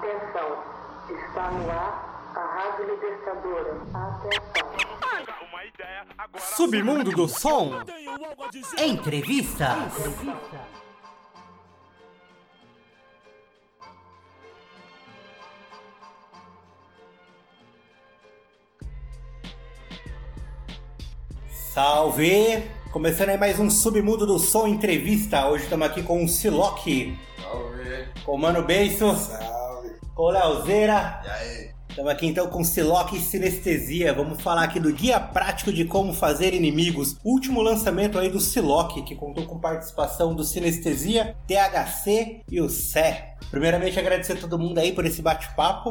Atenção, 0.00 0.56
está 1.10 1.50
no 1.50 1.70
ar 1.70 2.32
a 2.34 2.40
Rádio 2.40 2.86
Libertadora. 2.86 3.82
Atenção. 3.92 4.70
Submundo 6.56 7.10
do 7.10 7.28
Som. 7.28 7.82
Entrevista. 8.78 9.76
Salve! 21.50 22.70
Começando 22.90 23.28
aí 23.28 23.36
mais 23.36 23.60
um 23.60 23.68
Submundo 23.68 24.26
do 24.26 24.38
Som 24.38 24.66
Entrevista. 24.66 25.46
Hoje 25.46 25.64
estamos 25.64 25.86
aqui 25.86 26.02
com 26.02 26.24
o 26.24 26.28
Siloque, 26.28 27.18
Salve! 27.42 28.08
com 28.24 28.32
o 28.32 28.38
Mano 28.38 28.62
Beiço, 28.62 29.14
Salve! 29.14 29.59
O 30.20 30.30
Leozeira. 30.30 31.20
E 31.24 31.28
aí? 31.28 31.70
Estamos 31.88 32.12
aqui 32.12 32.26
então 32.26 32.48
com 32.48 32.62
Siloque 32.62 33.16
e 33.16 33.20
Sinestesia. 33.20 34.14
Vamos 34.14 34.40
falar 34.40 34.62
aqui 34.62 34.78
do 34.78 34.92
Guia 34.92 35.18
Prático 35.18 35.72
de 35.72 35.84
Como 35.84 36.14
Fazer 36.14 36.54
Inimigos. 36.54 37.16
Último 37.24 37.60
lançamento 37.60 38.16
aí 38.18 38.30
do 38.30 38.38
Siloque, 38.38 39.02
que 39.02 39.16
contou 39.16 39.44
com 39.44 39.58
participação 39.58 40.34
do 40.34 40.44
Sinestesia, 40.44 41.36
THC 41.48 42.42
e 42.48 42.60
o 42.60 42.68
Sé. 42.68 43.34
Primeiramente 43.50 43.98
agradecer 43.98 44.34
a 44.34 44.40
todo 44.40 44.58
mundo 44.58 44.78
aí 44.78 44.92
por 44.92 45.04
esse 45.04 45.20
bate-papo. 45.20 45.90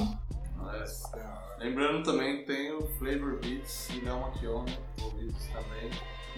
Lembrando 1.60 2.04
também 2.04 2.38
que 2.38 2.44
tem 2.44 2.72
o 2.72 2.88
Flavor 2.98 3.38
Beats 3.42 3.90
e 3.90 4.00
Léo 4.00 4.22
Maquion 4.22 4.64
envolvidos 4.98 5.44
também. 5.48 5.90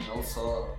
Não 0.08 0.23
só 0.23 0.75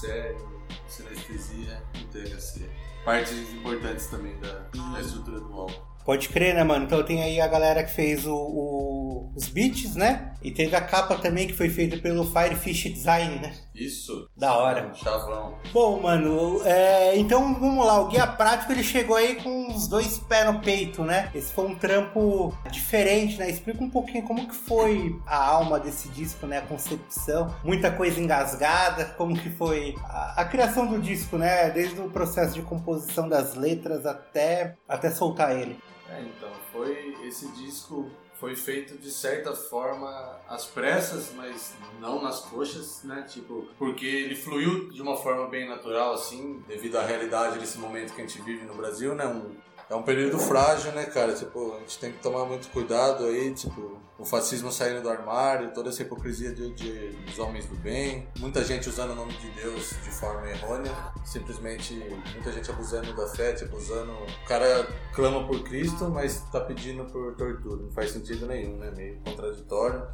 sério, 0.00 0.46
sinestesia 0.86 1.82
e 1.94 2.04
THC. 2.04 2.68
Partes 3.02 3.32
importantes 3.54 4.06
também 4.08 4.38
da, 4.40 4.68
da 4.92 5.00
estrutura 5.00 5.40
do 5.40 5.52
álbum. 5.52 5.88
Pode 6.08 6.30
crer, 6.30 6.54
né, 6.54 6.64
mano? 6.64 6.86
Então 6.86 7.02
tem 7.02 7.22
aí 7.22 7.38
a 7.38 7.46
galera 7.46 7.84
que 7.84 7.90
fez 7.92 8.26
o, 8.26 8.34
o- 8.34 9.30
os 9.36 9.46
beats, 9.48 9.94
né? 9.94 10.32
E 10.42 10.50
teve 10.50 10.74
a 10.74 10.80
capa 10.80 11.16
também 11.16 11.46
que 11.46 11.52
foi 11.52 11.68
feita 11.68 11.98
pelo 11.98 12.24
Firefish 12.24 12.84
Design, 12.94 13.38
né? 13.40 13.52
Isso! 13.74 14.26
Da 14.34 14.56
hora. 14.56 14.90
Chavão. 14.94 15.58
Bom, 15.70 16.00
mano, 16.00 16.62
é, 16.64 17.14
então 17.18 17.52
vamos 17.60 17.84
lá. 17.84 18.00
O 18.00 18.08
guia 18.08 18.26
prático 18.26 18.72
ele 18.72 18.82
chegou 18.82 19.16
aí 19.16 19.34
com 19.34 19.68
os 19.68 19.86
dois 19.86 20.16
pés 20.16 20.46
no 20.46 20.60
peito, 20.60 21.04
né? 21.04 21.30
Esse 21.34 21.52
foi 21.52 21.66
um 21.66 21.74
trampo 21.74 22.56
diferente, 22.70 23.36
né? 23.36 23.50
Explica 23.50 23.84
um 23.84 23.90
pouquinho 23.90 24.24
como 24.24 24.48
que 24.48 24.54
foi 24.54 25.14
a 25.26 25.36
alma 25.36 25.78
desse 25.78 26.08
disco, 26.08 26.46
né? 26.46 26.56
A 26.56 26.62
concepção, 26.62 27.54
muita 27.62 27.90
coisa 27.90 28.18
engasgada, 28.18 29.04
como 29.18 29.38
que 29.38 29.50
foi 29.50 29.94
a, 30.04 30.40
a 30.40 30.44
criação 30.46 30.86
do 30.86 30.98
disco, 30.98 31.36
né? 31.36 31.68
Desde 31.68 32.00
o 32.00 32.08
processo 32.08 32.54
de 32.54 32.62
composição 32.62 33.28
das 33.28 33.54
letras 33.54 34.06
até, 34.06 34.74
até 34.88 35.10
soltar 35.10 35.54
ele. 35.54 35.76
É, 36.08 36.22
então, 36.22 36.50
foi 36.72 37.16
esse 37.26 37.48
disco 37.52 38.10
foi 38.38 38.54
feito 38.54 38.96
de 38.96 39.10
certa 39.10 39.52
forma 39.52 40.08
às 40.48 40.64
pressas, 40.64 41.32
mas 41.34 41.74
não 42.00 42.22
nas 42.22 42.40
coxas, 42.40 43.02
né? 43.02 43.26
Tipo, 43.28 43.66
porque 43.76 44.06
ele 44.06 44.36
fluiu 44.36 44.88
de 44.90 45.02
uma 45.02 45.16
forma 45.16 45.48
bem 45.48 45.68
natural, 45.68 46.14
assim, 46.14 46.62
devido 46.68 46.96
à 46.96 47.04
realidade 47.04 47.58
desse 47.58 47.78
momento 47.78 48.14
que 48.14 48.22
a 48.22 48.26
gente 48.26 48.40
vive 48.42 48.64
no 48.64 48.74
Brasil, 48.74 49.14
né? 49.14 49.26
Um, 49.26 49.56
é 49.90 49.94
um 49.94 50.02
período 50.02 50.38
frágil, 50.38 50.92
né, 50.92 51.04
cara? 51.06 51.32
Tipo, 51.34 51.74
a 51.76 51.78
gente 51.80 51.98
tem 51.98 52.12
que 52.12 52.18
tomar 52.18 52.44
muito 52.44 52.68
cuidado 52.70 53.24
aí, 53.24 53.54
tipo, 53.54 53.98
o 54.18 54.24
fascismo 54.24 54.70
saindo 54.72 55.00
do 55.02 55.08
armário, 55.08 55.72
toda 55.72 55.88
essa 55.90 56.02
hipocrisia 56.02 56.52
de, 56.52 56.72
de- 56.74 57.10
dos 57.24 57.38
homens 57.38 57.66
do 57.66 57.74
bem, 57.76 58.28
muita 58.38 58.64
gente 58.64 58.88
usando 58.88 59.12
o 59.12 59.14
nome 59.14 59.32
de 59.34 59.48
Deus 59.50 59.90
de 60.02 60.10
forma 60.10 60.48
errônea, 60.50 60.92
simplesmente 61.24 61.94
muita 62.34 62.50
gente 62.52 62.70
abusando 62.70 63.14
da 63.14 63.28
fé, 63.28 63.52
tipo, 63.52 63.76
usando. 63.76 64.10
O 64.12 64.46
cara 64.46 64.86
clama 65.14 65.46
por 65.46 65.62
Cristo, 65.62 66.08
mas 66.10 66.40
tá 66.50 66.60
pedindo 66.60 67.04
por 67.06 67.34
tortura. 67.36 67.82
Não 67.82 67.90
faz 67.92 68.10
sentido 68.10 68.46
nenhum, 68.46 68.76
né? 68.76 68.90
Meio 68.90 69.20
contraditório. 69.20 70.06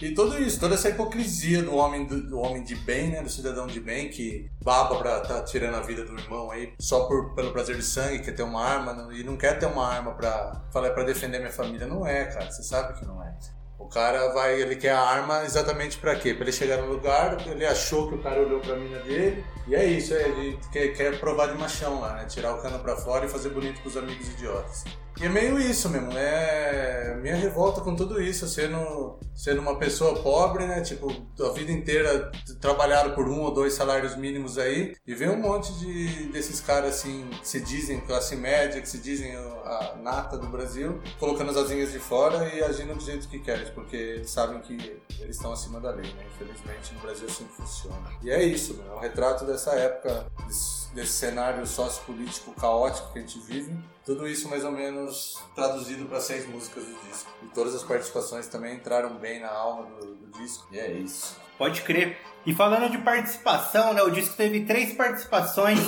E 0.00 0.12
tudo 0.14 0.36
isso, 0.42 0.58
toda 0.58 0.74
essa 0.74 0.88
hipocrisia 0.88 1.62
do 1.62 1.76
homem, 1.76 2.04
do, 2.04 2.20
do 2.22 2.38
homem 2.38 2.64
de 2.64 2.74
bem, 2.74 3.10
né? 3.10 3.22
Do 3.22 3.30
cidadão 3.30 3.66
de 3.66 3.78
bem 3.78 4.08
que 4.08 4.50
baba 4.62 4.96
pra 4.96 5.20
tá 5.20 5.42
tirando 5.42 5.76
a 5.76 5.80
vida 5.80 6.04
do 6.04 6.18
irmão 6.18 6.50
aí 6.50 6.72
só 6.80 7.06
por, 7.06 7.34
pelo 7.34 7.52
prazer 7.52 7.76
de 7.76 7.84
sangue, 7.84 8.20
quer 8.20 8.32
ter 8.32 8.42
uma 8.42 8.64
arma 8.64 9.08
e 9.12 9.22
não 9.22 9.36
quer 9.36 9.58
ter 9.58 9.66
uma 9.66 9.86
arma 9.86 10.12
pra 10.12 10.62
falar 10.72 10.90
para 10.90 11.04
defender 11.04 11.38
minha 11.38 11.52
família. 11.52 11.86
Não 11.86 12.06
é, 12.06 12.24
cara. 12.24 12.50
Você 12.50 12.62
sabe 12.62 12.98
que 12.98 13.06
não 13.06 13.22
é. 13.22 13.32
O 13.78 13.86
cara 13.88 14.32
vai, 14.32 14.60
ele 14.60 14.76
quer 14.76 14.92
a 14.92 15.00
arma 15.00 15.44
exatamente 15.44 15.98
pra 15.98 16.14
quê? 16.14 16.32
Pra 16.32 16.44
ele 16.44 16.52
chegar 16.52 16.78
no 16.78 16.86
lugar, 16.86 17.36
ele 17.48 17.66
achou 17.66 18.08
que 18.08 18.14
o 18.14 18.22
cara 18.22 18.40
olhou 18.40 18.60
pra 18.60 18.76
mina 18.76 19.00
dele, 19.00 19.44
e 19.66 19.74
é 19.74 19.84
isso, 19.84 20.14
é, 20.14 20.22
ele 20.22 20.58
quer, 20.70 20.88
quer 20.94 21.18
provar 21.18 21.48
de 21.48 21.58
machão 21.58 22.00
lá, 22.00 22.14
né? 22.14 22.24
Tirar 22.26 22.54
o 22.54 22.62
cano 22.62 22.78
pra 22.78 22.96
fora 22.96 23.26
e 23.26 23.28
fazer 23.28 23.48
bonito 23.48 23.80
pros 23.80 23.96
amigos 23.96 24.28
idiotas. 24.28 24.84
E 25.20 25.26
é 25.26 25.28
meio 25.28 25.58
isso 25.58 25.88
mesmo, 25.88 26.10
é 26.16 27.16
minha 27.20 27.36
revolta 27.36 27.80
com 27.80 27.94
tudo 27.94 28.20
isso, 28.20 28.48
sendo, 28.48 29.20
sendo 29.36 29.60
uma 29.60 29.78
pessoa 29.78 30.20
pobre, 30.20 30.66
né? 30.66 30.80
Tipo, 30.80 31.12
a 31.40 31.50
vida 31.50 31.70
inteira 31.70 32.30
t- 32.44 32.54
trabalharam 32.56 33.14
por 33.14 33.28
um 33.28 33.40
ou 33.42 33.54
dois 33.54 33.74
salários 33.74 34.16
mínimos 34.16 34.58
aí, 34.58 34.96
e 35.06 35.14
ver 35.14 35.30
um 35.30 35.36
monte 35.40 35.72
de 35.78 36.24
desses 36.32 36.60
caras 36.60 36.96
assim, 36.96 37.28
que 37.40 37.46
se 37.46 37.60
dizem 37.60 38.00
classe 38.00 38.34
média, 38.34 38.80
que 38.80 38.88
se 38.88 38.98
dizem 38.98 39.36
a 39.36 39.94
nata 40.02 40.36
do 40.36 40.48
Brasil, 40.48 41.00
colocando 41.20 41.50
as 41.50 41.56
asinhas 41.56 41.92
de 41.92 42.00
fora 42.00 42.48
e 42.52 42.62
agindo 42.64 42.94
do 42.94 43.00
jeito 43.04 43.28
que 43.28 43.38
querem, 43.38 43.70
porque 43.74 43.94
eles 43.96 44.30
sabem 44.30 44.60
que 44.60 45.00
eles 45.20 45.36
estão 45.36 45.52
acima 45.52 45.78
da 45.80 45.90
lei, 45.90 46.12
né? 46.14 46.24
Infelizmente 46.34 46.94
no 46.94 47.00
Brasil 47.00 47.28
assim 47.28 47.44
funciona. 47.44 48.10
E 48.22 48.30
é 48.30 48.42
isso, 48.42 48.82
é 48.90 48.92
um 48.92 48.98
retrato 48.98 49.44
dessa 49.44 49.70
época, 49.72 50.26
desse, 50.48 50.81
desse 50.92 51.12
cenário 51.12 51.66
sociopolítico 51.66 52.52
caótico 52.52 53.12
que 53.12 53.18
a 53.18 53.22
gente 53.22 53.38
vive. 53.40 53.74
Tudo 54.04 54.28
isso 54.28 54.48
mais 54.48 54.64
ou 54.64 54.72
menos 54.72 55.40
traduzido 55.54 56.04
para 56.06 56.20
seis 56.20 56.46
músicas 56.46 56.84
do 56.84 57.08
disco. 57.08 57.30
E 57.42 57.46
todas 57.46 57.74
as 57.74 57.82
participações 57.82 58.46
também 58.48 58.76
entraram 58.76 59.14
bem 59.16 59.40
na 59.40 59.50
alma 59.50 59.86
do, 60.00 60.14
do 60.14 60.38
disco. 60.38 60.66
E 60.72 60.78
é 60.78 60.90
isso. 60.90 61.36
Pode 61.56 61.82
crer. 61.82 62.18
E 62.44 62.54
falando 62.54 62.90
de 62.90 62.98
participação, 62.98 63.94
né? 63.94 64.02
O 64.02 64.10
disco 64.10 64.34
teve 64.36 64.64
três 64.64 64.92
participações. 64.94 65.78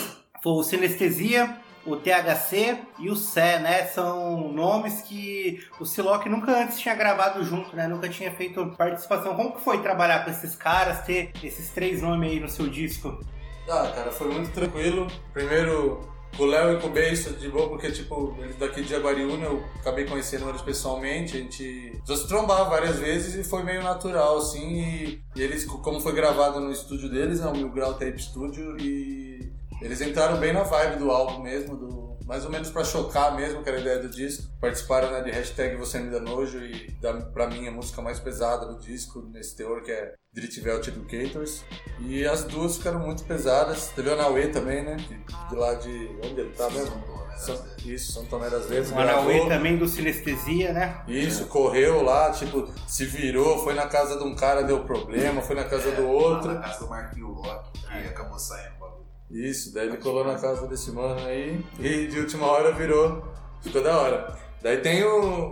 Foi 0.43 0.53
o 0.53 0.63
Sinestesia, 0.63 1.59
o 1.85 1.97
THC 1.97 2.79
e 2.99 3.11
o 3.11 3.17
Sé, 3.17 3.59
né? 3.59 3.87
São 3.87 4.53
nomes 4.53 5.03
que 5.03 5.67
o 5.81 5.85
Siloc 5.85 6.27
nunca 6.27 6.53
antes 6.63 6.79
tinha 6.79 6.95
gravado 6.95 7.45
junto, 7.45 7.75
né? 7.75 7.89
Nunca 7.89 8.09
tinha 8.09 8.31
feito 8.31 8.65
participação. 8.79 9.35
Como 9.35 9.53
que 9.53 9.61
foi 9.61 9.83
trabalhar 9.83 10.25
com 10.25 10.31
esses 10.31 10.55
caras, 10.55 11.03
ter 11.03 11.33
esses 11.43 11.71
três 11.71 12.01
nomes 12.01 12.31
aí 12.31 12.41
no 12.41 12.49
seu 12.49 12.69
disco? 12.69 13.19
Ah, 13.69 13.91
cara, 13.95 14.11
foi 14.11 14.29
muito 14.29 14.53
tranquilo. 14.53 15.07
Primeiro, 15.33 16.01
o 16.39 16.45
Léo 16.45 16.77
e 16.77 16.81
com 16.81 16.89
o 16.89 16.91
Beiço, 16.91 17.33
de 17.35 17.49
boa, 17.49 17.69
porque, 17.69 17.91
tipo, 17.91 18.35
eles 18.39 18.57
daqui 18.57 18.83
de 18.83 18.89
Jaguariúna, 18.89 19.45
eu 19.47 19.63
acabei 19.81 20.05
conhecendo 20.05 20.49
eles 20.49 20.63
pessoalmente, 20.63 21.37
a 21.37 21.41
gente 21.41 22.01
já 22.07 22.17
se 22.17 22.27
trombava 22.27 22.69
várias 22.69 22.99
vezes 22.99 23.35
e 23.35 23.49
foi 23.49 23.63
meio 23.63 23.83
natural, 23.83 24.39
assim, 24.39 24.81
e, 24.81 25.23
e 25.37 25.43
eles, 25.43 25.65
como 25.65 26.01
foi 26.01 26.13
gravado 26.13 26.61
no 26.61 26.73
estúdio 26.73 27.09
deles, 27.09 27.41
né, 27.41 27.47
o 27.47 27.57
Mil 27.57 27.71
Grau 27.71 27.95
Tape 27.95 28.21
Studio, 28.21 28.77
e 28.81 29.53
eles 29.81 30.01
entraram 30.01 30.39
bem 30.39 30.53
na 30.53 30.63
vibe 30.63 30.99
do 30.99 31.11
álbum 31.11 31.43
mesmo, 31.43 31.77
do, 31.77 32.04
mais 32.25 32.45
ou 32.45 32.51
menos 32.51 32.71
pra 32.71 32.85
chocar 32.85 33.37
mesmo, 33.37 33.63
que 33.63 33.69
era 33.69 33.79
a 33.79 33.81
ideia 33.81 33.99
do 33.99 34.09
disco. 34.09 34.45
Participaram 34.61 35.11
né, 35.11 35.23
de 35.23 35.31
hashtag 35.31 35.77
Você 35.77 35.99
Me 35.99 36.11
Dá 36.11 36.21
Nojo 36.21 36.59
e 36.59 36.91
da, 37.01 37.13
pra 37.13 37.49
mim 37.49 37.69
a 37.69 37.71
música 37.71 38.01
mais 38.01 38.19
pesada 38.19 38.67
do 38.67 38.79
disco, 38.79 39.23
nesse 39.33 39.57
teor, 39.57 39.83
que 39.83 39.91
é 39.91 40.15
Dritvelt 40.33 40.89
Educators. 40.89 41.65
E 42.01 42.27
as 42.27 42.45
duas 42.45 42.79
ficaram 42.79 43.01
muito 43.01 43.25
pesadas. 43.25 43.89
Teve 43.95 44.09
o 44.09 44.15
Anauê 44.15 44.49
também, 44.49 44.83
né? 44.83 44.97
De, 44.97 45.49
de 45.49 45.55
lá 45.55 45.75
de. 45.75 46.19
Onde 46.25 46.41
ele 46.41 46.51
tá 46.51 46.69
mesmo? 46.71 47.25
São, 47.37 47.61
isso, 47.85 48.13
São 48.13 48.25
Tomé 48.27 48.49
das 48.49 48.69
Letras. 48.69 48.93
O 48.93 48.99
Anauê 48.99 49.47
também 49.49 49.77
do 49.77 49.87
Sinestesia, 49.87 50.73
né? 50.73 51.03
Isso, 51.07 51.47
correu 51.47 52.03
lá, 52.03 52.31
tipo, 52.31 52.73
se 52.87 53.05
virou, 53.05 53.63
foi 53.65 53.75
na 53.75 53.87
casa 53.87 54.17
de 54.17 54.25
um 54.25 54.35
cara, 54.35 54.63
deu 54.63 54.85
problema, 54.85 55.43
foi 55.43 55.57
na 55.57 55.65
casa 55.65 55.91
do 55.91 56.07
outro. 56.07 56.53
Na 56.53 56.61
casa 56.61 56.79
do 56.79 56.89
Marquinho 56.89 57.33
Rock, 57.33 57.73
que 57.73 58.09
acabou 58.09 58.39
saindo. 58.39 58.84
Isso, 59.35 59.75
daí 59.75 59.89
ele 59.89 59.97
colou 59.97 60.25
na 60.25 60.39
casa 60.39 60.67
desse 60.69 60.91
mano 60.93 61.21
aí 61.27 61.61
e 61.81 62.07
de 62.07 62.21
última 62.21 62.47
hora 62.47 62.71
virou. 62.73 63.23
Ficou 63.63 63.83
da 63.83 63.99
hora. 63.99 64.37
Daí 64.63 64.77
tem 64.79 65.03
o, 65.05 65.51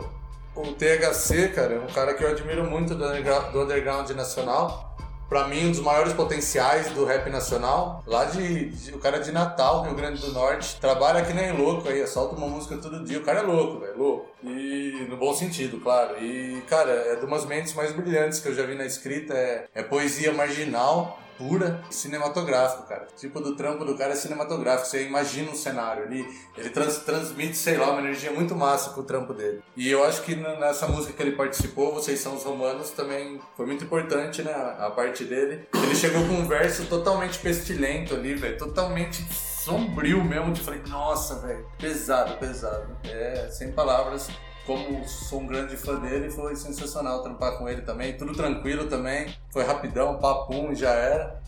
o 0.55 0.63
THC, 0.75 1.49
cara, 1.49 1.81
um 1.81 1.93
cara 1.93 2.15
que 2.15 2.23
eu 2.23 2.29
admiro 2.31 2.65
muito 2.65 2.95
do 2.95 3.05
underground, 3.05 3.53
do 3.53 3.63
underground 3.63 4.11
nacional. 4.11 4.91
Pra 5.29 5.49
mim, 5.49 5.69
um 5.69 5.71
dos 5.71 5.81
maiores 5.81 6.13
potenciais 6.13 6.91
do 6.91 7.07
rap 7.07 7.31
nacional. 7.31 8.03
Lá 8.07 8.27
de, 8.27 8.69
de- 8.69 8.95
O 8.95 8.99
cara 8.99 9.17
é 9.17 9.21
de 9.21 9.33
Natal, 9.33 9.83
Rio 9.83 9.95
Grande 9.95 10.21
do 10.21 10.31
Norte. 10.31 10.79
Trabalha 10.79 11.25
que 11.25 11.33
nem 11.33 11.53
louco 11.57 11.89
aí, 11.89 12.07
solta 12.07 12.37
uma 12.37 12.47
música 12.47 12.77
todo 12.77 13.03
dia. 13.03 13.19
O 13.19 13.23
cara 13.23 13.41
é 13.41 13.43
louco, 13.43 13.81
velho, 13.81 13.97
louco. 13.99 14.27
E 14.45 15.07
no 15.09 15.17
bom 15.17 15.33
sentido, 15.35 15.81
claro. 15.81 16.23
E, 16.23 16.61
cara, 16.69 16.91
é 16.93 17.17
de 17.17 17.25
umas 17.25 17.47
mentes 17.47 17.73
mais 17.73 17.93
brilhantes 17.93 18.41
que 18.41 18.49
eu 18.49 18.55
já 18.55 18.67
vi 18.67 18.75
na 18.75 18.85
escrita. 18.85 19.33
É, 19.33 19.65
é 19.75 19.83
poesia 19.83 20.35
marginal 20.35 21.19
pura 21.39 21.83
cinematográfico, 21.91 22.87
cara. 22.89 23.07
Tipo 23.17 23.41
do 23.41 23.57
trampo 23.57 23.85
do 23.85 23.97
cara 23.97 24.13
é 24.13 24.17
cinematográfico. 24.17 24.87
Você 24.89 25.05
imagina 25.07 25.51
um 25.51 25.55
cenário 25.55 26.05
ali, 26.05 26.25
ele 26.57 26.71
trans- 26.71 26.99
transmite, 26.99 27.57
sei 27.57 27.77
lá, 27.77 27.91
uma 27.91 28.01
energia 28.01 28.31
muito 28.33 28.55
massa 28.55 28.91
com 28.91 29.01
o 29.01 29.05
trampo 29.05 29.33
dele. 29.33 29.63
E 29.77 29.91
eu 29.91 30.05
acho 30.05 30.23
que 30.23 30.35
nessa 30.35 30.87
música 30.89 31.13
que 31.13 31.23
ele 31.23 31.33
participou, 31.37 31.93
Vocês 31.95 32.21
São 32.21 32.35
os 32.37 32.43
Romanos, 32.45 32.91
também 32.91 33.41
foi 33.57 33.67
muito 33.67 33.85
importante, 33.85 34.43
né? 34.43 34.53
A 34.79 34.91
parte 34.91 35.25
dele. 35.25 35.67
Ele 35.75 35.95
chegou 35.95 36.27
com 36.27 36.35
um 36.35 36.47
verso 36.49 36.87
totalmente 36.87 37.39
pestilento 37.39 38.15
ali, 38.15 38.35
velho. 38.35 38.57
Totalmente 38.59 39.23
sombrio 39.33 40.25
mesmo, 40.25 40.49
eu 40.51 40.57
falei, 40.57 40.83
nossa, 40.89 41.37
velho, 41.37 41.65
pesado, 41.79 42.37
pesado. 42.39 42.97
É, 43.05 43.49
sem 43.51 43.73
palavras. 43.73 44.29
Como 44.67 45.07
sou 45.09 45.41
um 45.41 45.47
grande 45.47 45.77
fã 45.77 45.99
dele, 45.99 46.31
foi 46.31 46.55
sensacional 46.55 47.23
trampar 47.23 47.59
com 47.59 47.69
ele 47.69 47.83
também. 47.83 48.17
Tudo 48.17 48.33
tranquilo 48.33 48.87
também. 48.87 49.35
Foi 49.51 49.65
rapidão, 49.65 50.19
papum, 50.19 50.75
já 50.75 50.91
era. 50.91 51.41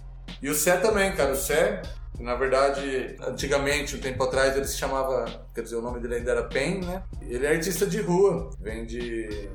E 0.43 0.49
o 0.49 0.55
Sé 0.55 0.77
também, 0.79 1.15
cara. 1.15 1.33
O 1.33 1.37
Sé, 1.37 1.83
na 2.19 2.35
verdade, 2.35 3.17
antigamente, 3.21 3.97
um 3.97 4.01
tempo 4.01 4.23
atrás, 4.25 4.57
ele 4.57 4.67
se 4.67 4.77
chamava. 4.77 5.25
Quer 5.55 5.63
dizer, 5.63 5.77
o 5.77 5.83
nome 5.83 6.01
dele 6.01 6.17
ainda 6.17 6.33
era 6.33 6.43
Pen, 6.45 6.81
né? 6.81 7.03
Ele 7.23 7.47
é 7.47 7.51
artista 7.51 7.87
de 7.87 8.01
rua. 8.01 8.51
Vem 8.61 8.85
de 8.85 9.49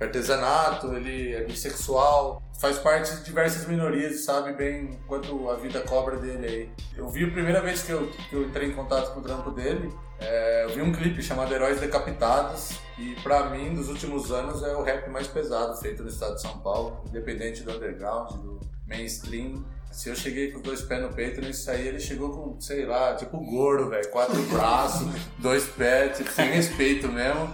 artesanato, 0.00 0.92
ele 0.94 1.34
é 1.34 1.44
bissexual, 1.44 2.42
faz 2.60 2.78
parte 2.78 3.14
de 3.16 3.24
diversas 3.24 3.66
minorias, 3.66 4.24
sabe 4.24 4.52
bem 4.52 4.98
quanto 5.06 5.50
a 5.50 5.56
vida 5.56 5.80
cobra 5.80 6.16
dele 6.16 6.46
aí. 6.46 6.70
Eu 6.96 7.08
vi 7.08 7.24
a 7.24 7.30
primeira 7.30 7.60
vez 7.60 7.82
que 7.82 7.92
eu, 7.92 8.06
que 8.28 8.34
eu 8.34 8.44
entrei 8.44 8.68
em 8.68 8.72
contato 8.72 9.12
com 9.12 9.20
o 9.20 9.22
trampo 9.22 9.50
dele, 9.50 9.92
é, 10.18 10.64
eu 10.64 10.70
vi 10.70 10.82
um 10.82 10.92
clipe 10.92 11.22
chamado 11.22 11.52
Heróis 11.52 11.80
Decapitados 11.80 12.78
e 12.98 13.14
pra 13.22 13.50
mim, 13.50 13.74
dos 13.74 13.88
últimos 13.88 14.30
anos, 14.30 14.62
é 14.62 14.74
o 14.74 14.82
rap 14.82 15.10
mais 15.10 15.26
pesado 15.26 15.76
feito 15.80 16.02
no 16.02 16.08
estado 16.08 16.36
de 16.36 16.42
São 16.42 16.58
Paulo, 16.60 17.02
independente 17.08 17.62
do 17.62 17.72
underground, 17.72 18.30
do 18.32 18.60
mainstream. 18.86 19.64
Se 19.90 20.08
eu 20.08 20.16
cheguei 20.16 20.50
com 20.50 20.60
dois 20.60 20.82
pés 20.82 21.02
no 21.02 21.12
peito, 21.12 21.40
nisso 21.40 21.70
aí 21.70 21.86
ele 21.86 22.00
chegou 22.00 22.30
com, 22.30 22.60
sei 22.60 22.84
lá, 22.84 23.14
tipo 23.14 23.38
gordo, 23.38 23.90
velho. 23.90 24.08
Quatro 24.10 24.40
braços, 24.44 25.06
dois 25.38 25.66
pés, 25.66 26.18
tipo, 26.18 26.30
sem 26.30 26.50
respeito 26.50 27.08
mesmo. 27.08 27.52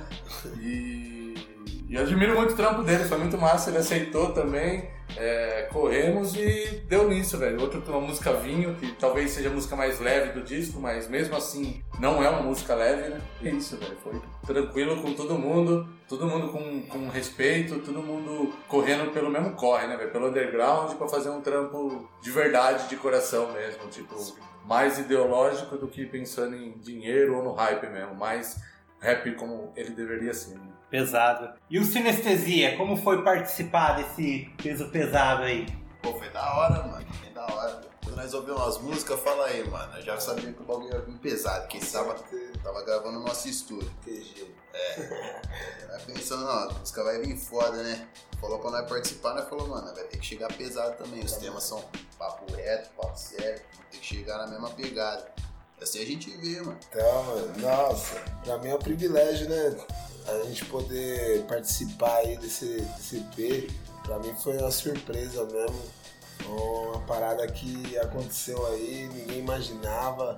E, 0.60 1.09
e 1.90 1.96
eu 1.96 2.02
admiro 2.02 2.36
muito 2.36 2.52
o 2.52 2.56
trampo 2.56 2.84
dele, 2.84 3.02
foi 3.02 3.18
muito 3.18 3.36
massa, 3.36 3.68
ele 3.68 3.78
aceitou 3.78 4.32
também. 4.32 4.88
É, 5.16 5.68
corremos 5.72 6.36
e 6.36 6.84
deu 6.86 7.08
nisso, 7.08 7.36
velho. 7.36 7.60
Outra 7.60 7.80
uma 7.90 8.00
música 8.00 8.32
Vinho, 8.34 8.76
que 8.76 8.92
talvez 8.92 9.32
seja 9.32 9.48
a 9.48 9.52
música 9.52 9.74
mais 9.74 9.98
leve 9.98 10.30
do 10.30 10.40
disco, 10.40 10.78
mas 10.78 11.08
mesmo 11.08 11.34
assim 11.34 11.82
não 11.98 12.22
é 12.22 12.30
uma 12.30 12.42
música 12.42 12.76
leve, 12.76 13.08
né? 13.08 13.20
É 13.42 13.48
isso, 13.48 13.76
velho. 13.76 13.96
Foi 14.04 14.22
tranquilo 14.46 15.02
com 15.02 15.14
todo 15.14 15.36
mundo, 15.36 15.84
todo 16.08 16.28
mundo 16.28 16.52
com, 16.52 16.82
com 16.82 17.08
respeito, 17.08 17.80
todo 17.80 18.00
mundo 18.00 18.54
correndo 18.68 19.10
pelo 19.10 19.28
mesmo 19.28 19.56
corre, 19.56 19.88
né, 19.88 19.96
velho? 19.96 20.12
Pelo 20.12 20.28
underground 20.28 20.94
pra 20.94 21.08
fazer 21.08 21.30
um 21.30 21.40
trampo 21.40 22.08
de 22.22 22.30
verdade, 22.30 22.88
de 22.88 22.94
coração 22.94 23.50
mesmo. 23.52 23.88
Tipo, 23.90 24.14
mais 24.64 24.96
ideológico 24.96 25.76
do 25.76 25.88
que 25.88 26.06
pensando 26.06 26.54
em 26.54 26.70
dinheiro 26.78 27.36
ou 27.36 27.42
no 27.42 27.52
hype 27.52 27.88
mesmo. 27.88 28.14
Mais 28.14 28.62
rap 29.00 29.32
como 29.32 29.72
ele 29.74 29.90
deveria 29.90 30.32
ser, 30.32 30.54
né? 30.54 30.79
Pesado. 30.90 31.52
E 31.70 31.78
o 31.78 31.84
Sinestesia, 31.84 32.76
como 32.76 32.96
foi 32.96 33.22
participar 33.22 33.92
desse 33.92 34.50
peso 34.60 34.88
pesado 34.88 35.44
aí? 35.44 35.66
Pô, 36.02 36.12
foi 36.18 36.28
da 36.30 36.56
hora, 36.56 36.82
mano. 36.82 37.06
Foi 37.22 37.30
da 37.32 37.46
hora. 37.46 37.80
Quando 38.02 38.16
nós 38.16 38.34
ouvimos 38.34 38.60
umas 38.60 38.78
músicas, 38.78 39.20
fala 39.20 39.46
aí, 39.46 39.68
mano. 39.68 39.96
Eu 39.96 40.02
já 40.02 40.18
sabia 40.18 40.52
que 40.52 40.60
o 40.60 40.64
bagulho 40.64 40.92
ia 40.92 41.00
vir 41.00 41.16
pesado, 41.18 41.68
que 41.68 41.78
tava, 41.78 42.16
tava 42.62 42.82
gravando 42.84 43.20
no 43.20 43.24
nosso 43.24 43.48
estúdio. 43.48 43.90
QG. 44.04 44.50
Aí 45.90 46.00
pensando, 46.06 46.44
não, 46.44 46.70
a 46.70 46.72
música 46.72 47.02
vai 47.02 47.20
vir 47.20 47.36
foda, 47.36 47.82
né? 47.82 48.08
Falou 48.40 48.58
pra 48.58 48.70
nós 48.70 48.88
participar, 48.88 49.34
nós 49.34 49.48
falou, 49.48 49.68
mano, 49.68 49.92
vai 49.94 50.04
ter 50.04 50.18
que 50.18 50.24
chegar 50.24 50.52
pesado 50.52 50.96
também. 50.96 51.20
Os 51.24 51.32
temas 51.32 51.64
são 51.64 51.84
papo 52.18 52.52
reto, 52.54 52.90
papo 52.96 53.18
sério, 53.18 53.60
tem 53.90 54.00
que 54.00 54.06
chegar 54.06 54.38
na 54.38 54.46
mesma 54.46 54.70
pegada. 54.70 55.32
Assim 55.80 56.02
a 56.02 56.06
gente 56.06 56.30
vê, 56.36 56.60
mano. 56.60 56.78
Então, 56.88 57.22
mano, 57.24 57.58
nossa, 57.58 58.20
pra 58.44 58.58
mim 58.58 58.68
é 58.68 58.74
um 58.74 58.78
privilégio, 58.78 59.48
né? 59.48 59.76
A 60.26 60.46
gente 60.46 60.64
poder 60.66 61.42
participar 61.44 62.16
aí 62.18 62.36
desse, 62.36 62.80
desse 62.82 63.16
EP. 63.16 63.70
Pra 64.02 64.18
mim 64.18 64.34
foi 64.42 64.56
uma 64.58 64.70
surpresa 64.70 65.44
mesmo. 65.44 65.82
Uma 66.46 67.00
parada 67.00 67.46
que 67.46 67.98
aconteceu 67.98 68.64
aí, 68.66 69.08
ninguém 69.12 69.38
imaginava. 69.38 70.36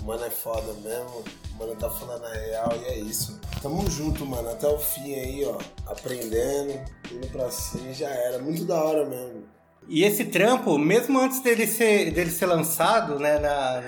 O 0.00 0.04
mano 0.04 0.24
é 0.24 0.30
foda 0.30 0.72
mesmo. 0.74 1.24
O 1.52 1.58
mano 1.58 1.74
tá 1.76 1.90
falando 1.90 2.24
a 2.24 2.32
real 2.32 2.72
e 2.82 2.84
é 2.86 2.98
isso. 2.98 3.40
Tamo 3.62 3.88
junto, 3.90 4.24
mano, 4.24 4.50
até 4.50 4.68
o 4.68 4.78
fim 4.78 5.14
aí, 5.14 5.44
ó. 5.44 5.58
Aprendendo, 5.90 6.78
indo 7.10 7.26
pra 7.32 7.50
cima 7.50 7.92
já 7.92 8.08
era. 8.08 8.38
Muito 8.38 8.64
da 8.64 8.82
hora 8.82 9.04
mesmo. 9.04 9.57
E 9.88 10.04
esse 10.04 10.26
trampo, 10.26 10.76
mesmo 10.76 11.18
antes 11.18 11.40
dele 11.40 11.66
ser, 11.66 12.10
dele 12.12 12.30
ser 12.30 12.44
lançado, 12.44 13.18
né, 13.18 13.38
na, 13.38 13.82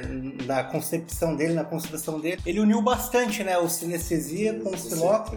na 0.47 0.65
concepção 0.65 1.37
dele, 1.37 1.53
na 1.53 1.65
construção 1.65 2.19
dele, 2.19 2.41
ele 2.47 2.59
uniu 2.59 2.81
bastante, 2.81 3.45
né, 3.45 3.59
o 3.59 3.69
Sinestesia 3.69 4.61
com 4.61 4.71
o 4.71 4.79
Siloc. 4.79 5.35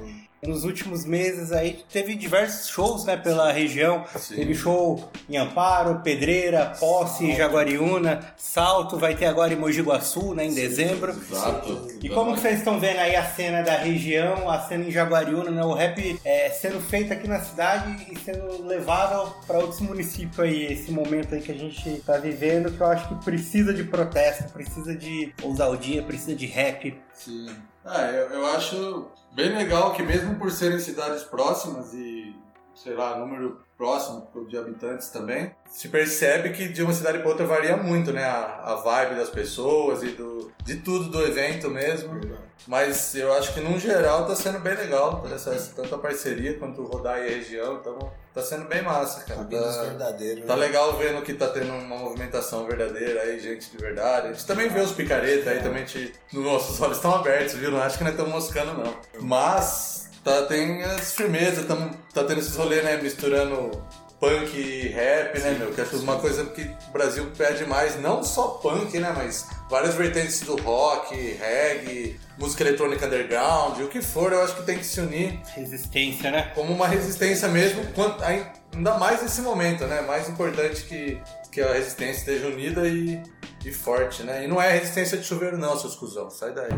Nos 0.47 0.63
últimos 0.63 1.05
meses 1.05 1.51
aí 1.51 1.83
teve 1.91 2.15
diversos 2.15 2.69
shows, 2.69 3.05
né, 3.05 3.17
pela 3.17 3.51
região. 3.51 4.03
Sim. 4.15 4.35
Teve 4.35 4.55
show 4.55 5.11
em 5.29 5.37
Amparo, 5.37 6.01
Pedreira, 6.01 6.73
Posse, 6.79 7.35
Jaguariúna, 7.35 8.33
Salto, 8.37 8.97
vai 8.97 9.15
ter 9.15 9.25
agora 9.25 9.53
em 9.53 9.57
Mogi 9.57 9.81
Guaçu, 9.81 10.33
né, 10.33 10.45
em 10.45 10.53
dezembro. 10.53 11.11
Exato. 11.11 11.87
E 12.01 12.09
como 12.09 12.33
que 12.33 12.41
vocês 12.41 12.59
estão 12.59 12.79
vendo 12.79 12.99
aí 12.99 13.15
a 13.15 13.25
cena 13.25 13.61
da 13.61 13.77
região, 13.77 14.49
a 14.49 14.59
cena 14.61 14.85
em 14.85 14.91
Jaguariúna, 14.91 15.51
né? 15.51 15.63
O 15.63 15.73
rap 15.73 16.19
é, 16.23 16.49
sendo 16.49 16.79
feito 16.79 17.13
aqui 17.13 17.27
na 17.27 17.39
cidade 17.39 18.07
e 18.11 18.19
sendo 18.19 18.65
levado 18.65 19.33
para 19.47 19.59
outros 19.59 19.79
municípios 19.81 20.39
aí, 20.39 20.73
esse 20.73 20.91
momento 20.91 21.33
aí 21.33 21.41
que 21.41 21.51
a 21.51 21.55
gente 21.55 22.01
tá 22.05 22.17
vivendo, 22.17 22.71
que 22.71 22.81
eu 22.81 22.87
acho 22.87 23.07
que 23.07 23.23
precisa 23.23 23.73
de 23.73 23.83
protesto, 23.83 24.51
precisa 24.51 24.95
de 24.95 25.33
ousadia, 25.41 26.03
precisa 26.03 26.35
de 26.35 26.45
rap. 26.45 26.97
Sim. 27.13 27.47
Ah, 27.85 28.03
eu, 28.11 28.29
eu 28.29 28.45
acho 28.47 29.07
bem 29.33 29.55
legal 29.55 29.93
que 29.93 30.03
mesmo 30.03 30.35
por 30.35 30.51
serem 30.51 30.79
cidades 30.79 31.23
próximas 31.23 31.93
e, 31.93 32.35
sei 32.73 32.93
lá, 32.93 33.17
número 33.17 33.61
próximo 33.83 34.29
de 34.47 34.57
habitantes 34.57 35.09
também, 35.09 35.53
se 35.69 35.89
percebe 35.89 36.51
que 36.51 36.69
de 36.69 36.81
uma 36.81 36.93
cidade 36.93 37.19
para 37.19 37.27
outra 37.27 37.45
varia 37.45 37.75
muito, 37.75 38.13
né? 38.13 38.23
A, 38.23 38.61
a 38.63 38.75
vibe 38.75 39.15
das 39.15 39.29
pessoas 39.29 40.01
e 40.03 40.11
do, 40.11 40.49
de 40.63 40.77
tudo 40.77 41.09
do 41.09 41.21
evento 41.21 41.69
mesmo. 41.69 42.17
Mas 42.65 43.13
eu 43.13 43.33
acho 43.33 43.53
que, 43.53 43.59
num 43.59 43.77
geral, 43.77 44.25
tá 44.25 44.37
sendo 44.37 44.59
bem 44.59 44.73
legal. 44.73 45.21
Essa, 45.29 45.51
tanto 45.75 45.95
a 45.95 45.97
parceria 45.97 46.57
quanto 46.57 46.81
rodar 46.83 47.15
aí 47.15 47.27
a 47.27 47.35
região. 47.35 47.75
Então, 47.81 48.09
tá 48.33 48.41
sendo 48.41 48.69
bem 48.69 48.81
massa, 48.81 49.25
cara. 49.25 49.43
Tá, 49.43 49.83
verdadeiros. 49.83 50.45
Tá 50.45 50.55
né? 50.55 50.65
legal 50.65 50.97
vendo 50.97 51.21
que 51.21 51.33
tá 51.33 51.49
tendo 51.49 51.73
uma 51.73 51.97
movimentação 51.97 52.65
verdadeira 52.65 53.23
aí, 53.23 53.37
gente 53.37 53.69
de 53.69 53.77
verdade. 53.77 54.27
A 54.27 54.31
gente 54.31 54.45
também 54.45 54.69
vê 54.69 54.79
os 54.79 54.93
picareta 54.93 55.49
aí, 55.49 55.61
também 55.61 55.83
te... 55.83 56.13
nossos 56.31 56.79
olhos 56.79 56.95
estão 56.95 57.13
abertos, 57.15 57.55
viu? 57.55 57.69
Não 57.69 57.81
acho 57.81 57.97
que 57.97 58.03
nós 58.05 58.13
estamos 58.13 58.31
moscando, 58.31 58.81
não. 58.81 58.95
Mas 59.19 60.02
tá, 60.23 60.43
tem 60.43 60.83
as 60.83 61.13
firmezas, 61.13 61.65
tamo, 61.65 61.91
tá 62.13 62.23
tendo 62.23 62.39
esses 62.39 62.55
rolês, 62.55 62.83
né? 62.83 62.97
Misturando 63.01 63.71
punk 64.19 64.57
e 64.57 64.87
rap, 64.87 65.37
né, 65.39 65.57
meu? 65.59 65.73
Que 65.73 65.81
acho 65.81 65.97
uma 65.97 66.17
coisa 66.17 66.45
que 66.45 66.61
o 66.61 66.91
Brasil 66.93 67.29
pede 67.37 67.65
mais, 67.65 67.99
não 67.99 68.23
só 68.23 68.47
punk, 68.61 68.97
né? 68.97 69.13
Mas 69.15 69.45
várias 69.69 69.95
vertentes 69.95 70.39
do 70.41 70.55
rock, 70.61 71.13
reggae, 71.13 72.17
música 72.37 72.63
eletrônica 72.63 73.05
underground, 73.05 73.81
o 73.81 73.87
que 73.89 74.01
for, 74.01 74.31
eu 74.31 74.41
acho 74.41 74.55
que 74.55 74.63
tem 74.63 74.77
que 74.77 74.85
se 74.85 75.01
unir 75.01 75.41
Resistência, 75.55 76.31
né? 76.31 76.51
como 76.55 76.73
uma 76.73 76.87
resistência 76.87 77.49
mesmo, 77.49 77.83
ainda 78.21 78.97
mais 78.97 79.21
nesse 79.21 79.41
momento, 79.41 79.85
né? 79.85 80.01
Mais 80.01 80.29
importante 80.29 80.83
que, 80.83 81.21
que 81.53 81.61
a 81.61 81.71
resistência 81.73 82.19
esteja 82.19 82.47
unida 82.47 82.87
e, 82.87 83.21
e 83.63 83.71
forte, 83.71 84.23
né? 84.23 84.43
E 84.43 84.47
não 84.47 84.59
é 84.59 84.71
resistência 84.71 85.17
de 85.17 85.23
chuveiro 85.23 85.55
não, 85.55 85.77
seus 85.77 85.95
cuzão, 85.95 86.29
sai 86.31 86.51
daí. 86.51 86.71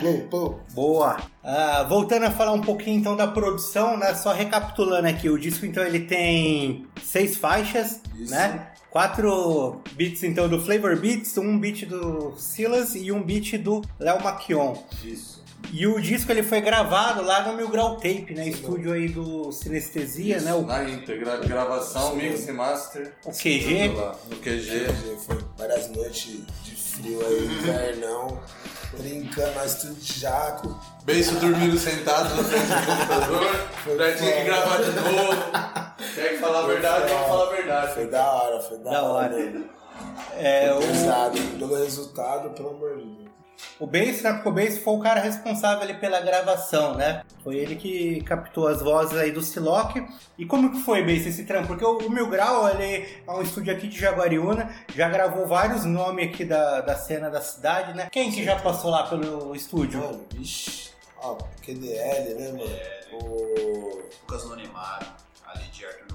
Pô, 0.00 0.18
pô. 0.30 0.60
Boa. 0.72 1.16
Ah, 1.42 1.84
voltando 1.88 2.26
a 2.26 2.30
falar 2.30 2.52
um 2.52 2.60
pouquinho 2.60 2.98
então 3.00 3.16
da 3.16 3.26
produção, 3.26 3.96
né? 3.96 4.14
Só 4.14 4.32
recapitulando 4.32 5.08
aqui, 5.08 5.28
o 5.28 5.36
disco 5.36 5.66
então 5.66 5.82
ele 5.82 6.00
tem 6.00 6.86
seis 7.02 7.36
faixas, 7.36 8.00
Isso. 8.16 8.30
né? 8.30 8.68
Quatro 8.88 9.82
beats 9.92 10.22
então 10.22 10.48
do 10.48 10.60
Flavor 10.60 10.96
Beats, 10.96 11.36
um 11.38 11.58
beat 11.58 11.86
do 11.86 12.34
Silas 12.36 12.94
e 12.94 13.10
um 13.10 13.22
beat 13.22 13.56
do 13.58 13.82
Léo 13.98 14.22
Maquion. 14.22 14.76
Isso. 15.04 15.39
E 15.72 15.86
o 15.86 16.00
disco 16.00 16.32
ele 16.32 16.42
foi 16.42 16.60
gravado 16.60 17.22
lá 17.22 17.42
no 17.46 17.52
Mil 17.56 17.68
Grau 17.68 17.94
Tape, 17.96 18.34
né? 18.34 18.48
Estúdio 18.48 18.92
aí 18.92 19.08
do 19.08 19.52
Sinestesia, 19.52 20.40
né? 20.40 20.52
O, 20.52 20.62
Na 20.62 20.82
íntegra, 20.88 21.36
gravação, 21.38 22.16
mix 22.16 22.48
e 22.48 22.52
master. 22.52 23.12
o 23.24 23.30
QG. 23.30 23.88
Lá, 23.94 24.16
no 24.28 24.36
QG. 24.36 24.86
Foi 25.24 25.38
várias 25.56 25.88
noites 25.90 26.40
de 26.64 26.74
frio 26.74 27.20
aí, 27.24 27.44
invernão. 27.60 28.40
Brincando, 28.98 29.54
nós 29.54 29.76
tudo 29.76 29.94
de 29.94 30.18
jaco. 30.20 30.76
Beijo 31.04 31.38
dormindo 31.38 31.78
sentado 31.78 32.34
na 32.34 32.42
frente 32.42 32.66
do 32.66 32.74
computador. 32.86 33.96
Daí 33.96 34.16
tinha 34.16 34.32
que 34.36 34.44
gravar 34.44 34.76
de 34.78 34.90
novo. 34.90 35.42
Tem 36.16 36.28
que 36.30 36.38
falar 36.38 36.64
a 36.64 36.66
verdade, 36.66 37.12
vamos 37.12 37.28
falar 37.28 37.44
a 37.46 37.50
verdade. 37.54 37.94
Foi 37.94 38.06
da 38.08 38.32
hora, 38.32 38.60
foi 38.60 38.78
da, 38.78 38.90
Da 38.90 39.02
hora. 39.04 39.28
mesmo. 39.36 39.64
É, 40.36 40.72
o, 40.74 40.80
Pesado, 40.80 41.38
pelo 41.58 41.76
resultado, 41.76 42.50
pelo 42.50 42.70
amor 42.70 42.96
de 42.96 43.04
Deus. 43.04 43.29
O 43.78 43.86
Bass, 43.86 44.22
né? 44.22 44.32
Porque 44.34 44.48
o 44.48 44.52
Bass 44.52 44.78
foi 44.78 44.94
o 44.94 45.00
cara 45.00 45.20
responsável 45.20 45.82
ali 45.82 45.94
pela 45.94 46.20
gravação, 46.20 46.94
né? 46.94 47.22
Foi 47.42 47.56
ele 47.56 47.76
que 47.76 48.22
captou 48.22 48.68
as 48.68 48.82
vozes 48.82 49.16
aí 49.16 49.32
do 49.32 49.42
Siloc. 49.42 49.96
E 50.36 50.44
como 50.44 50.70
que 50.70 50.80
foi, 50.82 51.02
Bass, 51.02 51.26
esse 51.26 51.44
trampo? 51.44 51.68
Porque 51.68 51.84
o, 51.84 51.98
o 51.98 52.10
Mil 52.10 52.28
Grau, 52.28 52.68
ele 52.68 53.08
é 53.26 53.30
um 53.30 53.42
estúdio 53.42 53.72
aqui 53.72 53.88
de 53.88 53.98
Jaguariúna, 53.98 54.70
já 54.94 55.08
gravou 55.08 55.46
vários 55.46 55.84
nomes 55.84 56.28
aqui 56.28 56.44
da, 56.44 56.80
da 56.80 56.96
cena 56.96 57.30
da 57.30 57.40
cidade, 57.40 57.94
né? 57.94 58.08
Quem 58.10 58.30
que 58.30 58.44
já 58.44 58.56
passou 58.56 58.90
lá 58.90 59.04
pelo 59.06 59.54
estúdio? 59.54 60.00
Mano, 60.00 60.26
vixi. 60.34 60.90
Ó, 61.22 61.36
QDL, 61.62 62.34
né, 62.34 62.52
mano? 62.52 63.24
O. 63.24 64.00
Lucas 64.30 64.48
Nonimaro, 64.48 65.06
ali 65.44 65.64
de 65.72 65.84
Arthur 65.84 66.09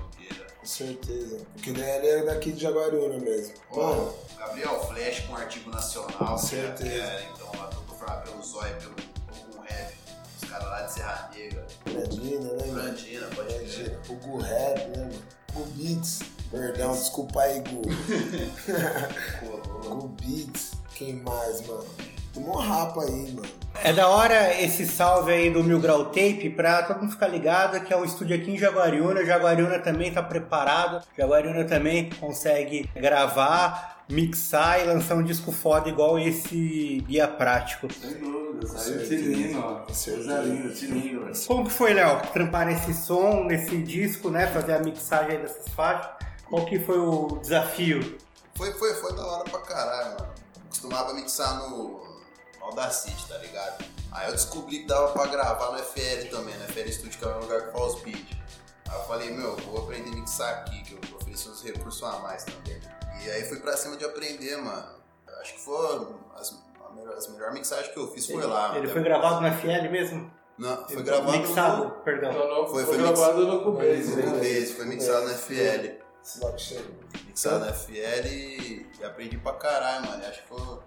certeza. 0.67 1.39
Porque 1.53 1.71
daí 1.71 1.97
ele 1.97 2.07
é 2.07 2.23
daqui 2.23 2.51
de 2.51 2.61
Jaguariúna 2.61 3.17
mesmo. 3.19 3.53
Mano, 3.73 4.13
Ó, 4.13 4.37
Gabriel 4.39 4.79
Flash 4.87 5.19
com 5.27 5.35
artigo 5.35 5.69
nacional. 5.69 6.35
Que 6.35 6.45
certeza. 6.47 6.89
é, 6.93 7.29
então, 7.33 7.49
lá 7.59 7.67
tô 7.67 7.95
formado 7.95 8.29
pelo 8.29 8.43
Zóia, 8.43 8.73
pelo 8.75 8.93
Ogum 9.31 9.61
Rap. 9.61 9.93
Os 10.41 10.49
caras 10.49 10.67
lá 10.67 10.81
de 10.81 10.93
Serra 10.93 11.31
Negra. 11.35 11.67
Brandina, 11.85 12.51
né, 12.53 12.65
mano? 12.67 12.73
Brandina, 12.83 13.27
pode. 13.35 13.53
Brandina. 13.53 13.99
O 14.09 14.13
Gu 14.15 14.37
Rap, 14.39 14.79
né, 14.89 14.97
mano? 14.97 15.21
Gu 15.53 15.65
Beats. 15.75 16.19
Perdão, 16.51 16.93
desculpa 16.93 17.41
aí, 17.41 17.59
Gu. 17.61 17.81
Colou. 19.39 19.95
Gu 20.01 20.07
Beats. 20.21 20.71
Quem 20.93 21.15
mais, 21.15 21.65
mano? 21.67 21.85
Um 22.37 22.51
rapa 22.51 23.01
aí, 23.03 23.31
mano. 23.33 23.65
É 23.83 23.93
da 23.93 24.07
hora 24.07 24.59
esse 24.61 24.85
salve 24.85 25.31
aí 25.31 25.49
do 25.49 25.63
Mil 25.63 25.79
Grau 25.79 26.05
Tape 26.05 26.49
pra 26.49 26.83
todo 26.83 27.01
mundo 27.01 27.11
ficar 27.11 27.27
ligado 27.27 27.79
que 27.81 27.93
é 27.93 27.97
um 27.97 28.05
estúdio 28.05 28.35
aqui 28.35 28.51
em 28.51 28.57
Jaguariúna. 28.57 29.25
Jaguariúna 29.25 29.79
também 29.79 30.11
tá 30.11 30.23
preparado. 30.23 31.05
Jaguariúna 31.17 31.65
também 31.65 32.09
consegue 32.19 32.89
gravar, 32.95 34.03
mixar 34.09 34.81
e 34.81 34.85
lançar 34.85 35.15
um 35.15 35.23
disco 35.23 35.51
foda 35.51 35.89
igual 35.89 36.17
esse 36.17 37.03
Guia 37.07 37.27
Prático. 37.27 37.87
Sem 37.93 38.13
dúvida, 38.13 38.67
saiu 38.67 39.59
ó. 39.59 39.75
Coisa 39.85 40.41
linda. 40.41 41.31
Como 41.47 41.65
que 41.65 41.71
foi, 41.71 41.93
Léo, 41.93 42.21
trampar 42.33 42.65
nesse 42.65 42.93
som, 42.93 43.43
nesse 43.43 43.77
disco, 43.81 44.29
né? 44.29 44.47
Fazer 44.47 44.73
a 44.73 44.79
mixagem 44.79 45.37
aí 45.37 45.41
dessas 45.41 45.67
faixas. 45.73 46.09
Qual 46.49 46.65
que 46.65 46.79
foi 46.79 46.97
o 46.97 47.39
desafio? 47.41 48.17
Foi, 48.55 48.71
foi, 48.73 48.93
foi 48.95 49.15
da 49.15 49.25
hora 49.25 49.43
pra 49.43 49.59
caralho, 49.59 50.11
mano. 50.11 50.33
Costumava 50.69 51.13
mixar 51.13 51.69
no 51.69 52.14
Audacity, 52.61 53.27
tá 53.27 53.37
ligado? 53.37 53.85
Aí 54.11 54.27
eu 54.27 54.31
descobri 54.33 54.79
que 54.79 54.87
dava 54.87 55.11
pra 55.11 55.27
gravar 55.27 55.71
no 55.71 55.77
FL 55.79 56.29
também, 56.31 56.57
no 56.57 56.65
FL 56.65 56.89
Studio, 56.91 57.19
que 57.19 57.25
é 57.25 57.27
o 57.27 57.39
lugar 57.39 57.61
que 57.67 57.71
faz 57.71 57.93
os 57.93 58.01
beats. 58.01 58.37
Aí 58.89 58.95
eu 58.97 59.03
falei, 59.05 59.31
meu, 59.31 59.55
vou 59.57 59.83
aprender 59.83 60.09
a 60.09 60.13
mixar 60.15 60.49
aqui, 60.59 60.83
que 60.83 60.93
eu 60.93 61.15
ofereci 61.17 61.49
uns 61.49 61.63
recursos 61.63 62.01
a 62.03 62.19
mais 62.19 62.43
também. 62.43 62.79
E 63.23 63.29
aí 63.31 63.43
fui 63.47 63.59
pra 63.59 63.75
cima 63.75 63.97
de 63.97 64.05
aprender, 64.05 64.55
mano. 64.57 64.95
Acho 65.41 65.53
que 65.53 65.59
foi 65.59 66.07
as, 66.35 66.55
a 66.87 66.93
melhor- 66.93 67.13
as 67.15 67.27
melhores 67.27 67.53
mixagens 67.53 67.89
que 67.93 67.97
eu 67.99 68.07
fiz 68.11 68.25
foi 68.25 68.43
lá. 68.45 68.69
Ele 68.71 68.81
mano. 68.81 68.93
foi 68.93 69.03
gravado 69.03 69.41
no 69.41 69.47
FL 69.53 69.89
mesmo? 69.91 70.31
Não, 70.57 70.87
foi 70.87 71.03
gravado 71.03 71.37
Mixado, 71.37 71.89
perdão. 72.05 72.31
Não, 72.31 72.47
não, 72.47 72.67
Foi- 72.69 72.85
foi, 72.85 72.95
foi 72.95 73.03
gravado 73.03 73.45
no 73.45 73.63
Cubase, 73.63 74.09
no 74.11 74.15
né? 74.15 74.23
Cubase, 74.31 74.73
foi 74.73 74.85
mixado 74.85 75.27
no 75.27 75.33
FL. 75.33 75.99
Esse 76.23 76.39
logo 76.39 76.57
chega. 76.57 76.85
Mixado 77.25 77.59
no 77.65 77.73
FL 77.73 78.27
e, 78.27 78.89
e 78.99 79.03
aprendi 79.03 79.37
pra 79.37 79.53
caralho, 79.53 80.07
mano. 80.07 80.25
Acho 80.25 80.41
que 80.43 80.47
foi 80.47 80.79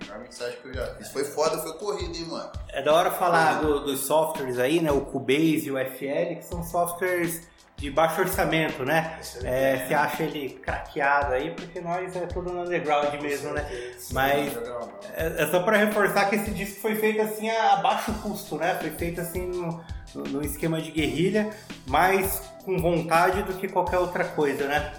melhor 0.00 0.18
mixagem 0.20 0.58
que 0.60 0.68
eu 0.68 0.74
já 0.74 0.86
fiz. 0.94 1.08
Foi 1.10 1.24
foda, 1.24 1.58
foi 1.58 1.72
corrido, 1.74 2.16
hein, 2.16 2.26
mano. 2.26 2.50
É 2.70 2.82
da 2.82 2.92
hora 2.94 3.10
falar 3.10 3.60
do- 3.60 3.80
dos 3.84 4.00
softwares 4.00 4.58
aí, 4.58 4.80
né? 4.80 4.90
O 4.92 5.02
Cubase 5.02 5.66
e 5.66 5.70
o 5.70 5.78
FL, 5.78 6.36
que 6.36 6.42
são 6.44 6.62
softwares 6.62 7.46
de 7.76 7.90
baixo 7.92 8.20
orçamento, 8.20 8.84
né? 8.84 9.20
É, 9.44 9.86
você 9.86 9.94
acha 9.94 10.24
ele 10.24 10.50
craqueado 10.54 11.32
aí, 11.32 11.52
porque 11.52 11.80
nós 11.80 12.14
é 12.16 12.26
tudo 12.26 12.52
no 12.52 12.62
underground 12.62 13.14
mesmo, 13.22 13.52
né? 13.52 13.64
Mas 14.10 14.52
é, 15.14 15.42
é 15.44 15.46
só 15.46 15.62
pra 15.62 15.76
reforçar 15.76 16.28
que 16.28 16.34
esse 16.36 16.50
disco 16.50 16.80
foi 16.80 16.96
feito 16.96 17.20
assim 17.22 17.48
a, 17.48 17.76
baixo 17.76 18.12
custo, 18.14 18.56
né? 18.56 18.76
Foi 18.80 18.90
feito 18.90 19.20
assim 19.20 19.46
no, 19.46 19.84
no- 20.14 20.42
esquema 20.44 20.82
de 20.82 20.90
guerrilha, 20.90 21.50
mais 21.86 22.42
com 22.64 22.76
vontade 22.78 23.42
do 23.44 23.52
que 23.54 23.68
qualquer 23.68 23.98
outra 23.98 24.24
coisa, 24.24 24.66
né? 24.66 24.92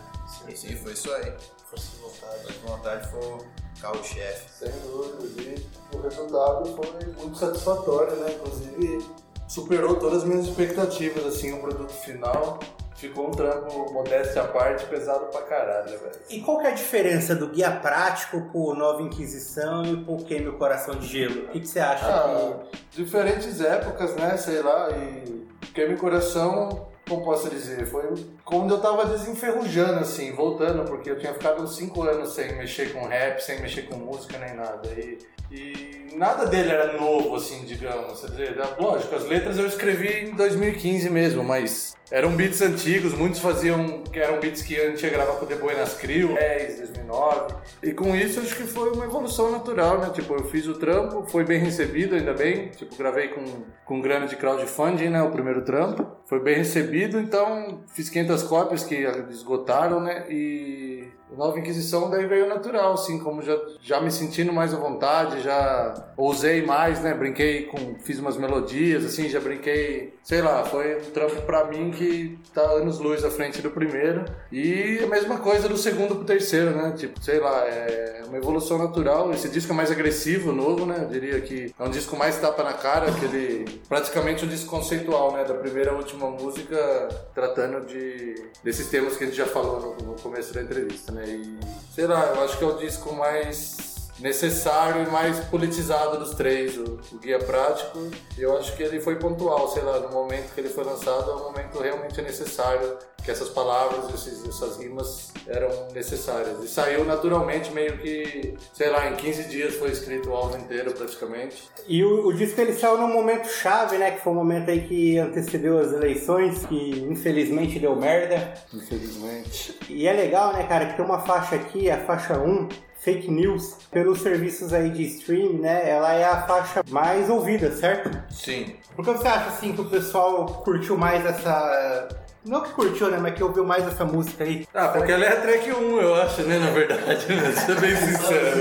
Sim, 0.55 0.75
foi 0.77 0.93
isso 0.93 1.11
aí. 1.13 1.33
Força 1.69 1.91
de 1.91 2.01
vontade. 2.01 2.43
Foi 2.43 2.51
de 2.53 2.59
vontade, 2.59 3.07
foi 3.11 3.37
carro-chefe. 3.81 4.45
Sem 4.51 4.71
dúvida, 4.81 5.41
e 5.41 5.95
o 5.95 6.01
resultado 6.01 6.65
foi 6.75 7.05
muito 7.21 7.37
satisfatório, 7.37 8.15
né? 8.17 8.33
Inclusive, 8.35 9.05
superou 9.47 9.95
todas 9.95 10.19
as 10.19 10.23
minhas 10.25 10.45
expectativas, 10.47 11.25
assim, 11.25 11.53
o 11.53 11.59
produto 11.61 11.91
final. 11.91 12.59
Ficou 12.95 13.29
um 13.29 13.31
trampo, 13.31 13.93
modéstia 13.93 14.41
à 14.41 14.47
parte, 14.49 14.85
pesado 14.87 15.27
pra 15.27 15.41
caralho, 15.43 15.87
velho. 15.97 16.19
E 16.29 16.41
qual 16.41 16.59
que 16.59 16.67
é 16.67 16.71
a 16.71 16.73
diferença 16.73 17.33
do 17.33 17.47
Guia 17.47 17.71
Prático 17.71 18.41
pro 18.51 18.73
Nova 18.75 19.01
Inquisição 19.01 19.83
e 19.85 20.03
pro 20.03 20.17
Queime 20.17 20.49
o 20.49 20.57
Coração 20.57 20.95
de 20.95 21.07
Gelo? 21.07 21.45
O 21.45 21.47
que, 21.47 21.61
que 21.61 21.67
você 21.67 21.79
acha 21.79 22.05
Ah, 22.05 22.59
que... 22.69 23.01
diferentes 23.01 23.61
épocas, 23.61 24.13
né? 24.15 24.35
Sei 24.35 24.61
lá, 24.61 24.89
e 24.91 25.47
Queime 25.73 25.95
Coração, 25.95 26.88
como 27.09 27.25
posso 27.25 27.49
dizer, 27.49 27.87
foi 27.87 28.03
quando 28.45 28.75
eu 28.75 28.79
tava 28.79 29.05
desenferrujando, 29.05 29.99
assim, 29.99 30.31
voltando, 30.31 30.85
porque 30.85 31.09
eu 31.09 31.17
tinha 31.17 31.33
ficado 31.33 31.63
uns 31.63 31.75
5 31.75 32.01
anos 32.03 32.33
sem 32.33 32.55
mexer 32.55 32.93
com 32.93 33.05
rap, 33.07 33.39
sem 33.39 33.59
mexer 33.59 33.83
com 33.83 33.97
música 33.97 34.37
nem 34.37 34.55
nada. 34.55 34.87
E, 34.89 35.17
e 35.51 35.88
nada 36.15 36.45
dele 36.45 36.71
era 36.71 36.93
novo, 36.93 37.35
assim, 37.35 37.63
digamos. 37.65 38.21
Dizer, 38.21 38.55
lógico, 38.79 39.15
as 39.15 39.25
letras 39.25 39.57
eu 39.57 39.67
escrevi 39.67 40.29
em 40.29 40.35
2015 40.35 41.09
mesmo, 41.09 41.43
mas 41.43 41.95
eram 42.11 42.35
beats 42.35 42.61
antigos, 42.61 43.13
muitos 43.13 43.39
faziam, 43.39 44.03
que 44.03 44.19
eram 44.19 44.39
beats 44.39 44.61
que 44.63 44.75
a 44.75 44.89
gente 44.89 45.03
ia 45.03 45.11
gravar 45.11 45.33
com 45.33 45.45
o 45.45 45.47
The 45.47 45.55
Boy 45.55 45.75
nas 45.75 45.93
Crio, 45.93 46.33
10, 46.33 46.77
2009. 46.77 47.55
E 47.83 47.91
com 47.91 48.15
isso 48.15 48.39
acho 48.39 48.55
que 48.55 48.63
foi 48.63 48.91
uma 48.91 49.05
evolução 49.05 49.51
natural, 49.51 49.99
né? 49.99 50.09
Tipo, 50.13 50.33
eu 50.33 50.45
fiz 50.45 50.67
o 50.67 50.73
trampo, 50.73 51.25
foi 51.29 51.43
bem 51.43 51.59
recebido, 51.59 52.15
ainda 52.15 52.33
bem. 52.33 52.69
Tipo, 52.69 52.95
gravei 52.95 53.27
com, 53.29 53.43
com 53.85 54.01
grana 54.01 54.27
de 54.27 54.35
crowdfunding, 54.35 55.09
né? 55.09 55.21
O 55.21 55.31
primeiro 55.31 55.63
trampo. 55.63 56.05
Foi 56.25 56.39
bem 56.39 56.57
recebido, 56.57 57.19
então 57.19 57.83
fiz 57.93 58.09
500 58.09 58.43
cópias 58.43 58.83
que 58.83 58.95
esgotaram, 59.29 59.99
né? 60.01 60.25
E 60.29 61.07
Nova 61.37 61.59
Inquisição 61.59 62.09
daí 62.09 62.25
veio 62.25 62.47
natural, 62.47 62.93
assim, 62.93 63.19
como 63.19 63.41
já, 63.41 63.57
já 63.81 64.01
me 64.01 64.11
sentindo 64.11 64.51
mais 64.51 64.73
à 64.73 64.77
vontade, 64.77 65.41
já 65.41 66.11
ousei 66.17 66.65
mais, 66.65 67.01
né? 67.01 67.13
Brinquei 67.13 67.63
com. 67.65 67.95
Fiz 67.99 68.19
umas 68.19 68.37
melodias, 68.37 69.05
assim, 69.05 69.29
já 69.29 69.39
brinquei. 69.39 70.13
Sei 70.23 70.41
lá, 70.41 70.63
foi 70.63 70.97
um 70.97 71.11
trampo 71.11 71.41
pra 71.43 71.65
mim 71.65 71.91
que 71.91 72.37
tá 72.53 72.61
anos 72.61 72.99
luz 72.99 73.23
à 73.23 73.29
frente 73.29 73.61
do 73.61 73.69
primeiro. 73.71 74.25
E 74.51 74.99
a 75.03 75.07
mesma 75.07 75.37
coisa 75.37 75.69
do 75.69 75.77
segundo 75.77 76.15
pro 76.15 76.25
terceiro, 76.25 76.71
né? 76.71 76.93
Tipo, 76.97 77.21
sei 77.23 77.39
lá, 77.39 77.65
é 77.65 78.23
uma 78.27 78.37
evolução 78.37 78.77
natural. 78.77 79.31
Esse 79.31 79.49
disco 79.49 79.71
é 79.71 79.75
mais 79.75 79.91
agressivo, 79.91 80.51
novo, 80.51 80.85
né? 80.85 80.99
Eu 81.03 81.07
diria 81.07 81.39
que 81.41 81.73
é 81.77 81.83
um 81.83 81.89
disco 81.89 82.15
mais 82.15 82.37
tapa 82.37 82.63
na 82.63 82.73
cara, 82.73 83.09
aquele. 83.09 83.65
Praticamente 83.87 84.45
um 84.45 84.47
disco 84.47 84.69
conceitual, 84.69 85.33
né? 85.33 85.43
Da 85.43 85.53
primeira 85.53 85.91
à 85.91 85.95
última 85.95 86.29
música, 86.29 87.09
tratando 87.33 87.85
de 87.85 88.35
desses 88.63 88.87
temas 88.89 89.15
que 89.15 89.23
a 89.23 89.27
gente 89.27 89.37
já 89.37 89.45
falou 89.45 89.95
no, 89.99 90.07
no 90.07 90.13
começo 90.15 90.53
da 90.53 90.61
entrevista, 90.61 91.11
né? 91.11 91.18
E 91.25 91.59
sei 91.93 92.07
lá, 92.07 92.25
eu 92.35 92.43
acho 92.43 92.57
que 92.57 92.63
é 92.63 92.67
o 92.67 92.77
disco 92.77 93.13
mais 93.13 93.88
necessário 94.19 95.03
e 95.03 95.09
mais 95.09 95.39
politizado 95.45 96.17
dos 96.17 96.33
três, 96.35 96.77
o, 96.77 96.99
o 97.11 97.17
Guia 97.19 97.39
Prático. 97.39 97.99
Eu 98.37 98.57
acho 98.57 98.75
que 98.75 98.83
ele 98.83 98.99
foi 98.99 99.15
pontual, 99.15 99.67
sei 99.69 99.83
lá, 99.83 99.99
no 99.99 100.09
momento 100.09 100.53
que 100.53 100.59
ele 100.59 100.69
foi 100.69 100.83
lançado, 100.83 101.31
é 101.31 101.35
um 101.35 101.43
momento 101.43 101.79
realmente 101.79 102.21
necessário, 102.21 102.97
que 103.23 103.31
essas 103.31 103.49
palavras, 103.49 104.13
esses, 104.13 104.47
essas 104.47 104.77
rimas 104.77 105.31
eram 105.47 105.69
necessárias. 105.93 106.63
E 106.63 106.67
saiu 106.67 107.03
naturalmente, 107.05 107.71
meio 107.71 107.97
que, 107.97 108.55
sei 108.73 108.89
lá, 108.89 109.09
em 109.09 109.15
15 109.15 109.43
dias 109.43 109.75
foi 109.75 109.91
escrito 109.91 110.29
o 110.29 110.33
álbum 110.33 110.57
inteiro 110.57 110.93
praticamente. 110.93 111.69
E 111.87 112.03
o, 112.03 112.27
o 112.27 112.33
disco 112.33 112.59
ele 112.61 112.73
saiu 112.73 112.97
num 112.97 113.11
momento 113.11 113.47
chave, 113.47 113.97
né? 113.97 114.11
Que 114.11 114.21
foi 114.21 114.33
um 114.33 114.37
momento 114.37 114.69
aí 114.69 114.87
que 114.87 115.17
antecedeu 115.17 115.79
as 115.79 115.91
eleições, 115.91 116.65
que 116.65 117.05
infelizmente 117.09 117.79
deu 117.79 117.95
merda. 117.95 118.53
Infelizmente. 118.73 119.77
E 119.89 120.07
é 120.07 120.13
legal, 120.13 120.53
né, 120.53 120.65
cara, 120.67 120.87
que 120.87 120.95
tem 120.95 121.05
uma 121.05 121.19
faixa 121.19 121.55
aqui, 121.55 121.89
a 121.89 122.05
faixa 122.05 122.37
1, 122.37 122.69
Fake 123.01 123.31
News, 123.31 123.77
pelos 123.91 124.21
serviços 124.21 124.73
aí 124.73 124.89
de 124.89 125.03
stream, 125.03 125.53
né? 125.53 125.89
Ela 125.89 126.13
é 126.13 126.25
a 126.25 126.41
faixa 126.41 126.83
mais 126.89 127.29
ouvida, 127.29 127.71
certo? 127.71 128.11
Sim. 128.29 128.75
Por 128.95 129.05
que 129.05 129.11
você 129.11 129.27
acha, 129.27 129.47
assim, 129.47 129.73
que 129.73 129.81
o 129.81 129.85
pessoal 129.85 130.45
curtiu 130.65 130.97
mais 130.97 131.25
essa... 131.25 132.09
Não 132.45 132.61
que 132.61 132.71
curtiu, 132.71 133.11
né, 133.11 133.17
mas 133.21 133.35
que 133.35 133.43
ouviu 133.43 133.65
mais 133.65 133.85
essa 133.85 134.05
música 134.05 134.45
aí. 134.45 134.65
Ah, 134.73 134.87
porque 134.87 135.11
ela 135.11 135.25
é 135.25 135.33
a 135.33 135.41
track 135.41 135.71
1, 135.71 136.01
eu 136.01 136.15
acho, 136.15 136.41
né, 136.43 136.57
na 136.57 136.71
verdade, 136.71 137.25
né? 137.27 137.51
Ser 137.51 137.79
bem 137.79 137.95
sincero. 137.95 138.57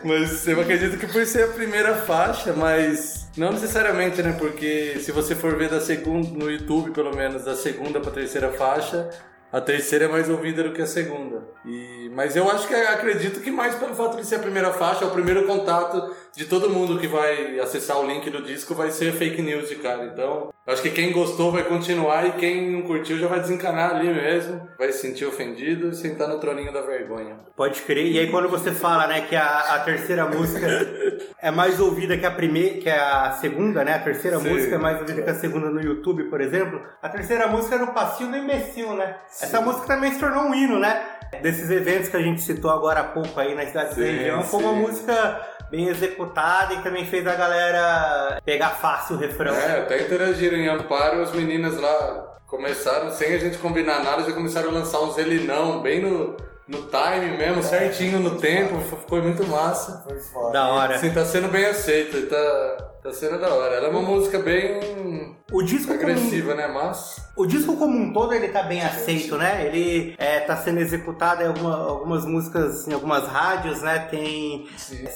Mas 0.02 0.48
eu 0.48 0.60
acredito 0.60 0.96
que 0.98 1.06
por 1.06 1.24
ser 1.26 1.44
a 1.44 1.48
primeira 1.48 1.94
faixa, 1.94 2.54
mas 2.54 3.28
não 3.36 3.52
necessariamente, 3.52 4.22
né? 4.22 4.34
Porque 4.38 4.98
se 5.00 5.12
você 5.12 5.34
for 5.34 5.56
ver 5.56 5.68
da 5.68 5.80
segunda, 5.80 6.28
no 6.30 6.50
YouTube, 6.50 6.90
pelo 6.92 7.14
menos, 7.14 7.44
da 7.44 7.54
segunda 7.54 8.00
pra 8.00 8.10
terceira 8.10 8.50
faixa, 8.52 9.10
a 9.52 9.60
terceira 9.60 10.06
é 10.06 10.08
mais 10.08 10.28
ouvida 10.28 10.62
do 10.62 10.72
que 10.72 10.82
a 10.82 10.86
segunda. 10.86 11.42
E, 11.64 12.10
mas 12.14 12.36
eu 12.36 12.50
acho 12.50 12.66
que 12.66 12.74
acredito 12.74 13.40
que 13.40 13.50
mais 13.50 13.74
pelo 13.74 13.94
fato 13.94 14.16
de 14.16 14.26
ser 14.26 14.36
a 14.36 14.40
primeira 14.40 14.72
faixa, 14.72 15.04
é 15.04 15.08
o 15.08 15.12
primeiro 15.12 15.46
contato 15.46 16.14
de 16.34 16.44
todo 16.44 16.70
mundo 16.70 16.98
que 16.98 17.06
vai 17.06 17.58
acessar 17.60 17.98
o 17.98 18.06
link 18.06 18.28
do 18.28 18.42
disco 18.42 18.74
vai 18.74 18.90
ser 18.90 19.12
fake 19.12 19.40
news 19.40 19.68
de 19.68 19.76
cara. 19.76 20.04
Então, 20.04 20.52
acho 20.66 20.82
que 20.82 20.90
quem 20.90 21.12
gostou 21.12 21.50
vai 21.50 21.64
continuar 21.64 22.26
e 22.26 22.32
quem 22.32 22.70
não 22.70 22.82
curtiu 22.82 23.18
já 23.18 23.26
vai 23.26 23.40
desencanar 23.40 23.96
ali 23.96 24.12
mesmo, 24.12 24.68
vai 24.78 24.92
se 24.92 24.98
sentir 24.98 25.24
ofendido 25.24 25.88
e 25.88 25.94
sentar 25.94 26.28
no 26.28 26.38
troninho 26.38 26.72
da 26.72 26.82
vergonha. 26.82 27.38
Pode 27.56 27.80
crer. 27.82 28.06
E 28.06 28.18
aí 28.18 28.30
quando 28.30 28.48
você 28.48 28.72
fala, 28.72 29.06
né, 29.06 29.22
que 29.22 29.34
a, 29.34 29.76
a 29.76 29.78
terceira 29.80 30.26
música 30.26 30.66
é 31.46 31.50
mais 31.52 31.78
ouvida 31.78 32.18
que 32.18 32.26
a 32.26 32.30
primeira, 32.32 32.80
que 32.80 32.90
a 32.90 33.30
segunda, 33.40 33.84
né? 33.84 33.94
A 33.94 34.00
terceira 34.00 34.40
Sim. 34.40 34.50
música 34.50 34.74
é 34.74 34.78
mais 34.78 34.98
ouvida 34.98 35.22
que 35.22 35.30
a 35.30 35.34
segunda 35.34 35.70
no 35.70 35.80
YouTube, 35.80 36.24
por 36.24 36.40
exemplo. 36.40 36.82
A 37.00 37.08
terceira 37.08 37.46
música 37.46 37.76
é 37.76 37.78
no 37.78 37.92
passinho 37.92 38.32
do 38.32 38.36
imbecil, 38.36 38.94
né? 38.94 39.16
Essa 39.30 39.60
música 39.60 39.86
também 39.86 40.12
se 40.12 40.18
tornou 40.18 40.42
um 40.42 40.52
hino, 40.52 40.80
né? 40.80 41.00
Desses 41.42 41.70
eventos 41.70 42.08
que 42.08 42.16
a 42.16 42.20
gente 42.20 42.42
citou 42.42 42.68
agora 42.68 42.98
há 42.98 43.04
pouco 43.04 43.38
aí 43.38 43.54
na 43.54 43.64
cidade 43.64 43.90
da 43.90 43.94
Sim, 43.94 44.02
região, 44.02 44.42
foi 44.42 44.60
uma 44.60 44.72
sim. 44.72 44.80
música 44.80 45.46
bem 45.70 45.86
executada 45.86 46.74
e 46.74 46.82
também 46.82 47.06
fez 47.06 47.24
a 47.24 47.36
galera 47.36 48.40
pegar 48.44 48.70
fácil 48.70 49.14
o 49.14 49.18
refrão. 49.20 49.54
É, 49.54 49.82
até 49.82 50.02
interagiram 50.02 50.56
em 50.56 50.66
Amparo, 50.66 51.22
as 51.22 51.30
meninas 51.30 51.80
lá 51.80 52.38
começaram, 52.48 53.08
sem 53.12 53.32
a 53.34 53.38
gente 53.38 53.58
combinar 53.58 54.02
nada, 54.02 54.24
já 54.24 54.32
começaram 54.32 54.70
a 54.70 54.72
lançar 54.72 55.00
uns 55.00 55.16
elinão 55.16 55.80
bem 55.80 56.02
no, 56.02 56.36
no 56.68 56.82
time 56.88 57.36
mesmo, 57.36 57.62
certinho 57.62 58.18
no 58.18 58.38
tempo, 58.38 58.78
ficou 58.80 59.22
muito 59.22 59.46
massa. 59.46 60.02
Foi 60.06 60.18
foda. 60.18 60.52
Da 60.52 60.68
hora. 60.68 60.96
Assim, 60.96 61.10
tá 61.10 61.24
sendo 61.24 61.48
bem 61.48 61.64
aceita, 61.66 62.20
tá, 62.26 62.84
tá 63.04 63.12
sendo 63.12 63.38
da 63.40 63.52
hora. 63.54 63.76
Ela 63.76 63.86
é 63.86 63.90
uma 63.90 64.02
música 64.02 64.38
bem 64.40 65.36
O 65.52 65.62
disco 65.62 65.86
como, 65.88 66.00
agressiva, 66.00 66.54
né? 66.54 66.66
Mas. 66.66 67.16
o 67.36 67.46
disco 67.46 67.76
como 67.76 67.96
um 67.96 68.12
todo 68.12 68.34
ele 68.34 68.48
tá 68.48 68.64
bem 68.64 68.82
aceito, 68.82 69.36
né? 69.38 69.64
Ele 69.64 70.14
é, 70.18 70.40
tá 70.40 70.56
sendo 70.56 70.80
executado 70.80 71.42
em 71.42 71.46
alguma- 71.46 71.76
algumas 71.88 72.24
músicas 72.26 72.88
em 72.88 72.92
algumas 72.92 73.28
rádios, 73.28 73.80
né? 73.82 74.00
Tem 74.10 74.68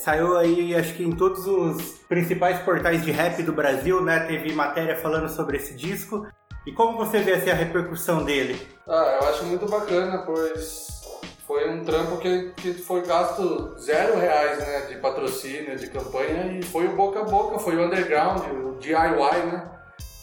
saiu 0.04 0.36
aí 0.38 0.72
acho 0.76 0.94
que 0.94 1.02
em 1.02 1.10
todos 1.12 1.46
os 1.48 1.82
principais 2.08 2.60
portais 2.60 3.02
de 3.04 3.10
rap 3.10 3.42
do 3.42 3.52
Brasil, 3.52 4.00
né? 4.02 4.20
Teve 4.20 4.52
matéria 4.52 4.96
falando 4.96 5.28
sobre 5.28 5.56
esse 5.56 5.74
disco. 5.74 6.24
E 6.66 6.72
como 6.72 6.96
você 6.96 7.18
vê 7.20 7.32
assim, 7.32 7.50
a 7.50 7.54
repercussão 7.54 8.22
dele? 8.22 8.60
Ah, 8.86 9.18
eu 9.22 9.28
acho 9.30 9.44
muito 9.46 9.66
bacana, 9.66 10.18
pois 10.18 10.99
foi 11.50 11.68
um 11.68 11.84
trampo 11.84 12.18
que, 12.18 12.52
que 12.56 12.74
foi 12.74 13.02
gasto 13.04 13.74
zero 13.76 14.16
reais, 14.20 14.56
né? 14.58 14.82
De 14.82 14.94
patrocínio, 14.98 15.76
de 15.76 15.88
campanha, 15.88 16.46
e 16.56 16.62
foi 16.62 16.86
o 16.86 16.92
boca 16.94 17.18
a 17.18 17.24
boca, 17.24 17.58
foi 17.58 17.74
o 17.74 17.86
underground, 17.86 18.40
o 18.52 18.78
DIY, 18.78 19.46
né? 19.50 19.68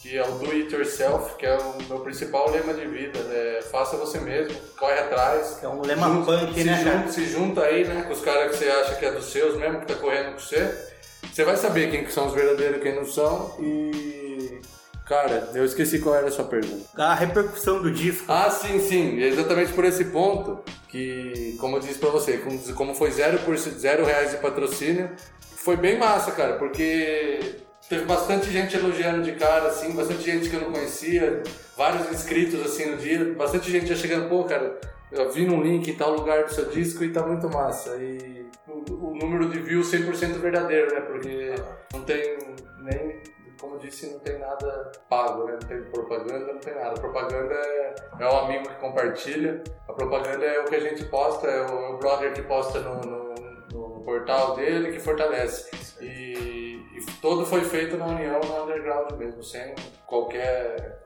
Que 0.00 0.16
é 0.16 0.26
o 0.26 0.30
do 0.38 0.50
it 0.52 0.74
yourself, 0.74 1.36
que 1.36 1.44
é 1.44 1.54
o 1.58 1.82
meu 1.86 2.00
principal 2.00 2.50
lema 2.50 2.72
de 2.72 2.86
vida, 2.86 3.18
é 3.18 3.60
faça 3.60 3.98
você 3.98 4.18
mesmo, 4.20 4.56
corre 4.78 4.98
atrás. 5.00 5.62
É 5.62 5.68
um 5.68 5.82
lema 5.82 6.06
Junta- 6.06 6.38
punk, 6.38 6.54
se 6.54 6.64
né, 6.64 6.82
junta, 6.82 7.12
se 7.12 7.24
junta 7.26 7.60
aí, 7.62 7.86
né, 7.86 8.04
com 8.06 8.12
os 8.14 8.22
caras 8.22 8.50
que 8.52 8.56
você 8.56 8.70
acha 8.70 8.94
que 8.94 9.04
é 9.04 9.12
dos 9.12 9.26
seus 9.26 9.54
mesmo, 9.58 9.80
que 9.80 9.86
tá 9.86 9.96
correndo 9.96 10.32
com 10.32 10.38
você. 10.38 10.88
Você 11.30 11.44
vai 11.44 11.58
saber 11.58 11.90
quem 11.90 12.04
que 12.06 12.12
são 12.12 12.28
os 12.28 12.32
verdadeiros 12.32 12.78
e 12.78 12.80
quem 12.80 12.96
não 12.96 13.04
são. 13.04 13.54
E. 13.60 14.62
Cara, 15.08 15.48
eu 15.54 15.64
esqueci 15.64 15.98
qual 16.00 16.14
era 16.14 16.28
a 16.28 16.30
sua 16.30 16.44
pergunta. 16.44 16.84
A 16.96 17.14
repercussão 17.14 17.80
do 17.80 17.90
disco. 17.90 18.24
Ah, 18.28 18.50
sim, 18.50 18.78
sim. 18.78 19.18
Exatamente 19.20 19.72
por 19.72 19.84
esse 19.86 20.04
ponto 20.06 20.62
que, 20.88 21.56
como 21.58 21.76
eu 21.76 21.80
disse 21.80 21.98
pra 21.98 22.10
você, 22.10 22.36
como- 22.38 22.58
como 22.74 22.94
foi 22.94 23.10
zero, 23.10 23.38
por, 23.38 23.56
zero 23.56 24.04
reais 24.04 24.30
de 24.32 24.36
patrocínio, 24.36 25.10
foi 25.56 25.76
bem 25.76 25.98
massa, 25.98 26.32
cara, 26.32 26.54
porque 26.58 27.40
teve 27.88 28.04
bastante 28.04 28.50
gente 28.50 28.76
elogiando 28.76 29.22
de 29.22 29.32
cara, 29.32 29.68
assim, 29.68 29.92
bastante 29.92 30.22
gente 30.22 30.50
que 30.50 30.56
eu 30.56 30.60
não 30.60 30.72
conhecia, 30.72 31.42
vários 31.76 32.10
inscritos, 32.12 32.60
assim, 32.64 32.86
no 32.90 32.96
dia, 32.98 33.32
bastante 33.34 33.70
gente 33.70 33.86
já 33.86 33.94
chegando, 33.96 34.28
pô, 34.28 34.44
cara, 34.44 34.78
eu 35.10 35.30
vi 35.32 35.46
num 35.46 35.62
link 35.62 35.90
em 35.90 35.94
tal 35.96 36.12
lugar 36.14 36.44
do 36.44 36.52
seu 36.52 36.66
disco 36.66 37.02
e 37.02 37.10
tá 37.10 37.22
muito 37.26 37.48
massa. 37.48 37.96
E 37.96 38.46
o, 38.66 39.10
o 39.12 39.14
número 39.16 39.48
de 39.48 39.58
views 39.58 39.90
100% 39.90 40.38
verdadeiro, 40.38 40.94
né, 40.94 41.00
porque 41.00 41.54
não 41.94 42.02
tem 42.02 42.36
nem 42.82 43.22
como 43.60 43.78
disse, 43.78 44.10
não 44.12 44.18
tem 44.20 44.38
nada 44.38 44.92
pago, 45.08 45.44
né? 45.44 45.52
Não 45.60 45.68
tem 45.68 45.82
propaganda, 45.90 46.52
não 46.52 46.58
tem 46.60 46.74
nada. 46.74 46.90
A 46.90 47.00
propaganda 47.00 47.54
é, 47.54 47.94
é 48.20 48.26
o 48.26 48.36
amigo 48.38 48.68
que 48.68 48.74
compartilha, 48.76 49.62
a 49.88 49.92
propaganda 49.92 50.44
é 50.44 50.60
o 50.60 50.64
que 50.64 50.74
a 50.76 50.80
gente 50.80 51.04
posta, 51.04 51.46
é 51.46 51.60
o, 51.66 51.70
é 51.70 51.88
o 51.90 51.98
brother 51.98 52.32
que 52.32 52.42
posta 52.42 52.80
no, 52.80 53.00
no- 53.00 53.28
no 53.72 54.00
portal 54.04 54.54
dele 54.56 54.92
que 54.92 54.98
fortalece. 55.00 55.70
E, 56.00 56.82
e 56.96 57.00
foi 57.46 57.62
feito 57.64 57.96
na 57.96 58.06
união, 58.06 58.40
no 58.40 58.62
underground 58.64 59.12
mesmo, 59.12 59.42
sem 59.42 59.74
qualquer 60.06 61.04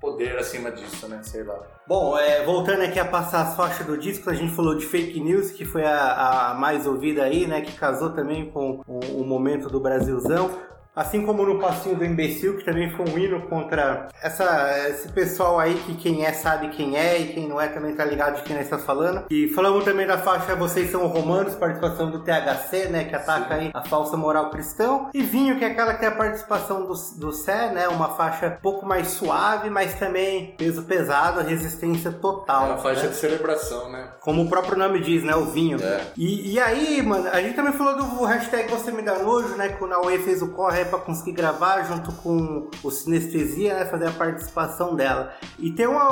poder 0.00 0.36
acima 0.38 0.70
disso, 0.70 1.08
né? 1.08 1.20
Sei 1.22 1.42
lá. 1.42 1.58
Bom, 1.86 2.16
é, 2.16 2.44
voltando 2.44 2.82
aqui 2.82 2.98
a 3.00 3.04
passar 3.06 3.42
as 3.42 3.56
faixas 3.56 3.86
do 3.86 3.96
disco, 3.96 4.28
a 4.30 4.34
gente 4.34 4.54
falou 4.54 4.76
de 4.76 4.84
Fake 4.86 5.18
News, 5.20 5.50
que 5.50 5.64
foi 5.64 5.84
a, 5.84 6.50
a 6.50 6.54
mais 6.54 6.86
ouvida 6.86 7.22
aí, 7.24 7.46
né? 7.46 7.62
Que 7.62 7.72
casou 7.72 8.10
também 8.10 8.50
com 8.50 8.82
o, 8.86 8.98
o 9.20 9.24
momento 9.24 9.68
do 9.68 9.80
Brasilzão. 9.80 10.50
Assim 10.94 11.26
como 11.26 11.44
no 11.44 11.58
Passinho 11.58 11.96
do 11.96 12.04
Imbecil, 12.04 12.56
que 12.56 12.64
também 12.64 12.88
foi 12.92 13.04
um 13.08 13.18
hino 13.18 13.48
contra 13.48 14.06
essa, 14.22 14.88
esse 14.88 15.10
pessoal 15.10 15.58
aí 15.58 15.74
que 15.86 15.96
quem 15.96 16.24
é 16.24 16.32
sabe 16.32 16.68
quem 16.68 16.96
é 16.96 17.18
e 17.18 17.32
quem 17.32 17.48
não 17.48 17.60
é 17.60 17.66
também 17.66 17.96
tá 17.96 18.04
ligado 18.04 18.36
de 18.36 18.42
quem 18.42 18.54
nós 18.54 18.66
estamos 18.66 18.84
falando. 18.84 19.24
E 19.28 19.48
falamos 19.48 19.84
também 19.84 20.06
da 20.06 20.18
faixa 20.18 20.54
Vocês 20.54 20.92
São 20.92 21.04
Romanos, 21.08 21.56
participação 21.56 22.12
do 22.12 22.20
THC, 22.20 22.88
né? 22.90 23.04
Que 23.04 23.16
ataca 23.16 23.54
aí 23.54 23.72
a 23.74 23.82
falsa 23.82 24.16
moral 24.16 24.50
cristão. 24.50 25.10
E 25.12 25.20
Vinho, 25.20 25.58
que 25.58 25.64
é 25.64 25.68
aquela 25.68 25.94
que 25.94 26.00
tem 26.00 26.08
a 26.08 26.14
participação 26.14 26.86
do, 26.86 26.94
do 27.16 27.32
Sé, 27.32 27.72
né? 27.72 27.88
Uma 27.88 28.10
faixa 28.10 28.56
um 28.58 28.62
pouco 28.62 28.86
mais 28.86 29.08
suave, 29.08 29.70
mas 29.70 29.94
também 29.94 30.54
peso 30.56 30.84
pesado, 30.84 31.40
resistência 31.40 32.12
total. 32.12 32.66
É 32.66 32.68
uma 32.68 32.78
faixa 32.78 33.02
né? 33.02 33.08
de 33.08 33.16
celebração, 33.16 33.90
né? 33.90 34.10
Como 34.20 34.42
o 34.42 34.48
próprio 34.48 34.78
nome 34.78 35.00
diz, 35.00 35.24
né? 35.24 35.34
O 35.34 35.46
vinho. 35.46 35.82
É. 35.82 36.02
E, 36.16 36.52
e 36.52 36.60
aí, 36.60 37.02
mano, 37.02 37.28
a 37.32 37.40
gente 37.40 37.56
também 37.56 37.72
falou 37.72 37.96
do 37.96 38.24
hashtag 38.24 38.70
Você 38.70 38.92
Me 38.92 39.02
Dá 39.02 39.18
Nojo, 39.18 39.56
né? 39.56 39.70
Que 39.70 39.82
o 39.82 39.88
Naue 39.88 40.18
fez 40.18 40.40
o 40.40 40.52
corre 40.52 40.83
pra 40.84 40.98
conseguir 40.98 41.32
gravar 41.32 41.82
junto 41.84 42.12
com 42.12 42.70
o 42.82 42.90
Sinestesia, 42.90 43.74
né? 43.74 43.84
Fazer 43.86 44.08
a 44.08 44.12
participação 44.12 44.94
dela. 44.94 45.34
E 45.58 45.70
tem 45.70 45.86
uma, 45.86 46.08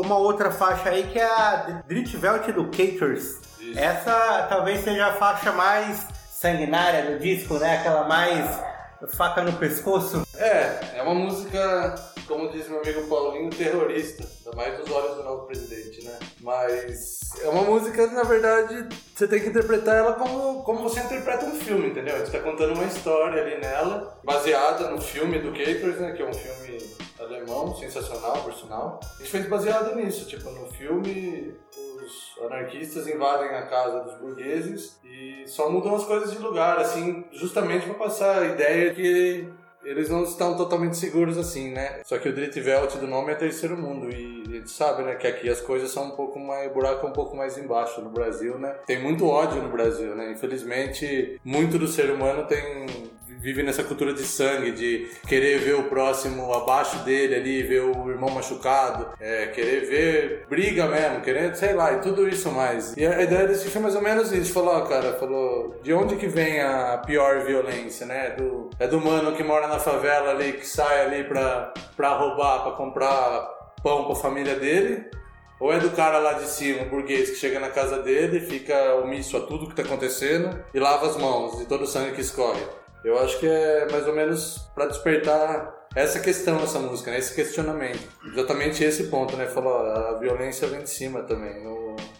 uma 0.00 0.16
outra 0.16 0.50
faixa 0.50 0.90
aí 0.90 1.04
que 1.04 1.18
é 1.18 1.24
a 1.24 1.82
Dritvelt 1.86 2.48
Educators. 2.48 3.38
Isso. 3.60 3.78
Essa 3.78 4.46
talvez 4.48 4.82
seja 4.82 5.06
a 5.06 5.12
faixa 5.14 5.52
mais 5.52 6.06
sanguinária 6.30 7.12
do 7.12 7.18
disco, 7.18 7.54
né? 7.54 7.78
Aquela 7.78 8.08
mais 8.08 8.60
faca 9.08 9.42
no 9.42 9.52
pescoço. 9.54 10.26
É, 10.36 10.98
é 10.98 11.02
uma 11.02 11.14
música, 11.14 11.94
como 12.30 12.48
diz 12.48 12.68
meu 12.68 12.80
amigo 12.80 13.08
Paulinho, 13.08 13.50
terrorista, 13.50 14.22
ainda 14.22 14.56
mais 14.56 14.78
nos 14.78 14.88
olhos 14.88 15.16
do 15.16 15.24
novo 15.24 15.46
presidente, 15.46 16.04
né? 16.04 16.16
Mas 16.40 17.18
é 17.42 17.48
uma 17.48 17.62
música, 17.62 18.06
na 18.06 18.22
verdade, 18.22 18.88
você 19.12 19.26
tem 19.26 19.40
que 19.40 19.48
interpretar 19.48 19.96
ela 19.96 20.12
como, 20.12 20.62
como 20.62 20.88
você 20.88 21.00
interpreta 21.00 21.44
um 21.44 21.56
filme, 21.56 21.88
entendeu? 21.88 22.14
A 22.14 22.18
gente 22.20 22.30
tá 22.30 22.38
contando 22.38 22.74
uma 22.74 22.84
história 22.84 23.42
ali 23.42 23.60
nela, 23.60 24.16
baseada 24.22 24.90
no 24.90 25.00
filme 25.00 25.38
Educators, 25.38 25.98
né? 25.98 26.12
Que 26.12 26.22
é 26.22 26.28
um 26.28 26.32
filme 26.32 26.78
alemão, 27.18 27.76
sensacional, 27.76 28.44
por 28.44 28.54
sinal. 28.54 29.00
A 29.02 29.18
gente 29.18 29.30
fez 29.30 29.48
baseado 29.48 29.96
nisso, 29.96 30.24
tipo, 30.28 30.48
no 30.50 30.68
filme 30.68 31.58
os 31.76 32.44
anarquistas 32.44 33.08
invadem 33.08 33.48
a 33.50 33.66
casa 33.66 34.00
dos 34.00 34.14
burgueses 34.18 34.98
e 35.04 35.44
só 35.46 35.68
mudam 35.68 35.96
as 35.96 36.04
coisas 36.04 36.30
de 36.30 36.38
lugar, 36.38 36.78
assim, 36.78 37.24
justamente 37.32 37.86
para 37.86 37.94
passar 37.94 38.42
a 38.42 38.46
ideia 38.46 38.94
que 38.94 39.48
eles 39.84 40.08
não 40.08 40.22
estão 40.22 40.56
totalmente 40.56 40.96
seguros 40.96 41.38
assim, 41.38 41.70
né? 41.70 42.00
Só 42.04 42.18
que 42.18 42.28
o 42.28 42.34
Dritvelt 42.34 42.96
do 42.96 43.06
nome 43.06 43.32
é 43.32 43.34
terceiro 43.34 43.76
mundo 43.76 44.10
e 44.10 44.42
a 44.46 44.50
gente 44.56 44.70
sabe, 44.70 45.02
né, 45.02 45.14
que 45.14 45.26
aqui 45.26 45.48
as 45.48 45.60
coisas 45.60 45.90
são 45.90 46.08
um 46.08 46.10
pouco 46.10 46.38
mais, 46.38 46.70
o 46.70 46.74
buraco 46.74 47.06
é 47.06 47.10
um 47.10 47.12
pouco 47.12 47.36
mais 47.36 47.56
embaixo 47.56 48.00
no 48.00 48.10
Brasil, 48.10 48.58
né? 48.58 48.74
Tem 48.86 49.00
muito 49.00 49.26
ódio 49.26 49.62
no 49.62 49.70
Brasil, 49.70 50.14
né? 50.14 50.32
Infelizmente, 50.32 51.40
muito 51.44 51.78
do 51.78 51.86
ser 51.86 52.10
humano 52.10 52.46
tem 52.46 52.86
vive 53.40 53.62
nessa 53.62 53.82
cultura 53.82 54.12
de 54.12 54.22
sangue, 54.22 54.72
de 54.72 55.08
querer 55.26 55.58
ver 55.58 55.74
o 55.74 55.84
próximo 55.84 56.52
abaixo 56.52 56.98
dele 56.98 57.34
ali, 57.34 57.62
ver 57.62 57.80
o 57.80 58.10
irmão 58.10 58.30
machucado, 58.30 59.08
é, 59.18 59.46
querer 59.46 59.86
ver 59.86 60.46
briga 60.48 60.86
mesmo, 60.86 61.22
querer, 61.22 61.56
sei 61.56 61.72
lá, 61.72 61.94
e 61.94 62.00
tudo 62.00 62.28
isso 62.28 62.50
mais. 62.50 62.94
E 62.96 63.06
a 63.06 63.22
ideia 63.22 63.48
desse 63.48 63.64
filme 63.64 63.78
é 63.78 63.82
mais 63.82 63.96
ou 63.96 64.02
menos 64.02 64.32
isso. 64.32 64.52
Falou, 64.52 64.82
cara, 64.82 65.14
falou, 65.14 65.80
de 65.82 65.92
onde 65.92 66.16
que 66.16 66.26
vem 66.26 66.60
a 66.60 66.98
pior 66.98 67.40
violência, 67.40 68.06
né? 68.06 68.30
Do, 68.30 68.70
é 68.78 68.86
do 68.86 69.00
mano 69.00 69.32
que 69.32 69.42
mora 69.42 69.66
na 69.66 69.78
favela 69.78 70.30
ali, 70.30 70.52
que 70.52 70.66
sai 70.66 71.06
ali 71.06 71.24
pra, 71.24 71.72
pra 71.96 72.16
roubar, 72.16 72.62
pra 72.62 72.72
comprar 72.72 73.60
pão 73.82 74.04
pra 74.04 74.14
família 74.14 74.56
dele. 74.56 75.06
Ou 75.58 75.70
é 75.70 75.78
do 75.78 75.90
cara 75.90 76.18
lá 76.18 76.32
de 76.34 76.48
cima, 76.48 76.84
o 76.84 76.88
burguês, 76.88 77.28
que 77.28 77.36
chega 77.36 77.60
na 77.60 77.68
casa 77.68 78.02
dele, 78.02 78.40
fica 78.40 78.94
omisso 78.94 79.36
a 79.36 79.40
tudo 79.40 79.68
que 79.68 79.74
tá 79.74 79.82
acontecendo 79.82 80.58
e 80.72 80.80
lava 80.80 81.06
as 81.06 81.18
mãos 81.18 81.58
de 81.58 81.66
todo 81.66 81.82
o 81.82 81.86
sangue 81.86 82.12
que 82.12 82.22
escorre. 82.22 82.62
Eu 83.04 83.18
acho 83.18 83.38
que 83.38 83.46
é 83.46 83.88
mais 83.90 84.06
ou 84.06 84.14
menos 84.14 84.58
pra 84.74 84.86
despertar 84.86 85.80
essa 85.94 86.20
questão, 86.20 86.62
essa 86.62 86.78
música, 86.78 87.10
né? 87.10 87.18
esse 87.18 87.34
questionamento. 87.34 88.00
Exatamente 88.24 88.84
esse 88.84 89.04
ponto, 89.04 89.36
né? 89.36 89.46
Falou, 89.46 89.76
a 89.76 90.18
violência 90.18 90.68
vem 90.68 90.82
de 90.82 90.90
cima 90.90 91.22
também. 91.22 91.64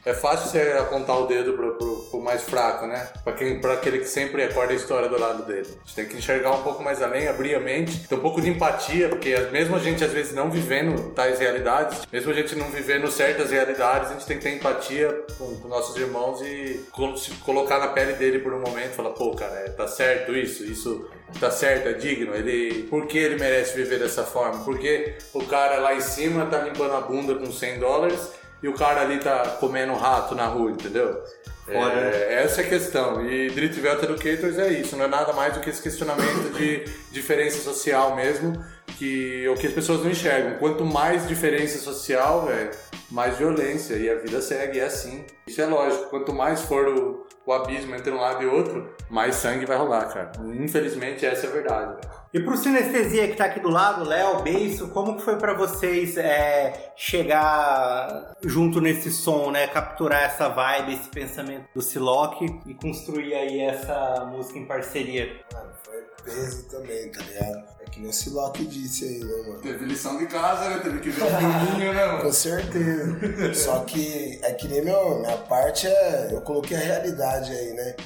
É 0.05 0.13
fácil 0.13 0.49
você 0.49 0.73
apontar 0.73 1.19
o 1.21 1.27
dedo 1.27 1.53
pro, 1.53 1.77
pro, 1.77 2.00
mais 2.23 2.43
fraco, 2.43 2.87
né? 2.87 3.09
Pra, 3.25 3.33
quem, 3.33 3.61
pra 3.61 3.75
aquele 3.75 3.99
que 3.99 4.07
sempre 4.07 4.43
acorda 4.43 4.73
a 4.73 4.77
história 4.77 5.09
do 5.09 5.19
lado 5.19 5.45
dele. 5.45 5.67
A 5.67 5.87
gente 5.87 5.95
tem 5.95 6.07
que 6.07 6.17
enxergar 6.17 6.53
um 6.53 6.63
pouco 6.63 6.83
mais 6.83 7.03
além, 7.03 7.29
abrir 7.29 7.55
a 7.55 7.61
mente, 7.61 8.07
ter 8.07 8.15
um 8.15 8.21
pouco 8.21 8.41
de 8.41 8.51
empatia, 8.51 9.09
porque 9.09 9.37
mesmo 9.53 9.77
a 9.77 9.79
gente 9.79 10.05
às 10.05 10.13
vezes 10.13 10.35
não 10.35 10.51
vivendo 10.51 11.13
tais 11.15 11.39
realidades, 11.39 12.07
mesmo 12.13 12.31
a 12.31 12.35
gente 12.35 12.55
não 12.57 12.71
vivendo 12.71 13.11
certas 13.11 13.51
realidades, 13.51 14.11
a 14.11 14.13
gente 14.15 14.27
tem 14.27 14.39
que 14.39 14.43
ter 14.43 14.55
empatia 14.55 15.25
com, 15.39 15.57
com 15.57 15.69
nossos 15.69 15.97
irmãos 15.97 16.41
e 16.43 16.85
se 17.17 17.33
colocar 17.45 17.79
na 17.79 17.89
pele 17.89 18.15
dele 18.15 18.39
por 18.39 18.53
um 18.53 18.61
momento 18.61 18.95
falar, 18.95 19.11
pô, 19.11 19.35
cara, 19.35 19.55
é, 19.61 19.71
tá 19.71 19.87
certo 19.87 20.37
isso, 20.37 20.65
isso 20.65 21.09
tá 21.39 21.51
certo, 21.51 21.89
é 21.89 21.93
digno, 21.93 22.35
ele. 22.35 22.85
Por 22.85 23.07
que 23.07 23.19
ele 23.19 23.39
merece 23.39 23.77
viver 23.77 23.99
dessa 23.99 24.25
forma? 24.25 24.65
Porque 24.65 25.15
o 25.33 25.45
cara 25.45 25.79
lá 25.79 25.95
em 25.95 26.01
cima 26.01 26.47
tá 26.47 26.59
limpando 26.59 26.95
a 26.95 27.01
bunda 27.01 27.35
com 27.35 27.51
100 27.51 27.79
dólares 27.79 28.33
e 28.63 28.69
o 28.69 28.75
cara 28.75 29.03
ali 29.03 29.19
tá 29.19 29.57
comendo 29.61 29.95
rato 29.95 30.35
na 30.35 30.47
rua, 30.47 30.71
entendeu? 30.71 31.23
É, 31.69 32.43
essa 32.43 32.63
é 32.63 32.65
a 32.65 32.69
questão. 32.69 33.25
E 33.25 33.51
Dritvelt 33.51 34.03
Educators 34.03 34.59
é 34.59 34.73
isso, 34.73 34.97
não 34.97 35.05
é 35.05 35.09
nada 35.09 35.33
mais 35.33 35.55
do 35.55 35.61
que 35.61 35.71
esse 35.71 35.83
questionamento 35.83 36.53
de 36.57 36.85
diferença 37.13 37.59
social 37.59 38.17
mesmo, 38.17 38.65
que 38.99 39.49
o 39.49 39.55
que 39.55 39.67
as 39.67 39.73
pessoas 39.73 40.03
não 40.03 40.11
enxergam. 40.11 40.59
Quanto 40.59 40.85
mais 40.85 41.29
diferença 41.29 41.79
social, 41.79 42.47
velho, 42.47 42.71
mais 43.11 43.37
violência. 43.37 43.95
E 43.95 44.09
a 44.09 44.17
vida 44.17 44.41
segue, 44.41 44.79
é 44.79 44.85
assim. 44.85 45.25
Isso 45.47 45.61
é 45.61 45.67
lógico. 45.67 46.11
Quanto 46.11 46.33
mais 46.33 46.63
for 46.63 46.89
o, 46.89 47.27
o 47.47 47.53
abismo 47.53 47.95
entre 47.95 48.11
um 48.11 48.21
lado 48.21 48.43
e 48.43 48.47
outro, 48.47 48.95
mais 49.09 49.37
sangue 49.37 49.67
vai 49.67 49.77
rolar, 49.77 50.07
cara. 50.07 50.33
Infelizmente, 50.55 51.27
essa 51.27 51.47
é 51.47 51.51
a 51.51 51.53
verdade, 51.53 51.95
velho. 51.95 52.20
E 52.33 52.39
pro 52.39 52.57
Sinestesia 52.57 53.27
que 53.27 53.37
tá 53.37 53.47
aqui 53.47 53.59
do 53.59 53.69
lado, 53.69 54.05
Léo, 54.05 54.43
Beiço, 54.43 54.87
como 54.91 55.17
que 55.17 55.23
foi 55.23 55.37
pra 55.37 55.53
vocês 55.53 56.17
é, 56.17 56.93
chegar 56.95 58.37
junto 58.45 58.81
nesse 58.81 59.11
som, 59.11 59.51
né? 59.51 59.67
Capturar 59.67 60.23
essa 60.23 60.49
vibe, 60.49 60.95
esse 60.95 61.09
pensamento 61.09 61.65
do 61.75 61.83
Siloc 61.83 62.41
e 62.41 62.75
construir 62.75 63.35
aí 63.35 63.61
essa 63.63 64.29
música 64.31 64.61
em 64.61 64.65
parceria? 64.65 65.41
Mano, 65.53 65.73
foi 65.83 66.03
peso 66.23 66.69
também, 66.69 67.11
tá 67.11 67.21
ligado? 67.21 67.65
É 67.81 67.85
que 67.91 67.99
nem 67.99 68.11
o 68.11 68.13
Siloc 68.13 68.57
disse 68.59 69.07
aí, 69.07 69.25
né, 69.25 69.49
mano? 69.49 69.61
Teve 69.61 69.85
lição 69.87 70.17
de 70.17 70.27
casa, 70.27 70.71
né? 70.71 70.79
Teve 70.85 71.01
que 71.01 71.11
ver 71.11 71.25
o 71.25 71.27
filminho, 71.27 71.93
né, 71.93 72.07
mano? 72.07 72.23
Com 72.23 72.33
certeza. 72.33 73.55
Só 73.55 73.81
que 73.81 74.39
é 74.45 74.53
que 74.53 74.69
nem 74.69 74.85
meu, 74.85 75.19
minha 75.19 75.37
parte 75.37 75.89
é. 75.89 76.29
Eu 76.31 76.43
coloquei 76.43 76.77
a 76.77 76.81
realidade 76.81 77.51
aí, 77.51 77.73
né? 77.73 77.97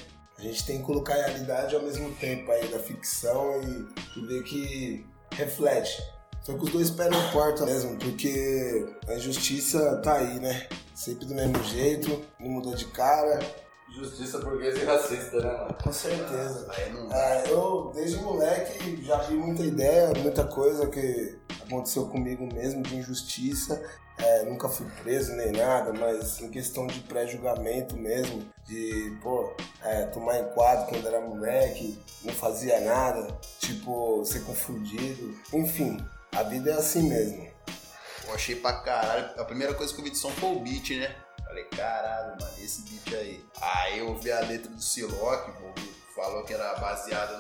A 0.44 0.46
gente 0.46 0.66
tem 0.66 0.76
que 0.76 0.85
colocar 0.85 1.14
a 1.14 1.26
realidade 1.26 1.74
ao 1.74 1.80
mesmo 1.80 2.14
tempo 2.16 2.52
aí 2.52 2.68
da 2.68 2.78
ficção 2.78 3.62
e, 3.62 4.26
ver 4.26 4.42
que 4.42 5.07
reflete. 5.33 6.02
Foi 6.44 6.54
com 6.59 6.64
os 6.64 6.70
dois 6.70 6.90
pés 6.90 7.11
na 7.11 7.33
porta 7.33 7.64
mesmo, 7.64 7.96
porque 7.96 8.87
a 9.09 9.14
injustiça 9.14 10.02
tá 10.02 10.18
aí, 10.18 10.38
né? 10.38 10.68
Sempre 10.94 11.24
do 11.24 11.35
mesmo 11.35 11.64
jeito, 11.64 12.22
não 12.38 12.50
mudou 12.50 12.74
de 12.74 12.85
cara. 12.85 13.40
Justiça 13.90 14.38
burguesa 14.38 14.78
e 14.78 14.84
racista, 14.84 15.40
né, 15.40 15.52
mano? 15.52 15.76
Com 15.82 15.92
certeza. 15.92 16.66
Não 16.92 17.08
dá. 17.08 17.16
É, 17.16 17.44
eu, 17.50 17.92
desde 17.94 18.16
moleque, 18.16 19.04
já 19.04 19.18
vi 19.18 19.34
muita 19.34 19.62
ideia, 19.62 20.12
muita 20.18 20.44
coisa 20.44 20.88
que 20.88 21.38
aconteceu 21.62 22.06
comigo 22.08 22.46
mesmo 22.52 22.82
de 22.82 22.96
injustiça. 22.96 23.80
É, 24.16 24.44
nunca 24.44 24.68
fui 24.68 24.86
preso 25.02 25.32
nem 25.32 25.50
nada, 25.52 25.92
mas 25.92 26.40
em 26.40 26.48
questão 26.48 26.86
de 26.86 27.00
pré-julgamento 27.00 27.96
mesmo, 27.96 28.48
de, 28.64 29.18
pô, 29.20 29.52
é, 29.82 30.06
tomar 30.06 30.38
enquadro 30.38 30.86
quando 30.86 31.06
era 31.06 31.20
moleque, 31.20 31.98
não 32.22 32.32
fazia 32.32 32.80
nada, 32.80 33.26
tipo, 33.58 34.24
ser 34.24 34.44
confundido. 34.44 35.36
Enfim, 35.52 35.98
a 36.32 36.42
vida 36.44 36.70
é 36.70 36.74
assim 36.74 37.08
mesmo. 37.08 37.48
Eu 38.26 38.34
achei 38.34 38.56
pra 38.56 38.80
caralho. 38.80 39.30
A 39.36 39.44
primeira 39.44 39.74
coisa 39.74 39.92
que 39.92 40.00
eu 40.00 40.04
vi 40.04 40.10
de 40.10 40.18
som 40.18 40.30
foi 40.30 40.50
o 40.50 40.60
beat, 40.60 40.90
né? 40.90 41.14
Falei, 41.54 41.68
caralho, 41.68 42.36
mano, 42.40 42.52
esse 42.58 42.82
beat 42.82 43.14
aí. 43.14 43.44
Aí 43.62 44.00
eu 44.00 44.12
vi 44.16 44.32
a 44.32 44.40
letra 44.40 44.68
do 44.68 44.82
Siloc, 44.82 45.50
falou 46.12 46.42
que 46.42 46.52
era 46.52 46.74
baseada 46.80 47.38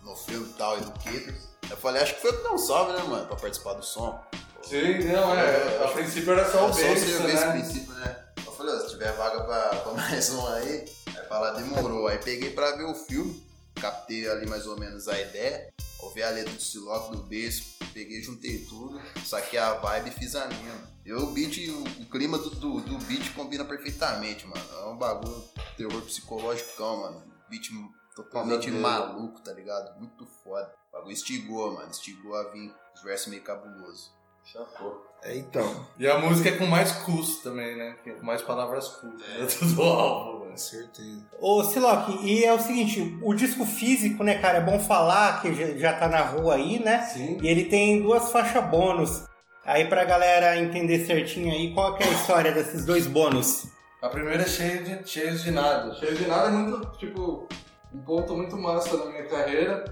no, 0.00 0.08
no 0.08 0.16
filme 0.16 0.50
tal 0.56 0.78
e 0.78 0.80
do 0.80 0.90
Caters. 0.92 1.46
Eu 1.68 1.76
falei, 1.76 2.00
acho 2.02 2.14
que 2.14 2.22
foi 2.22 2.30
o 2.30 2.36
que 2.38 2.42
deu 2.44 2.54
um 2.54 2.58
salve, 2.58 2.92
né, 2.94 3.02
mano, 3.02 3.26
pra 3.26 3.36
participar 3.36 3.74
do 3.74 3.82
som. 3.84 4.18
Sim, 4.62 5.04
não, 5.12 5.34
é. 5.34 5.84
A 5.84 5.88
princípio 5.88 6.32
era 6.32 6.50
só 6.50 6.64
o 6.64 6.68
Eu 6.68 6.72
só 6.72 6.80
beijo, 6.80 7.06
serviu 7.06 7.28
esse 7.28 7.44
né? 7.44 7.52
princípio, 7.52 7.92
né? 7.96 8.24
Eu 8.46 8.52
falei, 8.52 8.74
ó, 8.74 8.80
se 8.80 8.88
tiver 8.88 9.12
vaga 9.12 9.44
pra, 9.44 9.68
pra 9.80 9.92
mais 10.00 10.30
um 10.30 10.46
aí, 10.54 10.86
aí 11.14 11.26
falar 11.28 11.50
demorou. 11.50 12.08
Aí 12.08 12.16
peguei 12.16 12.52
pra 12.52 12.74
ver 12.74 12.84
o 12.84 12.94
filme, 12.94 13.46
captei 13.74 14.26
ali 14.30 14.46
mais 14.46 14.66
ou 14.66 14.80
menos 14.80 15.08
a 15.08 15.20
ideia, 15.20 15.74
ouvi 15.98 16.22
a 16.22 16.30
letra 16.30 16.54
do 16.54 16.62
Siloc, 16.62 17.10
do 17.10 17.18
beijo, 17.18 17.62
peguei, 17.96 18.20
juntei 18.20 18.58
tudo, 18.58 19.00
saquei 19.24 19.58
a 19.58 19.72
vibe 19.72 20.10
e 20.10 20.12
fiz 20.12 20.34
a 20.34 20.46
minha. 20.48 20.96
Eu, 21.06 21.20
o 21.20 21.26
beat, 21.32 21.56
o, 21.70 22.02
o 22.02 22.10
clima 22.10 22.36
do, 22.36 22.50
do, 22.50 22.80
do 22.82 22.98
beat 23.06 23.32
combina 23.32 23.64
perfeitamente, 23.64 24.46
mano. 24.46 24.62
É 24.70 24.84
um 24.84 24.98
bagulho, 24.98 25.42
terror 25.78 26.02
psicológico, 26.02 26.82
mano. 26.82 27.22
Beat 27.48 27.70
totalmente 28.14 28.70
maluco, 28.70 29.40
tá 29.40 29.50
ligado? 29.52 29.98
Muito 29.98 30.26
foda. 30.26 30.70
O 30.90 30.96
bagulho 30.96 31.14
estigou, 31.14 31.72
mano. 31.72 31.90
Estigou 31.90 32.34
a 32.36 32.50
vir 32.50 32.70
os 32.94 33.02
versos 33.02 33.28
meio 33.28 33.42
cabuloso. 33.42 34.14
Chapou. 34.44 35.06
É, 35.22 35.34
então, 35.34 35.88
E 35.98 36.06
a 36.06 36.18
música 36.18 36.50
é 36.50 36.58
com 36.58 36.66
mais 36.66 36.92
custo 36.92 37.44
também, 37.44 37.76
né? 37.76 37.96
Com 38.04 38.26
mais 38.26 38.42
palavras 38.42 38.88
custas 38.88 39.26
dentro 39.26 39.66
do 39.74 39.82
álbum, 39.82 40.40
mano. 40.40 40.45
Com 40.56 40.58
certeza. 40.58 41.22
Ô, 41.38 41.62
Siloc, 41.62 42.08
e 42.22 42.42
é 42.42 42.52
o 42.52 42.58
seguinte, 42.58 43.18
o 43.22 43.34
disco 43.34 43.66
físico, 43.66 44.24
né, 44.24 44.38
cara, 44.38 44.58
é 44.58 44.60
bom 44.60 44.78
falar 44.80 45.42
que 45.42 45.78
já, 45.78 45.92
tá 45.92 46.08
na 46.08 46.22
rua 46.22 46.54
aí, 46.54 46.82
né? 46.82 47.02
Sim. 47.02 47.38
E 47.42 47.46
ele 47.46 47.66
tem 47.66 48.02
duas 48.02 48.32
faixas 48.32 48.64
bônus. 48.64 49.24
Aí 49.64 49.86
pra 49.86 50.04
galera 50.04 50.56
entender 50.56 51.04
certinho 51.04 51.52
aí, 51.52 51.74
qual 51.74 51.94
que 51.94 52.02
é 52.02 52.06
a 52.06 52.12
história 52.12 52.52
desses 52.52 52.86
dois 52.86 53.06
bônus? 53.06 53.66
A 54.00 54.08
primeira 54.08 54.44
é 54.44 54.46
cheia 54.46 54.82
de, 54.82 55.08
cheia 55.08 55.32
de 55.32 55.50
nada. 55.50 55.94
Cheia 55.94 56.14
de 56.14 56.26
nada 56.26 56.48
é 56.48 56.52
muito, 56.52 56.98
tipo, 56.98 57.46
um 57.92 57.98
ponto 57.98 58.34
muito 58.34 58.56
massa 58.56 58.96
na 58.96 59.06
minha 59.06 59.26
carreira, 59.26 59.84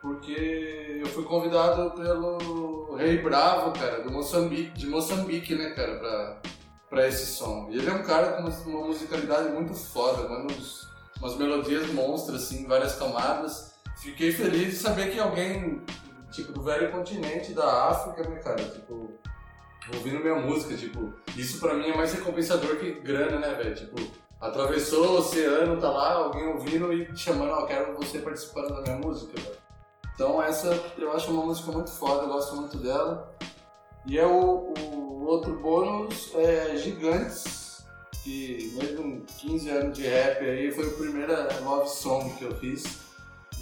porque 0.00 1.00
eu 1.00 1.06
fui 1.06 1.24
convidado 1.24 1.90
pelo 1.92 2.94
Rei 2.94 3.18
Bravo, 3.18 3.72
cara, 3.72 4.02
do 4.02 4.12
Moçambique, 4.12 4.78
de 4.78 4.86
Moçambique, 4.86 5.54
né, 5.54 5.70
cara, 5.70 5.96
pra, 5.96 6.42
pra 6.88 7.06
esse 7.06 7.26
som. 7.26 7.68
E 7.70 7.78
ele 7.78 7.88
é 7.88 7.92
um 7.92 8.02
cara 8.02 8.32
com 8.32 8.42
uma, 8.70 8.86
musicalidade 8.86 9.50
muito 9.50 9.74
foda, 9.74 10.28
mano, 10.28 10.46
uns, 10.46 10.88
umas 11.18 11.36
melodias 11.36 11.88
monstras, 11.92 12.44
assim, 12.44 12.66
várias 12.66 12.96
camadas. 12.96 13.74
Fiquei 13.98 14.32
feliz 14.32 14.74
de 14.74 14.76
saber 14.76 15.10
que 15.10 15.18
alguém, 15.18 15.82
tipo, 16.30 16.52
do 16.52 16.62
velho 16.62 16.90
continente 16.92 17.52
da 17.52 17.88
África, 17.88 18.28
né, 18.28 18.36
cara, 18.36 18.62
tipo, 18.62 19.10
ouvindo 19.94 20.20
minha 20.20 20.36
música, 20.36 20.76
tipo, 20.76 21.12
isso 21.36 21.58
pra 21.58 21.74
mim 21.74 21.88
é 21.88 21.96
mais 21.96 22.12
recompensador 22.12 22.76
que 22.76 22.92
grana, 23.00 23.38
né, 23.38 23.54
velho? 23.54 23.74
Tipo, 23.74 23.96
atravessou 24.40 25.06
o 25.06 25.18
oceano, 25.18 25.80
tá 25.80 25.90
lá, 25.90 26.14
alguém 26.14 26.46
ouvindo 26.46 26.92
e 26.92 27.16
chamando, 27.16 27.52
ó, 27.52 27.66
quero 27.66 27.96
você 27.96 28.18
participando 28.18 28.74
da 28.74 28.82
minha 28.82 28.96
música, 28.96 29.32
velho. 29.40 29.56
Então 30.14 30.42
essa 30.42 30.68
eu 30.96 31.12
acho 31.12 31.30
uma 31.30 31.44
música 31.44 31.70
muito 31.70 31.90
foda, 31.90 32.22
eu 32.22 32.28
gosto 32.28 32.56
muito 32.56 32.78
dela. 32.78 33.34
E 34.06 34.18
é 34.18 34.24
o, 34.24 34.72
o 34.72 35.05
outro 35.26 35.58
bônus 35.60 36.30
é 36.34 36.76
Gigantes, 36.76 37.84
que 38.22 38.72
mesmo 38.76 39.22
15 39.38 39.70
anos 39.70 39.96
de 39.98 40.06
rap 40.06 40.44
aí, 40.44 40.70
foi 40.70 40.86
a 40.86 40.90
primeira 40.92 41.60
love 41.62 41.88
song 41.88 42.32
que 42.34 42.44
eu 42.44 42.54
fiz. 42.56 42.84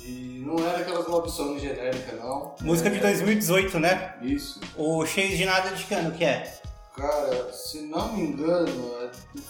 E 0.03 0.43
não 0.45 0.59
era 0.59 0.79
aquelas 0.79 1.07
love 1.07 1.31
song 1.31 1.59
genéricas, 1.59 2.19
não. 2.21 2.55
Música 2.61 2.91
de 2.91 2.99
É, 2.99 3.01
2018, 3.01 3.79
né? 3.79 4.17
Isso. 4.21 4.61
O 4.77 5.05
Cheio 5.07 5.37
de 5.37 5.45
Nada 5.47 5.71
de 5.71 5.85
que 5.85 5.95
ano 5.95 6.13
que 6.13 6.25
é? 6.25 6.61
Cara, 6.95 7.53
se 7.53 7.83
não 7.83 8.13
me 8.13 8.23
engano, 8.23 8.95
é 9.03 9.07
do 9.35 9.43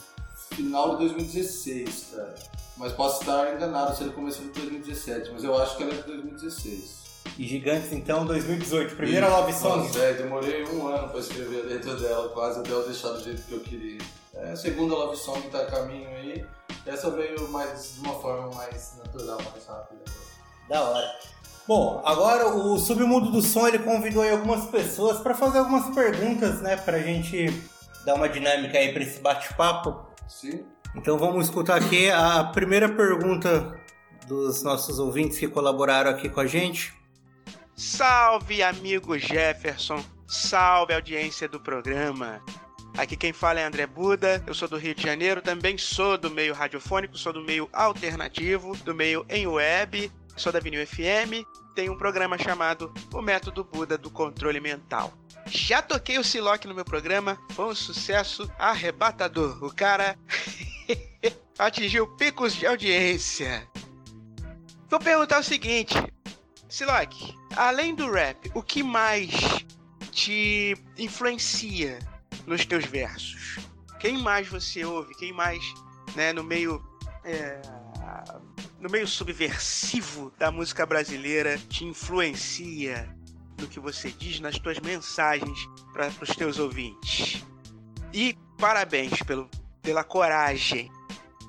final 0.55 0.91
de 0.93 1.09
2016, 1.09 2.07
cara. 2.15 2.35
Mas 2.77 2.93
posso 2.93 3.21
estar 3.21 3.55
enganado 3.55 3.97
se 3.97 4.03
ele 4.05 4.13
começou 4.13 4.45
em 4.45 4.49
2017, 4.49 5.31
mas 5.33 5.45
eu 5.45 5.57
acho 5.57 5.77
que 5.77 5.83
ela 5.83 5.93
é 5.93 5.97
de 5.97 6.03
2016. 6.05 7.04
E 7.39 7.47
Gigantes, 7.47 7.93
então, 7.93 8.25
2018. 8.25 8.95
Primeira 8.95 9.29
Love 9.29 9.53
Song. 9.53 9.79
Nossa, 9.79 9.99
é, 9.99 10.13
demorei 10.15 10.65
um 10.67 10.87
ano 10.87 11.09
pra 11.09 11.19
escrever 11.19 11.63
a 11.63 11.67
letra 11.67 11.97
dela, 11.97 12.29
quase 12.29 12.61
até 12.61 12.71
eu 12.71 12.87
deixar 12.87 13.11
do 13.11 13.23
jeito 13.23 13.43
que 13.43 13.53
eu 13.53 13.61
queria. 13.61 13.99
É, 14.35 14.53
a 14.53 14.57
segunda 14.57 14.95
Love 14.95 15.17
Song 15.17 15.41
tá 15.49 15.61
a 15.63 15.67
caminho 15.67 16.09
aí. 16.11 16.45
Essa 16.87 17.11
veio 17.11 17.49
mais 17.49 17.95
de 17.95 18.01
uma 18.01 18.15
forma 18.15 18.55
mais 18.55 18.97
natural, 18.99 19.39
mais 19.51 19.67
rápida. 19.67 20.03
Da 20.69 20.83
hora. 20.83 21.07
Bom, 21.67 22.03
agora 22.05 22.49
o 22.55 22.79
Submundo 22.79 23.31
do 23.31 23.41
Som 23.41 23.67
ele 23.67 23.79
convidou 23.79 24.23
aí 24.23 24.31
algumas 24.31 24.67
pessoas 24.67 25.19
para 25.19 25.35
fazer 25.35 25.59
algumas 25.59 25.95
perguntas, 25.95 26.61
né, 26.61 26.77
pra 26.77 26.99
gente 26.99 27.49
dar 28.05 28.15
uma 28.15 28.29
dinâmica 28.29 28.79
aí 28.79 28.93
pra 28.93 29.03
esse 29.03 29.19
bate-papo. 29.21 30.07
Sim? 30.29 30.65
Então 30.95 31.19
vamos 31.19 31.47
escutar 31.47 31.77
aqui 31.77 32.11
a 32.11 32.45
primeira 32.45 32.89
pergunta 32.89 33.75
dos 34.29 34.63
nossos 34.63 34.99
ouvintes 34.99 35.39
que 35.39 35.49
colaboraram 35.49 36.11
aqui 36.11 36.29
com 36.29 36.41
a 36.41 36.47
gente. 36.47 36.93
Salve, 37.77 38.63
amigo 38.63 39.19
Jefferson. 39.19 40.05
Salve, 40.27 40.95
audiência 40.95 41.49
do 41.49 41.61
programa. 41.61 42.41
Aqui 42.97 43.17
quem 43.17 43.33
fala 43.33 43.59
é 43.59 43.65
André 43.65 43.87
Buda, 43.87 44.43
eu 44.47 44.55
sou 44.55 44.69
do 44.69 44.77
Rio 44.77 44.95
de 44.95 45.03
Janeiro, 45.03 45.43
também 45.43 45.77
sou 45.77 46.17
do 46.17 46.31
meio 46.31 46.55
radiofônico, 46.55 47.19
sou 47.19 47.33
do 47.33 47.43
meio 47.43 47.69
alternativo, 47.73 48.77
do 48.79 48.95
meio 48.95 49.27
em 49.29 49.49
web, 49.49 50.13
sou 50.37 50.53
da 50.53 50.61
Vinil 50.61 50.87
FM, 50.87 51.45
tenho 51.75 51.93
um 51.93 51.99
programa 51.99 52.39
chamado 52.39 52.95
O 53.13 53.21
Método 53.21 53.65
Buda 53.65 53.99
do 53.99 54.09
Controle 54.09 54.61
Mental. 54.61 55.13
Já 55.47 55.83
toquei 55.83 56.19
o 56.19 56.25
Siloc 56.25 56.65
no 56.67 56.75
meu 56.75 56.85
programa, 56.85 57.37
foi 57.51 57.67
um 57.67 57.75
sucesso 57.75 58.49
arrebatador. 58.57 59.63
O 59.65 59.75
cara 59.75 60.17
atingiu 61.59 62.07
picos 62.17 62.55
de 62.55 62.65
audiência. 62.65 63.69
Vou 64.89 65.01
perguntar 65.01 65.41
o 65.41 65.45
seguinte, 65.45 65.95
Siloc, 66.69 67.13
além 67.57 67.95
do 67.95 68.11
rap, 68.11 68.51
o 68.55 68.63
que 68.63 68.83
mais 68.83 69.31
te 70.11 70.77
influencia 70.99 71.99
nos 72.47 72.65
teus 72.65 72.85
versos? 72.85 73.59
Quem 74.01 74.19
mais 74.19 74.49
você 74.49 74.85
ouve? 74.85 75.15
Quem 75.15 75.33
mais, 75.33 75.63
né, 76.15 76.33
no 76.33 76.45
meio 76.45 76.83
é, 77.25 77.61
no 78.79 78.91
meio 78.91 79.09
subversivo 79.09 80.31
da 80.39 80.51
música 80.51 80.85
brasileira 80.85 81.57
te 81.71 81.85
influencia 81.87 83.09
no 83.59 83.67
que 83.67 83.81
você 83.81 84.11
diz 84.11 84.41
nas 84.41 84.59
tuas 84.59 84.79
mensagens 84.79 85.59
para 85.93 86.11
os 86.21 86.37
teus 86.37 86.59
ouvintes? 86.59 87.43
E 88.13 88.37
parabéns 88.59 89.23
pelo, 89.23 89.49
pela 89.81 90.05
coragem. 90.05 90.91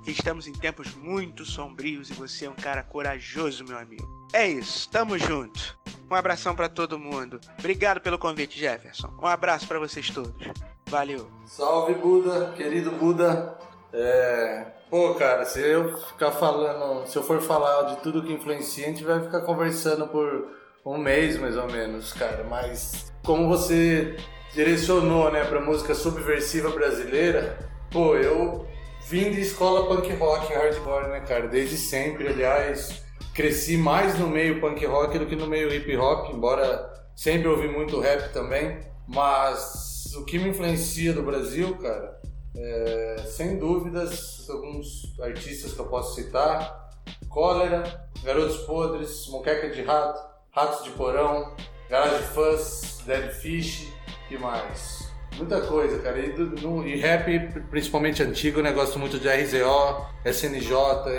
Estamos 0.06 0.48
em 0.48 0.54
tempos 0.54 0.94
muito 0.96 1.46
sombrios 1.46 2.10
e 2.10 2.14
você 2.14 2.46
é 2.46 2.50
um 2.50 2.56
cara 2.56 2.84
corajoso, 2.84 3.64
meu 3.66 3.78
amigo. 3.78 4.08
É 4.34 4.48
isso, 4.48 4.90
tamo 4.90 5.18
junto. 5.18 5.78
Um 6.10 6.16
abração 6.16 6.56
pra 6.56 6.70
todo 6.70 7.00
mundo. 7.00 7.40
Obrigado 7.58 8.00
pelo 8.00 8.20
convite, 8.20 8.60
Jefferson. 8.60 9.12
Um 9.22 9.28
abraço 9.28 9.68
pra 9.68 9.80
vocês 9.80 10.10
todos. 10.10 10.48
Valeu. 10.88 11.28
Salve 11.46 11.96
Buda, 11.96 12.54
querido 12.56 12.92
Buda. 12.92 13.58
É... 13.92 14.68
Pô, 14.90 15.16
cara, 15.16 15.46
se 15.46 15.60
eu 15.60 15.98
ficar 15.98 16.32
falando, 16.32 17.08
se 17.08 17.18
eu 17.18 17.24
for 17.24 17.42
falar 17.42 17.96
de 17.96 17.98
tudo 18.02 18.22
que 18.24 18.32
influencia, 18.32 18.86
a 18.86 18.90
gente 18.90 19.04
vai 19.04 19.20
ficar 19.22 19.42
conversando 19.42 20.08
por, 20.08 20.48
um 20.86 20.98
mês 20.98 21.38
mais 21.38 21.58
ou 21.58 21.66
menos, 21.66 22.14
cara. 22.14 22.46
Mas 22.48 23.12
como 23.26 23.48
você 23.48 24.16
direcionou, 24.54 25.32
né, 25.32 25.44
pra 25.44 25.60
música 25.60 25.96
subversiva 25.96 26.70
brasileira, 26.70 27.58
pô, 27.90 28.16
eu 28.16 28.68
vim 29.08 29.32
de 29.32 29.42
escola 29.42 29.88
punk 29.88 30.12
rock, 30.14 30.54
hardcore, 30.54 31.10
né, 31.10 31.22
cara? 31.22 31.48
Desde 31.48 31.78
sempre, 31.78 32.28
aliás, 32.28 33.04
cresci 33.34 33.78
mais 33.78 34.18
no 34.18 34.28
meio 34.28 34.60
punk 34.60 34.84
rock 34.86 35.20
do 35.20 35.26
que 35.26 35.36
no 35.36 35.48
meio 35.48 35.74
hip 35.74 35.96
hop, 35.98 36.34
embora 36.34 36.92
sempre 37.16 37.48
ouvi 37.48 37.68
muito 37.68 38.00
rap 38.00 38.32
também. 38.34 38.80
Mas 39.08 40.14
o 40.16 40.26
que 40.26 40.40
me 40.40 40.50
influencia 40.50 41.14
do 41.14 41.22
Brasil, 41.22 41.78
cara, 41.78 42.20
é, 42.56 43.24
sem 43.28 43.60
dúvidas, 43.60 44.50
alguns 44.50 45.20
artistas 45.20 45.74
que 45.74 45.80
eu 45.80 45.88
posso 45.88 46.16
citar: 46.16 46.90
Cólera, 47.30 48.10
Garotos 48.24 48.58
Podres, 48.60 49.28
Moqueca 49.28 49.70
de 49.70 49.84
Rato, 49.84 50.20
Ratos 50.52 50.84
de 50.84 50.92
Porão, 50.92 51.56
Garage 51.90 52.24
Fuzz, 52.34 53.04
Dead 53.06 53.32
Fish 53.32 53.88
e 54.32 54.38
mais. 54.38 55.05
Muita 55.38 55.62
coisa, 55.62 56.00
cara. 56.00 56.18
E, 56.20 56.38
no- 56.38 56.88
e 56.88 56.96
rap, 56.98 57.40
principalmente 57.70 58.24
antigo, 58.24 58.62
né? 58.62 58.72
Gosto 58.72 58.98
muito 58.98 59.20
de 59.20 59.28
RZO, 59.28 60.06
SNJ, 60.24 60.74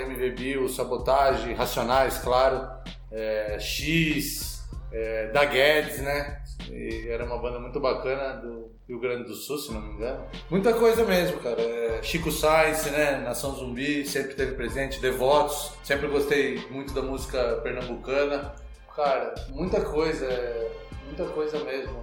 MV 0.05 0.31
Bill, 0.31 0.67
Sabotage, 0.69 1.53
Racionais, 1.53 2.17
claro, 2.17 2.67
é, 3.11 3.57
X, 3.59 4.63
é, 4.91 5.27
da 5.31 5.45
Guedes, 5.45 5.99
né? 6.01 6.41
E 6.69 7.07
era 7.09 7.23
uma 7.25 7.37
banda 7.37 7.59
muito 7.59 7.79
bacana 7.79 8.33
do 8.41 8.71
Rio 8.87 8.99
Grande 8.99 9.25
do 9.25 9.33
Sul, 9.35 9.57
se 9.57 9.71
não 9.71 9.81
me 9.81 9.93
engano. 9.93 10.25
Muita 10.49 10.73
coisa 10.73 11.03
mesmo, 11.05 11.37
cara. 11.39 11.61
É, 11.61 11.99
Chico 12.01 12.31
Sainz, 12.31 12.85
né? 12.91 13.17
Nação 13.23 13.53
Zumbi, 13.55 14.05
sempre 14.05 14.33
teve 14.33 14.53
presente. 14.55 14.99
Devotos, 14.99 15.73
sempre 15.83 16.07
gostei 16.07 16.65
muito 16.71 16.93
da 16.93 17.01
música 17.01 17.59
pernambucana. 17.63 18.53
Cara, 18.95 19.33
muita 19.49 19.79
coisa, 19.81 20.25
é, 20.25 20.71
muita 21.05 21.25
coisa 21.25 21.63
mesmo. 21.63 21.95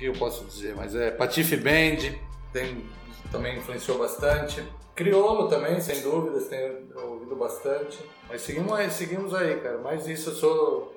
Eu 0.00 0.12
posso 0.14 0.44
dizer? 0.44 0.74
Mas 0.74 0.94
é 0.94 1.10
Patife 1.10 1.56
Band, 1.56 2.16
tem, 2.52 2.84
também 3.30 3.58
influenciou 3.58 3.98
bastante. 3.98 4.62
Criolo 4.94 5.48
também, 5.48 5.80
sem 5.80 6.02
dúvidas, 6.02 6.48
tenho 6.48 6.86
ouvido 6.94 7.34
bastante. 7.34 7.98
Mas 8.28 8.42
seguimos 8.42 8.72
aí, 8.72 8.90
seguimos 8.90 9.34
aí, 9.34 9.58
cara. 9.60 9.78
Mas 9.78 10.06
isso 10.06 10.30
eu 10.30 10.34
sou 10.34 10.94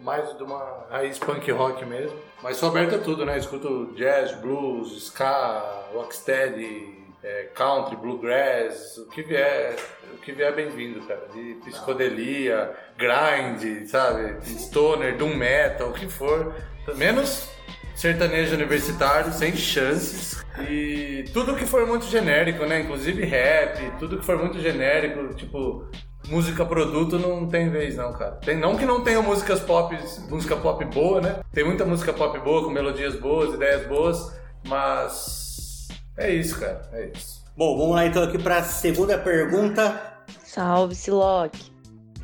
mais 0.00 0.36
de 0.36 0.42
uma 0.42 0.86
raiz 0.90 1.18
punk 1.18 1.50
rock 1.50 1.84
mesmo. 1.84 2.16
Mas 2.42 2.56
sou 2.56 2.70
aberto 2.70 2.94
a 2.94 2.98
tudo, 2.98 3.24
né? 3.26 3.38
Escuto 3.38 3.92
jazz, 3.94 4.32
blues, 4.36 4.96
ska, 5.04 5.88
rocksteady, 5.92 7.04
é, 7.22 7.44
country, 7.54 7.96
bluegrass, 7.96 8.98
o 8.98 9.06
que 9.08 9.22
vier, 9.22 9.76
o 10.12 10.18
que 10.18 10.32
vier 10.32 10.54
bem-vindo, 10.54 11.00
cara. 11.06 11.26
De 11.32 11.54
psicodelia, 11.64 12.74
grind, 12.98 13.86
sabe? 13.86 14.38
Stoner, 14.46 15.16
doom 15.16 15.34
metal, 15.34 15.88
o 15.88 15.92
que 15.92 16.08
for. 16.08 16.54
Menos 16.96 17.48
sertanejo 17.94 18.54
universitário, 18.54 19.32
sem 19.32 19.54
chances. 19.56 20.44
E 20.68 21.24
tudo 21.32 21.56
que 21.56 21.66
for 21.66 21.86
muito 21.86 22.06
genérico, 22.06 22.64
né? 22.66 22.80
Inclusive 22.80 23.24
rap, 23.24 23.98
tudo 23.98 24.18
que 24.18 24.24
for 24.24 24.38
muito 24.38 24.60
genérico, 24.60 25.34
tipo 25.34 25.86
música 26.28 26.64
produto 26.64 27.18
não 27.18 27.46
tem 27.46 27.68
vez 27.70 27.96
não, 27.96 28.12
cara. 28.12 28.32
Tem 28.36 28.56
não 28.56 28.76
que 28.76 28.84
não 28.86 29.02
tenha 29.02 29.20
músicas 29.20 29.60
pop, 29.60 29.94
música 30.30 30.56
pop 30.56 30.84
boa, 30.86 31.20
né? 31.20 31.36
Tem 31.52 31.64
muita 31.64 31.84
música 31.84 32.12
pop 32.12 32.38
boa 32.40 32.64
com 32.64 32.70
melodias 32.70 33.14
boas, 33.18 33.52
ideias 33.54 33.86
boas, 33.86 34.32
mas 34.66 35.88
é 36.16 36.30
isso, 36.32 36.58
cara. 36.58 36.88
É 36.92 37.10
isso. 37.14 37.44
Bom, 37.56 37.76
vamos 37.78 37.94
lá 37.94 38.06
então 38.06 38.22
aqui 38.22 38.38
para 38.38 38.58
a 38.58 38.62
segunda 38.62 39.18
pergunta. 39.18 40.00
Salve, 40.44 40.94
Siloc! 40.94 41.52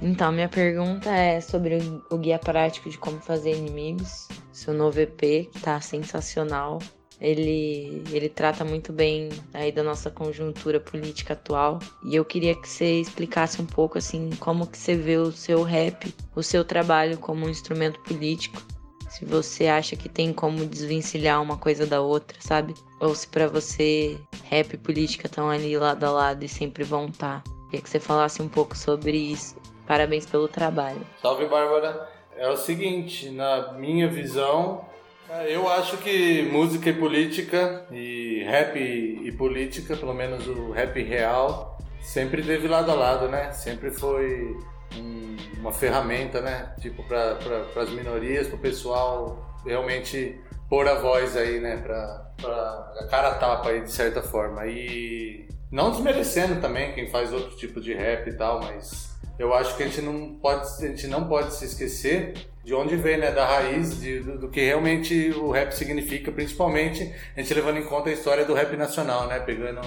Então, 0.02 0.32
minha 0.32 0.48
pergunta 0.48 1.10
é 1.10 1.40
sobre 1.42 1.76
o- 1.76 2.02
o 2.14 2.16
guia 2.18 2.38
prático 2.38 2.88
de 2.88 2.96
como 2.96 3.20
fazer 3.20 3.54
inimigos. 3.54 4.28
Seu 4.60 4.74
novo 4.74 5.00
EP, 5.00 5.48
que 5.50 5.60
tá 5.62 5.80
sensacional. 5.80 6.80
Ele, 7.18 8.02
ele 8.12 8.28
trata 8.28 8.62
muito 8.62 8.92
bem 8.92 9.30
aí 9.54 9.72
da 9.72 9.82
nossa 9.82 10.10
conjuntura 10.10 10.78
política 10.78 11.32
atual. 11.32 11.78
E 12.04 12.14
eu 12.14 12.26
queria 12.26 12.54
que 12.54 12.68
você 12.68 13.00
explicasse 13.00 13.62
um 13.62 13.64
pouco 13.64 13.96
assim 13.96 14.28
como 14.38 14.66
que 14.66 14.76
você 14.76 14.94
vê 14.94 15.16
o 15.16 15.32
seu 15.32 15.62
rap, 15.62 16.14
o 16.36 16.42
seu 16.42 16.62
trabalho 16.62 17.16
como 17.16 17.46
um 17.46 17.48
instrumento 17.48 17.98
político. 18.00 18.62
Se 19.08 19.24
você 19.24 19.66
acha 19.66 19.96
que 19.96 20.10
tem 20.10 20.30
como 20.30 20.66
desvencilhar 20.66 21.40
uma 21.40 21.56
coisa 21.56 21.86
da 21.86 22.02
outra, 22.02 22.36
sabe? 22.38 22.74
Ou 23.00 23.14
se 23.14 23.28
pra 23.28 23.48
você 23.48 24.20
rap 24.44 24.74
e 24.74 24.76
política 24.76 25.26
estão 25.26 25.48
ali 25.48 25.74
lado 25.78 26.04
a 26.04 26.10
lado 26.10 26.44
e 26.44 26.48
sempre 26.48 26.84
vão 26.84 27.06
estar. 27.06 27.42
Queria 27.70 27.80
que 27.80 27.88
você 27.88 27.98
falasse 27.98 28.42
um 28.42 28.48
pouco 28.48 28.76
sobre 28.76 29.16
isso. 29.16 29.56
Parabéns 29.86 30.26
pelo 30.26 30.48
trabalho. 30.48 31.00
Salve, 31.22 31.46
Bárbara. 31.46 32.19
É 32.40 32.48
o 32.48 32.56
seguinte, 32.56 33.28
na 33.28 33.74
minha 33.74 34.08
visão, 34.08 34.86
eu 35.46 35.68
acho 35.68 35.98
que 35.98 36.42
música 36.50 36.88
e 36.88 36.94
política, 36.94 37.84
e 37.92 38.42
rap 38.44 38.78
e 38.78 39.30
política, 39.32 39.94
pelo 39.94 40.14
menos 40.14 40.46
o 40.48 40.70
rap 40.70 41.02
real, 41.02 41.76
sempre 42.00 42.42
teve 42.42 42.66
lado 42.66 42.90
a 42.90 42.94
lado, 42.94 43.28
né? 43.28 43.52
Sempre 43.52 43.90
foi 43.90 44.56
um- 44.96 45.36
uma 45.60 45.70
ferramenta, 45.70 46.40
né? 46.40 46.74
Tipo, 46.80 47.02
para 47.06 47.34
pra, 47.34 47.82
as 47.82 47.90
minorias, 47.90 48.46
para 48.46 48.56
o 48.56 48.60
pessoal 48.60 49.38
realmente 49.62 50.40
pôr 50.66 50.88
a 50.88 50.94
voz 50.94 51.36
aí, 51.36 51.60
né? 51.60 51.76
Pra 51.76 52.26
a 53.00 53.06
cara 53.10 53.34
tapa 53.34 53.68
aí, 53.68 53.82
de 53.82 53.92
certa 53.92 54.22
forma. 54.22 54.66
E 54.66 55.46
não 55.70 55.90
desmerecendo 55.90 56.58
também 56.58 56.94
quem 56.94 57.06
faz 57.10 57.34
outro 57.34 57.54
tipo 57.58 57.82
de 57.82 57.92
rap 57.92 58.30
e 58.30 58.32
tal, 58.32 58.60
mas 58.60 59.09
eu 59.40 59.54
acho 59.54 59.74
que 59.74 59.82
a 59.82 59.86
gente 59.86 60.02
não 60.02 60.34
pode, 60.34 60.66
a 60.84 60.88
gente 60.88 61.06
não 61.06 61.26
pode 61.26 61.54
se 61.54 61.64
esquecer 61.64 62.34
de 62.62 62.74
onde 62.74 62.94
vem, 62.94 63.16
né, 63.16 63.32
da 63.32 63.46
raiz 63.46 63.98
de, 63.98 64.20
do, 64.20 64.38
do 64.38 64.48
que 64.50 64.60
realmente 64.60 65.30
o 65.30 65.50
rap 65.50 65.72
significa, 65.72 66.30
principalmente 66.30 67.10
a 67.34 67.40
gente 67.40 67.54
levando 67.54 67.78
em 67.78 67.84
conta 67.84 68.10
a 68.10 68.12
história 68.12 68.44
do 68.44 68.52
rap 68.52 68.76
nacional, 68.76 69.26
né, 69.26 69.40
pegando 69.40 69.80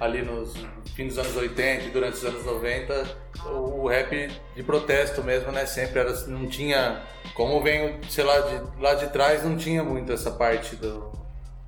ali 0.00 0.22
nos 0.22 0.54
fim 0.96 1.06
dos 1.06 1.18
anos 1.18 1.36
80 1.36 1.84
e 1.84 1.90
durante 1.90 2.14
os 2.14 2.24
anos 2.24 2.46
90, 2.46 3.16
o 3.50 3.86
rap 3.86 4.30
de 4.56 4.62
protesto 4.62 5.22
mesmo, 5.22 5.52
né, 5.52 5.66
sempre 5.66 6.00
era, 6.00 6.12
não 6.26 6.46
tinha, 6.46 7.02
como 7.34 7.62
vem, 7.62 8.00
sei 8.08 8.24
lá, 8.24 8.40
de, 8.40 8.80
lá 8.80 8.94
de 8.94 9.08
trás 9.08 9.44
não 9.44 9.54
tinha 9.54 9.84
muito 9.84 10.10
essa 10.10 10.30
parte 10.30 10.76
do 10.76 11.12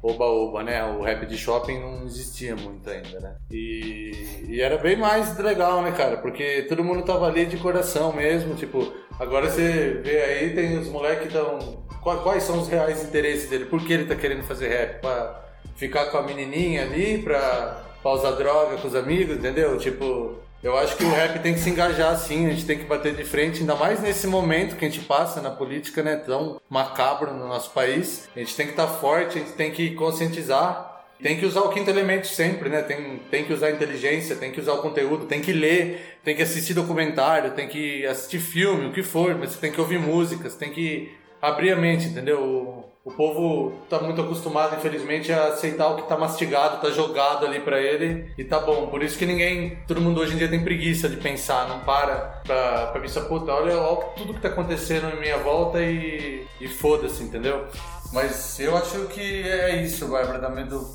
oba-oba, 0.03 0.63
né? 0.63 0.83
O 0.85 1.03
rap 1.03 1.27
de 1.27 1.37
shopping 1.37 1.79
não 1.79 2.05
existia 2.05 2.57
muito 2.57 2.89
ainda, 2.89 3.21
né? 3.21 3.37
E, 3.51 4.47
e 4.49 4.61
era 4.61 4.79
bem 4.79 4.97
mais 4.97 5.37
legal, 5.39 5.83
né, 5.83 5.93
cara? 5.93 6.17
Porque 6.17 6.63
todo 6.69 6.85
mundo 6.85 7.05
tava 7.05 7.27
ali 7.27 7.47
de 7.47 7.57
coração 7.59 8.13
mesmo, 8.13 8.55
tipo, 8.55 8.93
agora 9.19 9.51
você 9.51 10.01
vê 10.03 10.23
aí, 10.23 10.55
tem 10.55 10.79
os 10.79 10.89
moleques 10.89 11.23
que 11.23 11.29
estão. 11.29 11.85
Quais 12.01 12.45
são 12.45 12.59
os 12.59 12.69
reais 12.69 13.05
interesses 13.05 13.51
dele? 13.51 13.67
Por 13.67 13.85
que 13.85 13.93
ele 13.93 14.07
tá 14.07 14.17
querendo 14.17 14.43
fazer 14.45 14.69
rap? 14.69 15.01
Pra 15.03 15.45
ficar 15.77 16.07
com 16.07 16.17
a 16.17 16.23
menininha 16.23 16.83
ali, 16.83 17.19
pra, 17.19 17.85
pra 18.03 18.13
usar 18.13 18.31
droga 18.33 18.79
com 18.79 18.89
os 18.89 18.95
amigos, 18.95 19.37
entendeu? 19.37 19.77
Tipo, 19.77 20.39
eu 20.63 20.77
acho 20.77 20.97
que 20.97 21.05
o 21.05 21.11
rap 21.11 21.39
tem 21.39 21.55
que 21.55 21.61
se 21.61 21.71
engajar 21.71 22.13
assim, 22.13 22.47
a 22.47 22.51
gente 22.51 22.67
tem 22.67 22.79
que 22.79 22.85
bater 22.85 23.15
de 23.15 23.25
frente, 23.25 23.61
ainda 23.61 23.75
mais 23.75 24.01
nesse 24.01 24.27
momento 24.27 24.77
que 24.77 24.85
a 24.85 24.89
gente 24.89 25.05
passa 25.05 25.41
na 25.41 25.51
política, 25.51 26.03
né, 26.03 26.17
tão 26.17 26.61
macabro 26.69 27.33
no 27.33 27.49
nosso 27.49 27.71
país. 27.71 28.29
A 28.37 28.39
gente 28.39 28.55
tem 28.55 28.67
que 28.67 28.73
estar 28.73 28.87
forte, 28.87 29.39
a 29.39 29.41
gente 29.41 29.53
tem 29.53 29.71
que 29.71 29.95
conscientizar, 29.95 31.05
tem 31.23 31.39
que 31.39 31.47
usar 31.47 31.61
o 31.61 31.71
quinto 31.71 31.91
elemento 31.91 32.27
sempre, 32.27 32.69
né? 32.69 32.83
Tem, 32.83 33.19
tem 33.31 33.45
que 33.45 33.53
usar 33.53 33.67
a 33.67 33.71
inteligência, 33.71 34.37
tem 34.37 34.51
que 34.51 34.61
usar 34.61 34.73
o 34.73 34.83
conteúdo, 34.83 35.27
tem 35.27 35.41
que 35.41 35.53
ler, 35.53 36.19
tem 36.25 36.35
que 36.35 36.43
assistir 36.43 36.73
documentário, 36.73 37.51
tem 37.53 37.69
que 37.69 38.07
assistir 38.07 38.39
filme, 38.39 38.87
o 38.87 38.93
que 38.93 39.03
for, 39.03 39.35
mas 39.35 39.51
você 39.51 39.59
tem 39.59 39.73
que 39.73 39.81
ouvir 39.81 39.99
músicas, 39.99 40.55
tem 40.55 40.73
que 40.73 41.13
abrir 41.41 41.73
a 41.73 41.77
mente, 41.77 42.07
entendeu? 42.07 42.90
O, 43.03 43.11
povo 43.11 43.73
tá 43.89 43.99
muito 43.99 44.21
acostumado, 44.21 44.77
infelizmente, 44.77 45.33
a 45.33 45.49
aceitar 45.49 45.89
o 45.89 45.97
que 45.97 46.09
tá 46.09 46.19
mastigado, 46.19 46.83
tá 46.83 46.91
jogado 46.91 47.47
ali 47.47 47.61
pra 47.61 47.81
ele 47.81 48.31
e 48.37 48.45
tá 48.45 48.61
bom. 48.61 48.89
Por 48.89 49.03
isso 49.03 49.19
que 49.19 49.25
ninguém, 49.25 49.79
todo 49.89 50.01
mundo 50.01 50.21
hoje 50.21 50.35
em 50.35 50.37
dia 50.37 50.49
tem 50.49 50.63
preguiça 50.63 51.09
de 51.09 51.17
pensar, 51.17 51.67
não 51.69 51.81
para 51.81 52.41
pra, 52.45 52.87
pra 52.89 53.01
pensar, 53.01 53.23
puta, 53.23 53.53
olha, 53.53 53.77
olha 53.79 54.07
tudo 54.17 54.35
que 54.35 54.41
tá 54.41 54.49
acontecendo 54.49 55.09
em 55.17 55.21
minha 55.21 55.39
volta 55.39 55.83
e, 55.83 56.45
e 56.61 56.69
foda-se, 56.69 57.23
entendeu? 57.23 57.67
Mas 58.13 58.59
eu 58.59 58.77
acho 58.77 59.07
que 59.07 59.21
é 59.49 59.83
isso, 59.83 60.09
Bárbara, 60.09 60.39
da, 60.41 60.49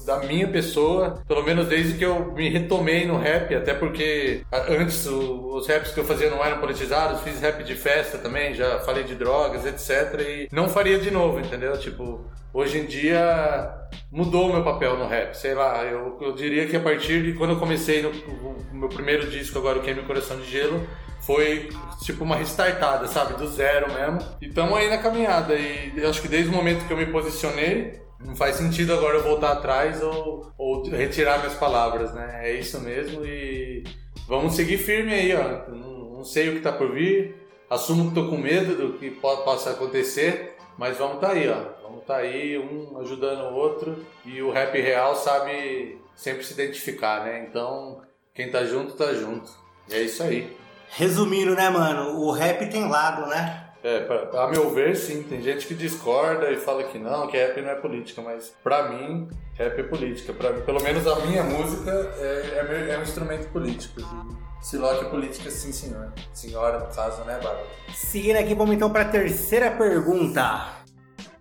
da 0.05 0.27
minha 0.27 0.47
pessoa, 0.49 1.21
pelo 1.27 1.43
menos 1.43 1.67
desde 1.67 1.93
que 1.97 2.03
eu 2.03 2.33
me 2.33 2.49
retomei 2.49 3.05
no 3.05 3.17
rap, 3.17 3.55
até 3.55 3.73
porque 3.73 4.41
antes 4.69 5.05
o- 5.07 5.55
os 5.55 5.65
raps 5.67 5.91
que 5.93 5.99
eu 6.01 6.03
fazia 6.05 6.29
não 6.29 6.43
eram 6.43 6.59
politizados, 6.59 7.21
fiz 7.21 7.39
rap 7.39 7.63
de 7.63 7.73
festa 7.75 8.17
também, 8.17 8.53
já 8.53 8.79
falei 8.81 9.03
de 9.05 9.15
drogas, 9.15 9.65
etc. 9.65 10.19
E 10.27 10.49
não 10.51 10.67
faria 10.67 10.99
de 10.99 11.09
novo, 11.09 11.39
entendeu? 11.39 11.77
Tipo, 11.79 12.19
hoje 12.53 12.79
em 12.79 12.85
dia 12.85 13.73
mudou 14.11 14.49
o 14.49 14.53
meu 14.53 14.63
papel 14.63 14.97
no 14.97 15.07
rap, 15.07 15.35
sei 15.35 15.53
lá, 15.53 15.83
eu, 15.85 16.17
eu 16.21 16.33
diria 16.33 16.67
que 16.67 16.75
a 16.75 16.81
partir 16.81 17.23
de 17.23 17.33
quando 17.33 17.51
eu 17.51 17.59
comecei 17.59 18.01
no, 18.01 18.09
o 18.09 18.57
meu 18.73 18.89
primeiro 18.89 19.29
disco, 19.29 19.57
agora 19.57 19.79
o 19.79 19.81
Queime 19.81 20.01
Coração 20.03 20.35
de 20.37 20.51
Gelo, 20.51 20.85
foi 21.25 21.69
tipo 22.03 22.23
uma 22.23 22.35
restartada, 22.35 23.07
sabe? 23.07 23.33
Do 23.33 23.47
zero 23.47 23.91
mesmo. 23.93 24.19
E 24.41 24.49
tamo 24.49 24.75
aí 24.75 24.89
na 24.89 24.97
caminhada. 24.97 25.55
E 25.55 25.93
eu 25.95 26.09
acho 26.09 26.21
que 26.21 26.27
desde 26.27 26.49
o 26.49 26.53
momento 26.53 26.85
que 26.85 26.93
eu 26.93 26.97
me 26.97 27.07
posicionei, 27.07 27.99
não 28.19 28.35
faz 28.35 28.55
sentido 28.55 28.93
agora 28.93 29.17
eu 29.17 29.23
voltar 29.23 29.51
atrás 29.51 30.01
ou, 30.01 30.51
ou 30.57 30.83
retirar 30.89 31.39
minhas 31.39 31.55
palavras, 31.55 32.13
né? 32.13 32.41
É 32.49 32.53
isso 32.53 32.79
mesmo 32.81 33.25
e 33.25 33.83
vamos 34.27 34.53
seguir 34.55 34.77
firme 34.77 35.13
aí, 35.13 35.35
ó. 35.35 35.69
Não, 35.71 36.23
sei 36.23 36.49
o 36.49 36.53
que 36.53 36.61
tá 36.61 36.71
por 36.71 36.91
vir. 36.93 37.35
Assumo 37.69 38.09
que 38.09 38.15
tô 38.15 38.27
com 38.29 38.37
medo 38.37 38.75
do 38.75 38.93
que 38.97 39.09
po- 39.11 39.37
possa 39.37 39.71
acontecer, 39.71 40.55
mas 40.77 40.97
vamos 40.97 41.19
tá 41.19 41.31
aí, 41.31 41.47
ó. 41.49 41.83
Vamos 41.83 42.03
tá 42.05 42.17
aí, 42.17 42.57
um 42.57 42.99
ajudando 42.99 43.51
o 43.51 43.55
outro. 43.55 44.03
E 44.25 44.41
o 44.41 44.51
rap 44.51 44.79
real 44.79 45.15
sabe 45.15 45.99
sempre 46.15 46.43
se 46.43 46.53
identificar, 46.53 47.23
né? 47.25 47.45
Então, 47.47 48.01
quem 48.33 48.49
tá 48.49 48.63
junto, 48.63 48.93
tá 48.93 49.13
junto. 49.13 49.49
E 49.89 49.93
é 49.95 50.01
isso 50.01 50.23
aí. 50.23 50.55
Resumindo, 50.89 51.55
né, 51.55 51.69
mano? 51.69 52.19
O 52.19 52.31
rap 52.31 52.65
tem 52.69 52.87
lado, 52.87 53.27
né? 53.27 53.61
É, 53.83 53.99
pra, 53.99 54.43
a 54.43 54.47
meu 54.47 54.73
ver, 54.73 54.95
sim. 54.95 55.21
Tem 55.23 55.41
gente 55.41 55.67
que 55.67 55.75
discorda 55.75 56.49
e 56.51 56.57
fala 56.57 56.83
que 56.85 56.97
não, 56.97 57.27
que 57.27 57.37
rap 57.37 57.61
não 57.61 57.69
é 57.69 57.75
política, 57.75 58.21
mas 58.21 58.53
pra 58.63 58.89
mim, 58.89 59.27
rap 59.53 59.79
é 59.79 59.83
política. 59.83 60.33
Pra 60.33 60.53
pelo 60.53 60.81
menos 60.81 61.05
a 61.05 61.17
minha 61.25 61.43
música 61.43 61.91
é, 62.17 62.59
é, 62.59 62.63
meu- 62.63 62.93
é 62.93 62.97
um 62.97 63.03
instrumento 63.03 63.47
político. 63.49 64.01
E 64.01 64.65
Siloc 64.65 65.01
é 65.03 65.09
política, 65.09 65.51
sim, 65.51 65.71
senhor. 65.71 66.11
Senhora, 66.33 66.79
no 66.79 66.87
caso, 66.95 67.23
né, 67.25 67.33
Bárbara? 67.33 67.67
Seguindo 67.93 68.37
aqui, 68.37 68.55
vamos 68.55 68.73
então 68.75 68.89
pra 68.89 69.05
terceira 69.05 69.69
pergunta. 69.69 70.69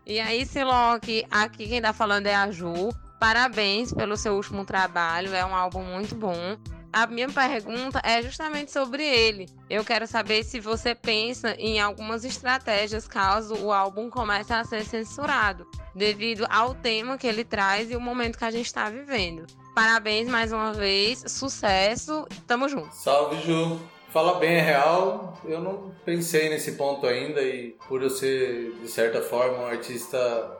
E 0.04 0.20
aí, 0.20 0.44
Siloc, 0.44 1.02
aqui 1.30 1.66
quem 1.66 1.80
tá 1.80 1.94
falando 1.94 2.26
é 2.26 2.34
a 2.34 2.50
Ju. 2.50 2.90
Parabéns 3.18 3.90
pelo 3.94 4.18
seu 4.18 4.34
último 4.34 4.66
trabalho, 4.66 5.34
é 5.34 5.42
um 5.46 5.54
álbum 5.54 5.82
muito 5.82 6.14
bom. 6.14 6.58
A 6.94 7.08
minha 7.08 7.28
pergunta 7.28 8.00
é 8.04 8.22
justamente 8.22 8.70
sobre 8.70 9.04
ele. 9.04 9.48
Eu 9.68 9.84
quero 9.84 10.06
saber 10.06 10.44
se 10.44 10.60
você 10.60 10.94
pensa 10.94 11.52
em 11.58 11.80
algumas 11.80 12.24
estratégias 12.24 13.08
caso 13.08 13.56
o 13.56 13.72
álbum 13.72 14.08
comece 14.08 14.52
a 14.52 14.62
ser 14.62 14.84
censurado, 14.84 15.66
devido 15.92 16.46
ao 16.48 16.72
tema 16.72 17.18
que 17.18 17.26
ele 17.26 17.42
traz 17.42 17.90
e 17.90 17.96
o 17.96 18.00
momento 18.00 18.38
que 18.38 18.44
a 18.44 18.50
gente 18.52 18.66
está 18.66 18.88
vivendo. 18.88 19.44
Parabéns 19.74 20.28
mais 20.28 20.52
uma 20.52 20.72
vez, 20.72 21.24
sucesso, 21.26 22.28
tamo 22.46 22.68
junto. 22.68 22.94
Salve, 22.94 23.40
Ju. 23.40 23.80
Fala 24.10 24.38
bem, 24.38 24.54
é 24.54 24.60
real. 24.60 25.36
Eu 25.44 25.60
não 25.60 25.90
pensei 26.04 26.48
nesse 26.48 26.76
ponto 26.76 27.08
ainda 27.08 27.42
e 27.42 27.74
por 27.88 28.00
eu 28.00 28.08
ser, 28.08 28.72
de 28.80 28.88
certa 28.88 29.20
forma, 29.20 29.64
um 29.64 29.66
artista 29.66 30.16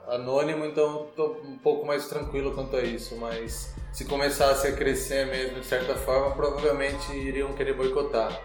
anônimo, 0.09 0.65
então 0.65 1.07
tô 1.15 1.37
um 1.45 1.57
pouco 1.57 1.87
mais 1.87 2.09
tranquilo 2.09 2.53
quanto 2.53 2.75
a 2.75 2.81
isso. 2.81 3.15
Mas 3.15 3.73
se 3.95 4.03
começasse 4.03 4.67
a 4.67 4.73
crescer 4.73 5.25
mesmo, 5.25 5.61
de 5.61 5.65
certa 5.65 5.95
forma, 5.95 6.35
provavelmente 6.35 7.13
iriam 7.13 7.53
querer 7.53 7.75
boicotar. 7.75 8.41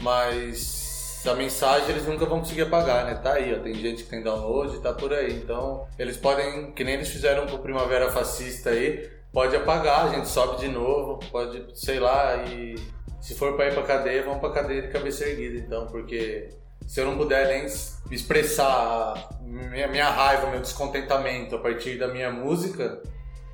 Mas 0.00 1.22
a 1.26 1.34
mensagem 1.34 1.90
eles 1.90 2.06
nunca 2.06 2.24
vão 2.24 2.40
conseguir 2.40 2.62
apagar, 2.62 3.04
né? 3.04 3.14
Tá 3.16 3.34
aí, 3.34 3.54
ó. 3.54 3.62
Tem 3.62 3.74
gente 3.74 4.04
que 4.04 4.08
tem 4.08 4.22
download, 4.22 4.80
tá 4.80 4.94
por 4.94 5.12
aí. 5.12 5.34
Então, 5.34 5.86
eles 5.98 6.16
podem, 6.16 6.72
que 6.72 6.82
nem 6.82 6.94
eles 6.94 7.10
fizeram 7.10 7.46
com 7.46 7.56
o 7.56 7.58
Primavera 7.58 8.10
Fascista 8.10 8.70
aí, 8.70 9.10
pode 9.30 9.54
apagar, 9.54 10.06
a 10.06 10.08
gente 10.14 10.26
sobe 10.26 10.58
de 10.58 10.68
novo, 10.68 11.20
pode, 11.30 11.66
sei 11.74 12.00
lá, 12.00 12.44
e 12.46 12.76
se 13.20 13.34
for 13.34 13.56
pra 13.56 13.66
ir 13.66 13.74
pra 13.74 13.82
cadeia, 13.82 14.22
vamos 14.22 14.40
pra 14.40 14.52
cadeia 14.52 14.80
de 14.80 14.88
cabeça 14.88 15.26
erguida, 15.26 15.58
então, 15.58 15.86
porque 15.88 16.48
se 16.86 16.98
eu 16.98 17.04
não 17.04 17.18
puder 17.18 17.46
nem 17.46 17.66
expressar 18.10 19.28
minha, 19.42 19.86
minha 19.86 20.08
raiva, 20.08 20.50
meu 20.50 20.60
descontentamento 20.60 21.56
a 21.56 21.58
partir 21.58 21.98
da 21.98 22.08
minha 22.08 22.30
música, 22.30 23.02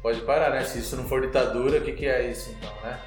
pode 0.04 0.20
parar, 0.20 0.50
né? 0.50 0.62
Se 0.64 0.80
isso 0.80 0.94
não 0.96 1.04
for 1.04 1.22
ditadura, 1.22 1.78
o 1.78 1.80
que, 1.80 1.92
que 1.92 2.06
é 2.06 2.30
isso, 2.30 2.54
então, 2.58 2.70
né? 2.82 3.00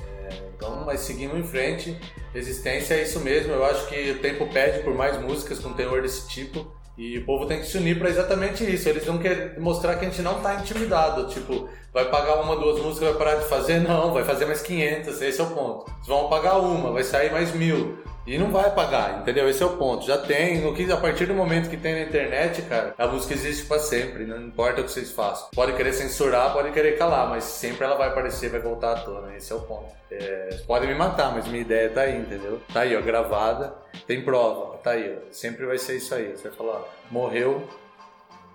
É, 0.00 0.28
então, 0.56 0.82
mas 0.86 1.00
seguimos 1.00 1.38
em 1.38 1.42
frente. 1.42 1.94
Resistência 2.32 2.94
é 2.94 3.02
isso 3.02 3.20
mesmo. 3.20 3.52
Eu 3.52 3.66
acho 3.66 3.86
que 3.86 4.12
o 4.12 4.18
tempo 4.20 4.46
pede 4.46 4.82
por 4.82 4.94
mais 4.94 5.20
músicas 5.20 5.58
com 5.58 5.74
teor 5.74 6.00
desse 6.00 6.26
tipo. 6.26 6.72
E 6.96 7.18
o 7.18 7.26
povo 7.26 7.44
tem 7.44 7.60
que 7.60 7.66
se 7.66 7.76
unir 7.76 7.98
pra 7.98 8.08
exatamente 8.08 8.64
isso. 8.64 8.88
Eles 8.88 9.06
não 9.06 9.18
querem 9.18 9.60
mostrar 9.60 9.96
que 9.96 10.06
a 10.06 10.08
gente 10.08 10.22
não 10.22 10.40
tá 10.40 10.54
intimidado. 10.54 11.28
Tipo, 11.28 11.68
vai 11.92 12.06
pagar 12.06 12.40
uma, 12.40 12.56
duas 12.56 12.80
músicas, 12.80 13.10
vai 13.10 13.18
parar 13.18 13.34
de 13.36 13.44
fazer? 13.44 13.80
Não, 13.80 14.14
vai 14.14 14.24
fazer 14.24 14.46
mais 14.46 14.62
500. 14.62 15.20
Esse 15.20 15.40
é 15.40 15.44
o 15.44 15.50
ponto. 15.50 15.84
Eles 15.96 16.08
vão 16.08 16.30
pagar 16.30 16.58
uma, 16.58 16.92
vai 16.92 17.04
sair 17.04 17.30
mais 17.30 17.52
mil. 17.54 17.98
E 18.28 18.36
não 18.36 18.50
vai 18.50 18.70
pagar, 18.74 19.20
entendeu? 19.20 19.48
Esse 19.48 19.62
é 19.62 19.66
o 19.66 19.78
ponto. 19.78 20.04
Já 20.04 20.18
tem, 20.18 20.60
no 20.60 20.74
que, 20.74 20.92
a 20.92 20.98
partir 20.98 21.24
do 21.24 21.32
momento 21.32 21.70
que 21.70 21.78
tem 21.78 21.94
na 21.94 22.02
internet, 22.02 22.60
cara, 22.62 22.94
a 22.98 23.06
música 23.06 23.32
existe 23.32 23.64
pra 23.64 23.78
sempre, 23.78 24.26
não 24.26 24.42
importa 24.42 24.82
o 24.82 24.84
que 24.84 24.90
vocês 24.90 25.10
façam. 25.10 25.48
Pode 25.54 25.72
querer 25.72 25.94
censurar, 25.94 26.52
pode 26.52 26.70
querer 26.72 26.98
calar, 26.98 27.26
mas 27.30 27.44
sempre 27.44 27.86
ela 27.86 27.96
vai 27.96 28.08
aparecer, 28.08 28.50
vai 28.50 28.60
voltar 28.60 28.92
à 28.92 29.00
tona. 29.00 29.34
Esse 29.34 29.50
é 29.50 29.56
o 29.56 29.60
ponto. 29.60 29.88
É, 30.10 30.60
podem 30.66 30.90
me 30.90 30.94
matar, 30.94 31.32
mas 31.32 31.48
minha 31.48 31.62
ideia 31.62 31.88
tá 31.88 32.02
aí, 32.02 32.18
entendeu? 32.18 32.60
Tá 32.70 32.80
aí, 32.80 32.94
ó, 32.94 33.00
gravada, 33.00 33.74
tem 34.06 34.22
prova, 34.22 34.76
tá 34.76 34.90
aí, 34.90 35.16
ó. 35.16 35.32
Sempre 35.32 35.64
vai 35.64 35.78
ser 35.78 35.96
isso 35.96 36.14
aí. 36.14 36.36
Você 36.36 36.48
vai 36.48 36.56
falar, 36.56 36.84
morreu 37.10 37.66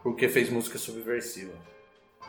porque 0.04 0.30
fez 0.30 0.52
música 0.52 0.78
subversiva. 0.78 1.54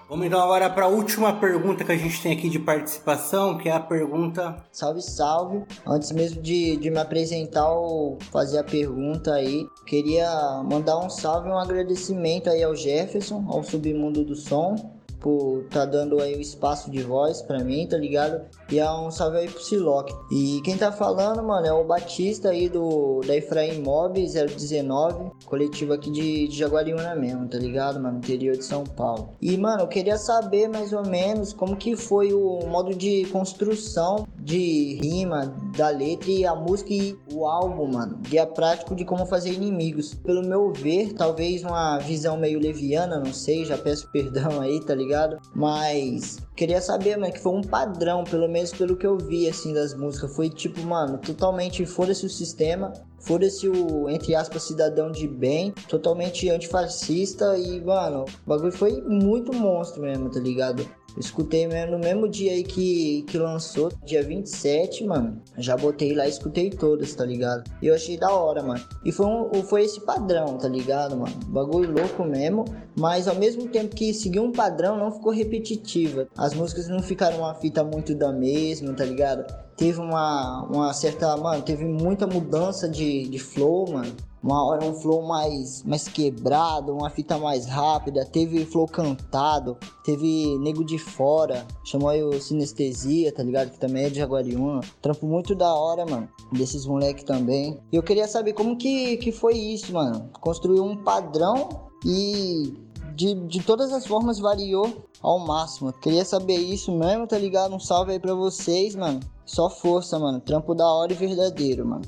Vamos 0.09 0.27
então 0.27 0.41
agora 0.41 0.69
para 0.69 0.85
a 0.85 0.89
última 0.89 1.33
pergunta 1.41 1.83
que 1.83 1.91
a 1.91 1.97
gente 1.97 2.23
tem 2.23 2.33
aqui 2.33 2.51
de 2.51 2.59
participação, 2.59 3.57
que 3.57 3.69
é 3.69 3.73
a 3.73 3.81
pergunta. 3.81 4.63
Salve, 4.71 5.01
salve. 5.01 5.65
Antes 5.87 6.13
mesmo 6.13 6.43
de, 6.43 6.77
de 6.77 6.91
me 6.91 6.99
apresentar 6.99 7.73
ou 7.73 8.19
fazer 8.31 8.59
a 8.59 8.65
pergunta 8.65 9.33
aí, 9.33 9.67
queria 9.87 10.29
mandar 10.63 10.99
um 10.99 11.09
salve 11.09 11.49
e 11.49 11.53
um 11.53 11.59
agradecimento 11.59 12.51
aí 12.51 12.63
ao 12.63 12.77
Jefferson, 12.77 13.47
ao 13.49 13.63
Submundo 13.63 14.25
do 14.25 14.37
Som, 14.37 14.94
por 15.25 15.65
tá 15.71 15.87
dando 15.87 16.21
aí 16.21 16.37
o 16.37 16.41
espaço 16.41 16.91
de 16.91 17.03
voz 17.03 17.41
pra 17.41 17.65
mim, 17.65 17.87
tá 17.87 17.97
ligado? 17.97 18.45
E 18.71 18.79
é 18.79 18.91
um 18.93 19.11
salve 19.11 19.39
aí 19.39 19.49
pro 19.49 19.63
Siloc. 19.63 20.11
E 20.31 20.61
quem 20.63 20.77
tá 20.77 20.93
falando, 20.93 21.43
mano, 21.43 21.67
é 21.67 21.73
o 21.73 21.83
Batista 21.83 22.51
aí 22.51 22.69
do 22.69 23.23
da 23.27 23.35
Efraim 23.35 23.81
Mob 23.81 24.21
019, 24.21 25.31
coletivo 25.47 25.95
aqui 25.95 26.11
de, 26.11 26.49
de 26.49 26.59
Jaguariúna 26.59 27.15
mesmo, 27.15 27.49
tá 27.49 27.57
ligado, 27.57 27.99
mano? 27.99 28.19
Interior 28.19 28.55
de 28.55 28.67
São 28.67 28.85
Paulo. 28.85 29.31
E, 29.41 29.57
mano, 29.57 29.85
eu 29.85 29.89
queria 29.89 30.19
saber 30.19 30.69
mais 30.69 30.93
ou 30.93 31.07
menos 31.07 31.55
como 31.55 31.75
que 31.75 31.97
foi 31.97 32.35
o 32.35 32.67
modo 32.67 32.95
de 32.95 33.25
construção 33.27 34.27
de 34.45 34.99
rima 35.01 35.57
da 35.75 35.89
letra 35.89 36.31
e 36.31 36.45
a 36.45 36.55
música 36.55 36.93
e 36.93 37.19
o 37.33 37.47
álbum, 37.47 37.87
mano. 37.87 38.19
Guia 38.29 38.47
prático 38.47 38.95
de 38.95 39.05
como 39.05 39.25
fazer 39.25 39.53
inimigos. 39.53 40.15
Pelo 40.15 40.47
meu 40.47 40.71
ver, 40.73 41.15
talvez 41.15 41.65
uma 41.65 41.99
visão 41.99 42.37
meio 42.37 42.61
leviana, 42.61 43.19
não 43.19 43.33
sei, 43.33 43.65
já 43.65 43.79
peço 43.79 44.09
perdão 44.13 44.61
aí, 44.61 44.81
tá 44.81 44.95
ligado? 44.95 45.39
Mas 45.55 46.39
queria 46.55 46.81
saber, 46.81 47.17
mano, 47.17 47.33
que 47.33 47.41
foi 47.41 47.53
um 47.53 47.63
padrão, 47.63 48.23
pelo 48.25 48.49
menos 48.49 48.71
pelo 48.73 48.97
que 48.97 49.07
eu 49.07 49.17
vi, 49.17 49.49
assim, 49.49 49.73
das 49.73 49.95
músicas. 49.95 50.37
Foi 50.37 50.51
tipo, 50.51 50.81
mano, 50.83 51.17
totalmente 51.19 51.87
foda-se 51.87 52.27
o 52.27 52.31
sistema, 52.31 52.93
foda-se 53.19 53.67
o, 53.69 54.11
entre 54.11 54.35
aspas, 54.35 54.65
cidadão 54.65 55.11
de 55.11 55.27
bem, 55.27 55.73
totalmente 55.89 56.51
antifascista 56.51 57.57
e, 57.57 57.81
mano, 57.81 58.27
o 58.45 58.49
bagulho 58.49 58.73
foi 58.73 59.01
muito 59.01 59.55
monstro 59.55 60.03
mesmo, 60.03 60.31
tá 60.31 60.39
ligado? 60.39 60.87
Escutei 61.17 61.67
no 61.87 61.99
mesmo 61.99 62.29
dia 62.29 62.53
aí 62.53 62.65
que, 62.65 63.23
que 63.29 63.39
lançou, 63.39 63.93
dia 64.05 64.23
27, 64.23 65.05
mano. 65.05 65.41
Já 65.57 65.77
botei 65.77 66.15
lá 66.15 66.27
e 66.27 66.31
escutei 66.31 66.71
todas, 66.71 67.15
tá 67.15 67.25
ligado? 67.25 67.65
E 67.81 67.87
eu 67.87 67.95
achei 67.95 68.17
da 68.17 68.31
hora, 68.33 68.63
mano. 68.63 68.85
E 69.05 69.13
foi, 69.13 69.27
um, 69.27 69.63
foi 69.63 69.85
esse 69.85 70.01
padrão, 70.01 70.59
tá 70.59 70.69
ligado, 70.69 71.17
mano? 71.17 71.35
Bagulho 71.47 71.93
louco 71.93 72.25
mesmo. 72.25 72.65
Mas 72.97 73.27
ao 73.27 73.35
mesmo 73.35 73.69
tempo 73.69 73.95
que 73.95 74.13
seguiu 74.15 74.45
um 74.45 74.53
padrão, 74.53 74.97
não 74.97 75.11
ficou 75.13 75.33
repetitiva. 75.33 76.29
As 76.37 76.55
músicas 76.55 76.89
não 76.89 77.03
ficaram 77.03 77.39
uma 77.39 77.55
fita 77.55 77.83
muito 77.83 78.15
da 78.15 78.33
mesma, 78.33 78.93
tá 78.93 79.05
ligado? 79.05 79.45
Teve 79.77 80.01
uma, 80.01 80.63
uma 80.65 80.93
certa. 80.93 81.37
Mano, 81.37 81.63
teve 81.63 81.85
muita 81.85 82.27
mudança 82.27 82.89
de, 82.89 83.29
de 83.29 83.39
flow, 83.39 83.91
mano. 83.91 84.13
Uma 84.45 84.63
hora 84.63 84.85
um 84.85 84.93
flow 84.93 85.23
mais, 85.23 85.83
mais 85.85 86.07
quebrado, 86.07 86.93
uma 86.93 87.09
fita 87.09 87.39
mais 87.39 87.65
rápida, 87.65 88.27
teve 88.27 88.67
flow 88.67 88.87
cantado, 88.87 89.75
teve 90.05 90.59
Nego 90.59 90.85
de 90.85 90.99
Fora, 90.99 91.67
chamou 91.83 92.11
aí 92.11 92.23
o 92.23 92.39
Sinestesia, 92.39 93.33
tá 93.33 93.43
ligado? 93.43 93.71
Que 93.71 93.81
também 93.81 94.05
é 94.05 94.11
de 94.11 94.19
Jaguariúna. 94.19 94.83
Trampo 95.01 95.27
muito 95.27 95.55
da 95.55 95.73
hora, 95.73 96.05
mano, 96.05 96.29
desses 96.53 96.85
moleque 96.85 97.25
também. 97.25 97.81
E 97.91 97.97
eu 97.97 98.03
queria 98.03 98.29
saber 98.29 98.53
como 98.53 98.77
que, 98.77 99.17
que 99.17 99.33
foi 99.33 99.55
isso, 99.55 99.95
mano. 99.95 100.29
Construiu 100.43 100.85
um 100.85 100.95
padrão 100.95 101.89
e 102.05 102.75
de, 103.15 103.35
de 103.47 103.63
todas 103.63 103.95
as 103.95 104.07
formas 104.07 104.39
variou 104.39 105.07
ao 105.23 105.39
máximo. 105.39 105.91
Queria 105.91 106.23
saber 106.23 106.57
isso 106.57 106.93
mesmo, 106.93 107.27
tá 107.27 107.39
ligado? 107.39 107.75
Um 107.75 107.81
salve 107.81 108.13
aí 108.13 108.21
pra 108.21 108.35
vocês, 108.35 108.95
mano. 108.95 109.21
Só 109.47 109.71
força, 109.71 110.19
mano. 110.19 110.39
Trampo 110.39 110.75
da 110.75 110.87
hora 110.87 111.15
e 111.15 111.17
verdadeiro, 111.17 111.87
mano. 111.87 112.05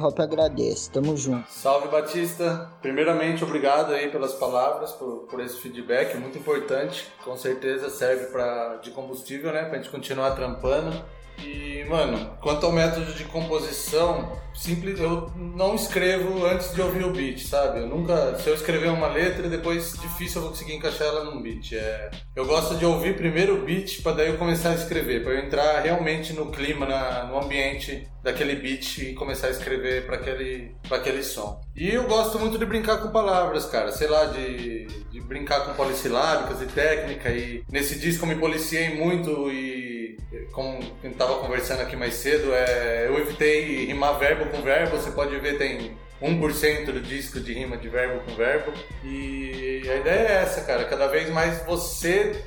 Hop 0.00 0.20
agradece, 0.20 0.90
tamo 0.90 1.16
junto. 1.16 1.50
Salve 1.50 1.88
Batista! 1.88 2.70
Primeiramente, 2.82 3.42
obrigado 3.42 3.92
aí 3.92 4.10
pelas 4.10 4.34
palavras, 4.34 4.92
por, 4.92 5.26
por 5.30 5.40
esse 5.40 5.56
feedback, 5.58 6.14
muito 6.16 6.36
importante. 6.36 7.08
Com 7.24 7.36
certeza 7.36 7.88
serve 7.88 8.26
pra, 8.26 8.76
de 8.82 8.90
combustível, 8.90 9.50
né? 9.52 9.64
Pra 9.64 9.78
gente 9.78 9.88
continuar 9.88 10.32
trampando. 10.32 11.02
E, 11.42 11.84
mano, 11.88 12.36
quanto 12.40 12.66
ao 12.66 12.72
método 12.72 13.12
de 13.14 13.24
composição, 13.24 14.36
simples, 14.54 14.98
eu 14.98 15.30
não 15.36 15.74
escrevo 15.74 16.44
antes 16.44 16.74
de 16.74 16.82
ouvir 16.82 17.04
o 17.04 17.12
beat, 17.12 17.40
sabe? 17.40 17.80
Eu 17.80 17.86
nunca, 17.86 18.36
se 18.38 18.48
eu 18.48 18.54
escrever 18.54 18.88
uma 18.88 19.06
letra, 19.06 19.48
depois 19.48 19.92
difícil 20.00 20.38
eu 20.38 20.42
vou 20.42 20.50
conseguir 20.50 20.74
encaixar 20.74 21.06
ela 21.06 21.24
num 21.24 21.40
beat. 21.40 21.72
É, 21.72 22.10
eu 22.34 22.44
gosto 22.44 22.74
de 22.76 22.84
ouvir 22.84 23.16
primeiro 23.16 23.56
o 23.56 23.64
beat 23.64 24.02
para 24.02 24.16
daí 24.16 24.28
eu 24.28 24.38
começar 24.38 24.70
a 24.70 24.74
escrever, 24.74 25.22
para 25.22 25.34
eu 25.34 25.44
entrar 25.44 25.80
realmente 25.80 26.32
no 26.32 26.50
clima, 26.50 26.86
na, 26.86 27.24
no 27.24 27.38
ambiente 27.38 28.08
daquele 28.22 28.56
beat 28.56 28.98
e 28.98 29.14
começar 29.14 29.46
a 29.46 29.50
escrever 29.50 30.06
para 30.06 30.16
aquele, 30.16 30.74
pra 30.88 30.98
aquele 30.98 31.22
som. 31.22 31.60
E 31.74 31.88
eu 31.88 32.04
gosto 32.04 32.38
muito 32.38 32.58
de 32.58 32.66
brincar 32.66 32.98
com 32.98 33.10
palavras, 33.10 33.66
cara, 33.66 33.92
sei 33.92 34.08
lá, 34.08 34.24
de, 34.24 34.86
de 34.86 35.20
brincar 35.20 35.64
com 35.64 35.74
polissilábicas 35.74 36.60
e 36.60 36.66
técnica. 36.66 37.30
E 37.30 37.62
nesse 37.70 37.98
disco 37.98 38.24
eu 38.24 38.28
me 38.28 38.34
policiei 38.34 38.96
muito 38.96 39.50
e 39.50 39.97
como 40.52 40.78
a 40.78 41.06
gente 41.06 41.16
tava 41.16 41.38
conversando 41.38 41.80
aqui 41.82 41.96
mais 41.96 42.14
cedo, 42.14 42.52
é, 42.52 43.06
eu 43.08 43.18
evitei 43.18 43.86
rimar 43.86 44.18
verbo 44.18 44.46
com 44.50 44.62
verbo. 44.62 44.96
Você 44.96 45.10
pode 45.10 45.36
ver, 45.38 45.58
tem 45.58 45.96
1% 46.22 46.86
do 46.92 47.00
disco 47.00 47.40
de 47.40 47.52
rima 47.52 47.76
de 47.76 47.88
verbo 47.88 48.20
com 48.24 48.34
verbo. 48.34 48.72
E 49.04 49.82
a 49.88 49.96
ideia 49.96 50.28
é 50.28 50.32
essa, 50.42 50.62
cara. 50.62 50.84
Cada 50.84 51.06
vez 51.06 51.30
mais 51.30 51.62
você, 51.64 52.44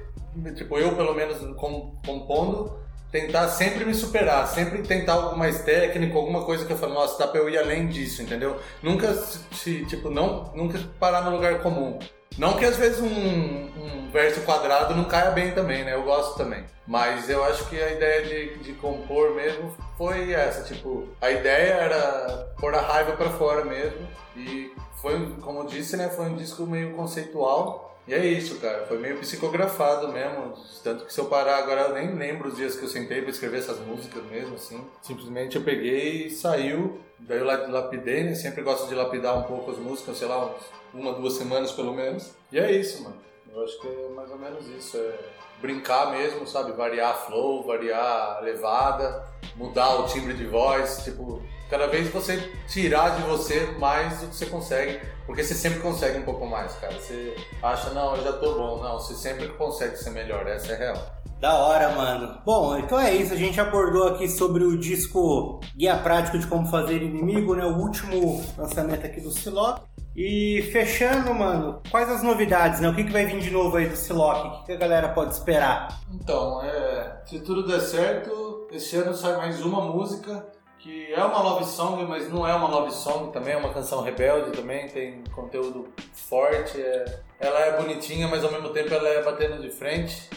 tipo, 0.56 0.78
eu 0.78 0.96
pelo 0.96 1.14
menos 1.14 1.38
com- 1.56 1.94
compondo, 2.06 2.80
tentar 3.12 3.48
sempre 3.50 3.84
me 3.84 3.94
superar, 3.94 4.48
sempre 4.48 4.82
tentar 4.84 5.14
algo 5.14 5.38
mais 5.38 5.64
técnico, 5.64 6.18
alguma 6.18 6.46
coisa 6.46 6.66
que 6.66 6.72
eu 6.72 6.78
falo, 6.78 6.94
nossa, 6.94 7.18
dá 7.20 7.28
pra 7.28 7.42
eu 7.42 7.50
ir 7.50 7.58
além 7.58 7.88
disso, 7.88 8.22
entendeu? 8.22 8.58
Nunca 8.82 9.14
se, 9.14 9.86
tipo, 9.86 10.10
não, 10.10 10.52
nunca 10.56 10.80
parar 11.00 11.22
no 11.24 11.32
lugar 11.32 11.60
comum. 11.62 12.00
Não 12.38 12.58
que 12.58 12.66
às 12.66 12.78
vezes 12.78 13.00
um, 13.00 13.08
um 13.08 14.10
verso 14.12 14.42
quadrado 14.42 14.96
não 14.96 15.06
caia 15.06 15.32
bem 15.32 15.52
também, 15.52 15.84
né? 15.84 15.94
Eu 15.94 16.04
gosto 16.04 16.38
também. 16.38 16.64
Mas 16.88 17.30
eu 17.30 17.44
acho 17.44 17.68
que 17.70 17.82
a 17.82 17.92
ideia 17.92 18.24
de, 18.24 18.58
de 18.60 18.74
compor 18.74 19.36
mesmo 19.36 19.74
foi 19.98 20.34
essa, 20.34 20.64
tipo, 20.64 21.08
a 21.22 21.30
ideia 21.30 21.74
era 21.74 22.54
pôr 22.60 22.74
a 22.74 22.82
raiva 22.82 23.14
pra 23.14 23.30
fora 23.30 23.64
mesmo. 23.64 24.08
E 24.36 24.74
foi, 25.02 25.34
como 25.42 25.60
eu 25.60 25.66
disse, 25.66 25.98
né? 25.98 26.10
Foi 26.10 26.26
um 26.26 26.36
disco 26.36 26.64
meio 26.64 26.94
conceitual. 26.94 27.91
E 28.12 28.14
é 28.14 28.26
isso, 28.26 28.56
cara. 28.60 28.86
Foi 28.88 28.98
meio 28.98 29.18
psicografado 29.20 30.10
mesmo. 30.10 30.54
Tanto 30.84 31.06
que 31.06 31.14
se 31.14 31.20
eu 31.22 31.26
parar 31.28 31.60
agora, 31.60 31.84
eu 31.84 31.94
nem 31.94 32.14
lembro 32.14 32.50
os 32.50 32.58
dias 32.58 32.76
que 32.76 32.84
eu 32.84 32.90
sentei 32.90 33.22
pra 33.22 33.32
escrever 33.32 33.60
essas 33.60 33.80
músicas 33.80 34.22
mesmo, 34.26 34.56
assim. 34.56 34.86
Simplesmente 35.02 35.56
eu 35.56 35.62
peguei 35.64 36.26
e 36.28 36.30
saiu. 36.30 37.00
Daí 37.18 37.38
eu 37.38 37.46
la- 37.46 37.68
lapidei, 37.68 38.24
né? 38.26 38.36
Sempre 38.36 38.64
gosto 38.64 38.90
de 38.90 38.96
lapidar 38.96 39.38
um 39.38 39.44
pouco 39.44 39.72
as 39.72 39.78
músicas, 39.78 40.18
sei 40.18 40.28
lá, 40.28 40.54
uma, 40.94 41.14
duas 41.14 41.36
semanas 41.36 41.72
pelo 41.72 41.94
menos. 41.94 42.32
E 42.52 42.60
é 42.60 42.70
isso, 42.70 43.02
mano. 43.02 43.16
Eu 43.50 43.64
acho 43.64 43.80
que 43.80 43.88
é 43.88 44.10
mais 44.14 44.30
ou 44.30 44.38
menos 44.38 44.68
isso. 44.68 44.98
É 44.98 45.18
brincar 45.62 46.12
mesmo, 46.12 46.46
sabe? 46.46 46.74
Variar 46.74 47.12
a 47.12 47.14
flow, 47.14 47.64
variar 47.64 48.38
a 48.38 48.40
levada, 48.42 49.26
mudar 49.56 49.96
o 50.02 50.08
timbre 50.08 50.34
de 50.34 50.46
voz. 50.48 51.02
Tipo, 51.06 51.42
cada 51.70 51.88
vez 51.88 52.10
você 52.10 52.38
tirar 52.68 53.16
de 53.16 53.22
você 53.22 53.68
mais 53.80 54.20
do 54.20 54.28
que 54.28 54.36
você 54.36 54.48
consegue. 54.48 55.00
Porque 55.32 55.46
você 55.46 55.54
sempre 55.54 55.80
consegue 55.80 56.20
um 56.20 56.24
pouco 56.24 56.46
mais, 56.46 56.74
cara. 56.74 56.92
Você 56.92 57.34
acha, 57.64 57.92
não, 57.92 58.18
eu 58.18 58.24
já 58.24 58.34
tô 58.34 58.54
bom. 58.54 58.84
Não, 58.84 59.00
você 59.00 59.14
sempre 59.14 59.48
consegue 59.48 59.96
ser 59.96 60.10
melhor. 60.10 60.46
Essa 60.46 60.74
é 60.74 60.76
a 60.76 60.78
real. 60.78 61.16
Da 61.40 61.56
hora, 61.56 61.96
mano. 61.96 62.38
Bom, 62.46 62.78
então 62.78 63.00
é 63.00 63.16
isso. 63.16 63.34
A 63.34 63.38
gente 63.38 63.58
abordou 63.58 64.10
aqui 64.10 64.28
sobre 64.28 64.62
o 64.66 64.78
disco 64.78 65.62
Guia 65.74 65.96
Prático 66.00 66.38
de 66.38 66.46
Como 66.48 66.68
Fazer 66.68 67.02
Inimigo, 67.02 67.56
né? 67.56 67.64
O 67.64 67.78
último 67.78 68.44
lançamento 68.58 69.06
aqui 69.06 69.22
do 69.22 69.32
Siloc. 69.32 69.80
E 70.14 70.70
fechando, 70.74 71.34
mano, 71.34 71.82
quais 71.90 72.10
as 72.10 72.22
novidades, 72.22 72.82
né? 72.82 72.90
O 72.90 72.94
que, 72.94 73.06
que 73.06 73.14
vai 73.14 73.26
vir 73.26 73.40
de 73.40 73.52
novo 73.52 73.78
aí 73.78 73.88
do 73.88 73.96
Siloc? 73.96 74.46
O 74.46 74.52
que, 74.60 74.66
que 74.66 74.74
a 74.74 74.78
galera 74.78 75.14
pode 75.14 75.34
esperar? 75.34 75.98
Então, 76.14 76.62
é, 76.62 77.22
se 77.26 77.40
tudo 77.40 77.66
der 77.66 77.80
certo, 77.80 78.68
esse 78.70 78.98
ano 78.98 79.16
sai 79.16 79.38
mais 79.38 79.64
uma 79.64 79.80
música 79.80 80.46
que 80.82 81.14
é 81.14 81.24
uma 81.24 81.42
love 81.42 81.66
song, 81.66 82.04
mas 82.06 82.28
não 82.30 82.48
é 82.48 82.54
uma 82.56 82.68
love 82.68 82.92
song 82.92 83.32
também, 83.32 83.54
é 83.54 83.58
uma 83.58 83.72
canção 83.72 84.02
rebelde 84.02 84.52
também, 84.52 84.88
tem 84.88 85.24
conteúdo 85.34 85.88
forte, 86.14 86.82
é- 86.82 87.20
ela 87.40 87.60
é 87.60 87.78
bonitinha, 87.78 88.28
mas 88.28 88.44
ao 88.44 88.52
mesmo 88.52 88.70
tempo 88.70 88.92
ela 88.94 89.08
é 89.08 89.22
batendo 89.22 89.62
de 89.62 89.70
frente. 89.70 90.28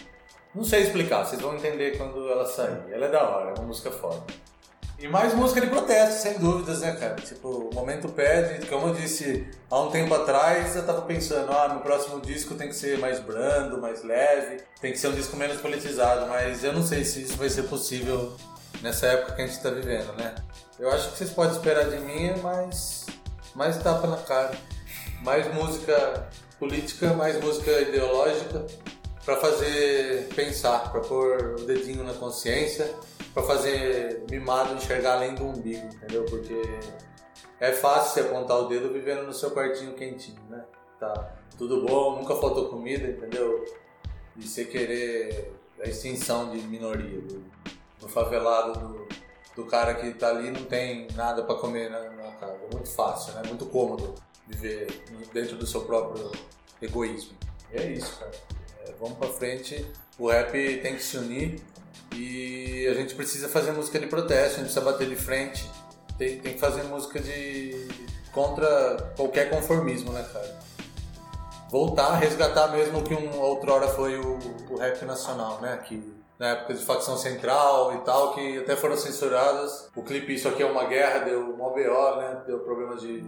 Não 0.55 0.63
sei 0.63 0.83
explicar, 0.83 1.25
vocês 1.25 1.41
vão 1.41 1.55
entender 1.55 1.97
quando 1.97 2.29
ela 2.29 2.47
sair. 2.47 2.85
Ela 2.93 3.07
é 3.07 3.11
da 3.11 3.23
hora, 3.29 3.51
é 3.51 3.59
uma 3.59 3.67
música 3.67 3.91
foda. 3.91 4.23
E 4.99 5.09
mais 5.09 5.35
música 5.35 5.61
de 5.61 5.67
protesto, 5.67 6.23
sem 6.23 6.39
dúvidas, 6.39 6.81
né, 6.81 6.93
cara? 6.93 7.17
Tipo, 7.17 7.49
o 7.49 7.75
momento 7.75 8.09
pede, 8.09 8.65
como 8.67 8.89
eu 8.89 8.95
disse 8.95 9.49
há 9.69 9.81
um 9.81 9.91
tempo 9.91 10.15
atrás, 10.15 10.77
eu 10.77 10.87
tava 10.87 11.03
pensando, 11.03 11.51
ah, 11.53 11.69
no 11.69 11.81
próximo 11.81 12.21
disco 12.21 12.55
tem 12.55 12.69
que 12.69 12.77
ser 12.77 12.99
mais 12.99 13.19
brando, 13.19 13.81
mais 13.81 14.05
leve, 14.05 14.63
tem 14.81 14.93
que 14.93 14.99
ser 14.99 15.09
um 15.09 15.13
disco 15.13 15.37
menos 15.37 15.61
politizado, 15.61 16.27
mas 16.29 16.63
eu 16.63 16.73
não 16.73 16.83
sei 16.83 17.05
se 17.05 17.23
isso 17.23 17.37
vai 17.37 17.49
ser 17.51 17.65
possível 17.65 18.35
nessa 18.83 19.07
época 19.07 19.33
que 19.35 19.43
a 19.43 19.47
gente 19.47 19.61
tá 19.61 19.71
vivendo, 19.71 20.13
né? 20.17 20.35
Eu 20.79 20.91
acho 20.91 21.13
que 21.13 21.19
vocês 21.19 21.31
podem 21.31 21.57
esperar 21.57 21.89
de 21.89 21.99
mim 21.99 22.37
mais, 22.43 23.07
mais 23.55 23.77
tapa 23.83 24.07
na 24.07 24.17
cara, 24.19 24.57
mais 25.23 25.53
música 25.55 26.29
política, 26.59 27.13
mais 27.15 27.41
música 27.43 27.71
ideológica, 27.81 28.67
para 29.25 29.37
fazer 29.37 30.29
pensar, 30.35 30.91
para 30.91 31.01
pôr 31.01 31.57
o 31.59 31.65
dedinho 31.65 32.05
na 32.05 32.13
consciência, 32.15 32.93
para 33.33 33.43
fazer 33.43 34.25
mimado 34.31 34.75
enxergar 34.75 35.15
além 35.15 35.35
do 35.35 35.45
umbigo, 35.45 35.87
entendeu? 35.87 36.25
Porque 36.27 36.61
é 37.61 37.73
fácil 37.73 38.13
você 38.13 38.21
apontar 38.29 38.59
o 38.59 38.69
dedo 38.69 38.93
vivendo 38.93 39.23
no 39.23 39.33
seu 39.33 39.51
quartinho 39.51 39.95
quentinho, 39.95 40.43
né? 40.51 40.65
Tá 41.01 41.35
tudo 41.57 41.87
bom, 41.87 42.17
nunca 42.17 42.37
faltou 42.37 42.69
comida, 42.69 43.09
entendeu? 43.09 43.65
E 44.37 44.47
você 44.47 44.65
querer 44.65 45.53
a 45.81 45.89
extinção 45.89 46.51
de 46.51 46.59
minoria, 46.59 47.21
do, 47.21 47.43
do 48.05 48.09
favelado, 48.09 48.79
do, 48.79 49.09
do 49.57 49.65
cara 49.67 49.95
que 49.95 50.13
tá 50.13 50.29
ali 50.29 50.49
e 50.49 50.51
não 50.51 50.65
tem 50.65 51.09
nada 51.15 51.43
para 51.43 51.57
comer 51.57 51.91
na, 51.91 52.01
na 52.11 52.33
casa. 52.33 52.59
É 52.71 52.75
muito 52.75 52.91
fácil, 52.91 53.33
né? 53.35 53.43
Muito 53.47 53.67
cômodo 53.67 54.15
viver 54.47 55.03
dentro 55.33 55.57
do 55.57 55.67
seu 55.67 55.83
próprio 55.83 56.31
egoísmo. 56.81 57.33
E 57.73 57.77
é 57.77 57.91
isso, 57.93 58.19
cara. 58.19 58.33
É, 58.87 58.93
vamos 59.01 59.19
pra 59.19 59.29
frente. 59.29 59.85
O 60.19 60.29
rap 60.29 60.53
tem 60.53 60.95
que 60.95 61.03
se 61.03 61.17
unir 61.17 61.61
e 62.15 62.87
a 62.87 62.95
gente 62.95 63.15
precisa 63.15 63.49
fazer 63.49 63.73
música 63.73 63.99
de 63.99 64.07
protesto, 64.07 64.57
a 64.61 64.63
gente 64.63 64.73
precisa 64.73 64.81
bater 64.81 65.09
de 65.09 65.17
frente. 65.17 65.69
Tem, 66.19 66.39
tem 66.39 66.55
que 66.55 66.61
fazer 66.61 66.85
música 66.85 67.19
de 67.19 67.89
contra 68.33 69.13
qualquer 69.17 69.51
conformismo, 69.51 70.13
né, 70.13 70.25
cara? 70.33 70.59
Voltar, 71.71 72.17
resgatar 72.17 72.69
mesmo 72.69 72.99
o 72.99 73.03
que 73.03 73.15
um 73.15 73.41
outrora 73.41 73.89
foi 73.89 74.19
o, 74.19 74.39
o 74.71 74.77
rap 74.77 75.05
nacional, 75.05 75.61
né? 75.61 75.77
Que 75.79 76.15
na 76.45 76.51
época 76.51 76.75
de 76.75 76.85
facção 76.85 77.17
central 77.17 77.95
e 77.95 77.99
tal, 78.05 78.35
que 78.35 78.59
até 78.59 78.77
foram 78.77 78.99
censuradas. 78.99 79.89
O 79.97 80.03
clipe 80.03 80.35
Isso 80.35 80.47
Aqui 80.47 80.63
é 80.63 80.67
uma 80.67 80.85
Guerra 80.85 81.21
deu 81.21 81.57
mó 81.57 81.71
BO, 81.71 82.17
né? 82.19 82.43
Deu 82.47 82.59
problema 82.59 82.97
de 82.97 83.25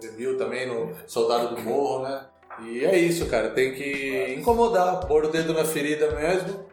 review 0.00 0.36
também 0.36 0.66
no 0.66 0.92
Soldado 1.06 1.54
do 1.54 1.62
Morro, 1.62 2.02
né? 2.02 2.26
E 2.60 2.84
é 2.84 2.98
isso, 2.98 3.26
cara. 3.26 3.50
Tem 3.50 3.72
que 3.72 4.34
incomodar, 4.36 5.06
pôr 5.06 5.26
o 5.26 5.28
dedo 5.28 5.54
na 5.54 5.64
ferida 5.64 6.10
mesmo. 6.10 6.66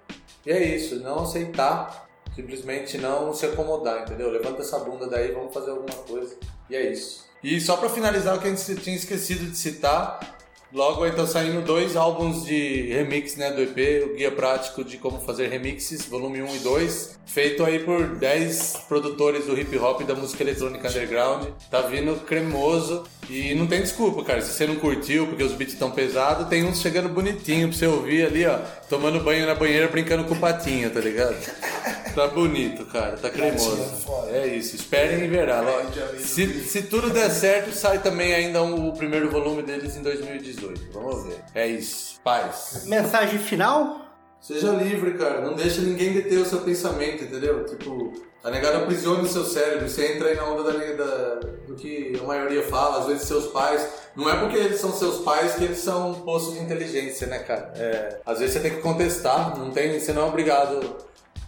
E 0.44 0.52
é 0.52 0.64
isso, 0.64 0.96
não 1.02 1.20
aceitar, 1.20 2.10
simplesmente 2.36 2.98
não 2.98 3.32
se 3.32 3.46
acomodar, 3.46 4.02
entendeu? 4.02 4.32
Levanta 4.32 4.64
essa 4.64 4.80
bunda 4.80 5.08
daí, 5.08 5.32
vamos 5.32 5.54
fazer 5.54 5.70
alguma 5.70 5.96
coisa. 6.08 6.36
E 6.68 6.76
é 6.76 6.92
isso. 6.92 7.30
E 7.44 7.62
só 7.62 7.78
pra 7.78 7.88
finalizar 7.88 8.36
o 8.36 8.42
que 8.42 8.48
a 8.48 8.50
gente 8.56 8.76
tinha 8.78 8.96
esquecido 8.96 9.46
de 9.46 9.56
citar, 9.56 10.39
logo 10.74 11.06
então 11.06 11.26
saindo 11.26 11.62
dois 11.62 11.96
álbuns 11.96 12.46
de 12.46 12.88
remix 12.94 13.36
né, 13.36 13.52
do 13.52 13.62
EP, 13.62 14.06
o 14.06 14.16
Guia 14.16 14.32
Prático 14.32 14.84
de 14.84 14.98
Como 14.98 15.20
Fazer 15.20 15.48
Remixes, 15.48 16.06
volume 16.06 16.42
1 16.42 16.56
e 16.56 16.60
2, 16.60 17.20
feito 17.26 17.64
aí 17.64 17.80
por 17.80 18.16
10 18.16 18.86
produtores 18.88 19.46
do 19.46 19.60
hip 19.60 19.78
hop 19.78 20.02
e 20.02 20.04
da 20.04 20.16
música 20.16 20.44
eletrônica 20.44 20.88
underground. 20.88 21.48
Tá 21.70 21.82
vindo 21.82 22.16
cremoso 22.26 23.04
e 23.30 23.54
não 23.56 23.68
tem 23.68 23.82
desculpa, 23.82 24.24
cara. 24.24 24.42
Se 24.42 24.54
você 24.54 24.66
não 24.66 24.76
curtiu 24.76 25.28
porque 25.28 25.44
os 25.44 25.54
beats 25.54 25.74
estão 25.74 25.92
pesados, 25.92 26.48
tem 26.48 26.64
uns 26.64 26.82
chegando 26.82 27.10
bonitinho 27.10 27.70
pra 27.70 27.78
você 27.78 27.88
ouvir 27.88 28.26
ali, 28.26 28.46
ó, 28.46 28.60
tomando 28.90 29.20
banho 29.20 29.46
na 29.46 29.56
banheira, 29.56 29.88
brincando 29.88 30.24
com 30.24 30.36
patinha, 30.36 30.90
tá 30.90 31.00
ligado? 31.00 31.36
Tá 32.16 32.28
bonito, 32.28 32.86
cara, 32.86 33.16
tá 33.18 33.30
cremoso. 33.30 33.78
É 34.32 34.48
isso, 34.48 34.76
esperem 34.76 35.24
e 35.24 35.28
verá. 35.28 35.64
Ó, 35.64 36.18
Se, 36.18 36.64
se 36.64 36.84
tudo 36.84 37.10
der 37.10 37.30
certo, 37.30 37.72
sai 37.74 38.00
também 38.00 38.34
ainda 38.34 38.62
um- 38.64 38.90
o 38.90 38.94
primeiro 38.94 39.30
volume 39.30 39.62
deles 39.64 39.96
em 39.96 40.02
2018. 40.02 40.90
Vamos 40.94 41.26
ver. 41.28 41.38
É 41.56 41.68
isso. 41.68 42.20
Paz. 42.24 42.84
Mensagem 42.86 43.40
final? 43.40 44.02
Seja 44.42 44.72
livre, 44.72 45.18
cara. 45.18 45.42
Não 45.42 45.54
deixa 45.54 45.82
ninguém 45.82 46.14
deter 46.14 46.40
o 46.40 46.46
seu 46.46 46.60
pensamento, 46.62 47.24
entendeu? 47.26 47.66
Tipo, 47.66 48.14
a 48.44 48.50
negada 48.50 48.78
aprisiona 48.78 49.22
o 49.22 49.28
seu 49.28 49.44
cérebro. 49.44 49.88
Você 49.90 50.14
entra 50.14 50.30
aí 50.30 50.36
na 50.36 50.46
onda 50.46 50.64
da, 50.64 50.78
da- 50.80 51.40
do 51.68 51.76
que 51.76 52.18
a 52.22 52.24
maioria 52.26 52.64
fala, 52.64 53.00
às 53.00 53.08
vezes 53.08 53.24
seus 53.24 53.48
pais. 53.48 53.86
Não 54.16 54.30
é 54.30 54.38
porque 54.38 54.58
eles 54.58 54.80
são 54.80 54.92
seus 54.94 55.20
pais 55.20 55.56
que 55.56 55.64
eles 55.66 55.80
são 55.80 56.12
um 56.12 56.16
poço 56.22 56.54
de 56.54 56.60
inteligência, 56.60 57.28
né, 57.28 57.40
cara? 57.40 57.74
É, 57.76 58.18
às 58.26 58.40
vezes 58.40 58.54
você 58.56 58.60
tem 58.62 58.72
que 58.72 58.82
contestar, 58.82 59.58
não 59.58 59.72
tem, 59.72 60.00
você 60.00 60.12
não 60.14 60.24
é 60.24 60.26
obrigado 60.26 60.96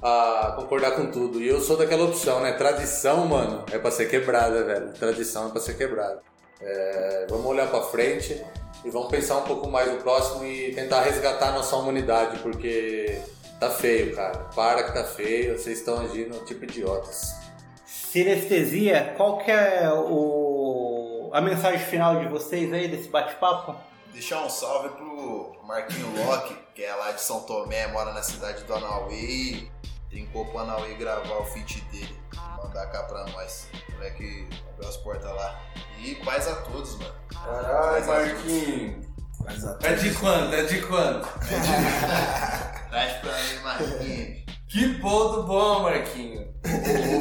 a 0.01 0.53
concordar 0.55 0.91
com 0.91 1.11
tudo. 1.11 1.41
E 1.41 1.47
eu 1.47 1.61
sou 1.61 1.77
daquela 1.77 2.05
opção, 2.05 2.41
né? 2.41 2.53
Tradição, 2.53 3.25
mano, 3.25 3.63
é 3.71 3.77
pra 3.77 3.91
ser 3.91 4.09
quebrada, 4.09 4.63
velho. 4.63 4.93
Tradição 4.93 5.47
é 5.47 5.51
pra 5.51 5.61
ser 5.61 5.77
quebrada. 5.77 6.21
É, 6.59 7.27
vamos 7.29 7.45
olhar 7.45 7.69
pra 7.69 7.81
frente 7.83 8.43
e 8.83 8.89
vamos 8.89 9.09
pensar 9.09 9.37
um 9.37 9.43
pouco 9.43 9.69
mais 9.69 9.91
no 9.91 9.97
próximo 9.97 10.43
e 10.43 10.73
tentar 10.73 11.01
resgatar 11.01 11.49
a 11.49 11.51
nossa 11.53 11.75
humanidade, 11.75 12.39
porque 12.39 13.19
tá 13.59 13.69
feio, 13.69 14.15
cara. 14.15 14.37
Para 14.55 14.83
que 14.83 14.93
tá 14.93 15.03
feio, 15.03 15.57
vocês 15.57 15.79
estão 15.79 15.99
agindo 15.99 16.43
tipo 16.45 16.63
idiotas. 16.63 17.35
Sinestesia, 17.85 19.13
qual 19.15 19.37
que 19.37 19.49
é 19.49 19.89
o... 19.89 21.29
a 21.31 21.39
mensagem 21.39 21.79
final 21.79 22.19
de 22.19 22.27
vocês 22.27 22.71
aí 22.73 22.87
desse 22.87 23.07
bate-papo? 23.07 23.75
Deixar 24.11 24.43
um 24.43 24.49
salve 24.49 24.89
pro 24.89 25.55
Marquinho 25.65 26.25
Locke, 26.25 26.53
que 26.75 26.83
é 26.83 26.93
lá 26.93 27.11
de 27.11 27.21
São 27.21 27.39
Tomé, 27.41 27.87
mora 27.87 28.11
na 28.11 28.21
cidade 28.21 28.63
do 28.65 28.73
Anauê. 28.73 29.69
Trincou 30.11 30.45
pro 30.45 30.59
Anauê 30.59 30.93
gravar 30.95 31.37
o 31.37 31.45
feat 31.45 31.79
dele. 31.85 32.19
Mandar 32.61 32.85
cá 32.87 33.03
pra 33.03 33.25
nós. 33.27 33.69
O 33.87 33.93
moleque 33.93 34.45
abriu 34.73 34.89
as 34.89 34.97
portas 34.97 35.31
lá. 35.31 35.57
E 36.03 36.15
paz 36.15 36.49
a 36.49 36.55
todos, 36.55 36.97
mano. 36.97 37.15
Caralho, 37.33 38.05
Marquinho. 38.05 39.01
É 39.81 39.93
de 39.93 40.13
quanto? 40.13 40.53
É 40.53 40.63
de 40.65 40.81
quanto? 40.81 41.27
Traz 42.89 43.13
pra 43.21 43.31
mim, 43.31 43.63
Marquinhos. 43.63 44.41
Que 44.67 44.93
ponto 44.99 45.43
bom, 45.43 45.83
Marquinho. 45.83 46.53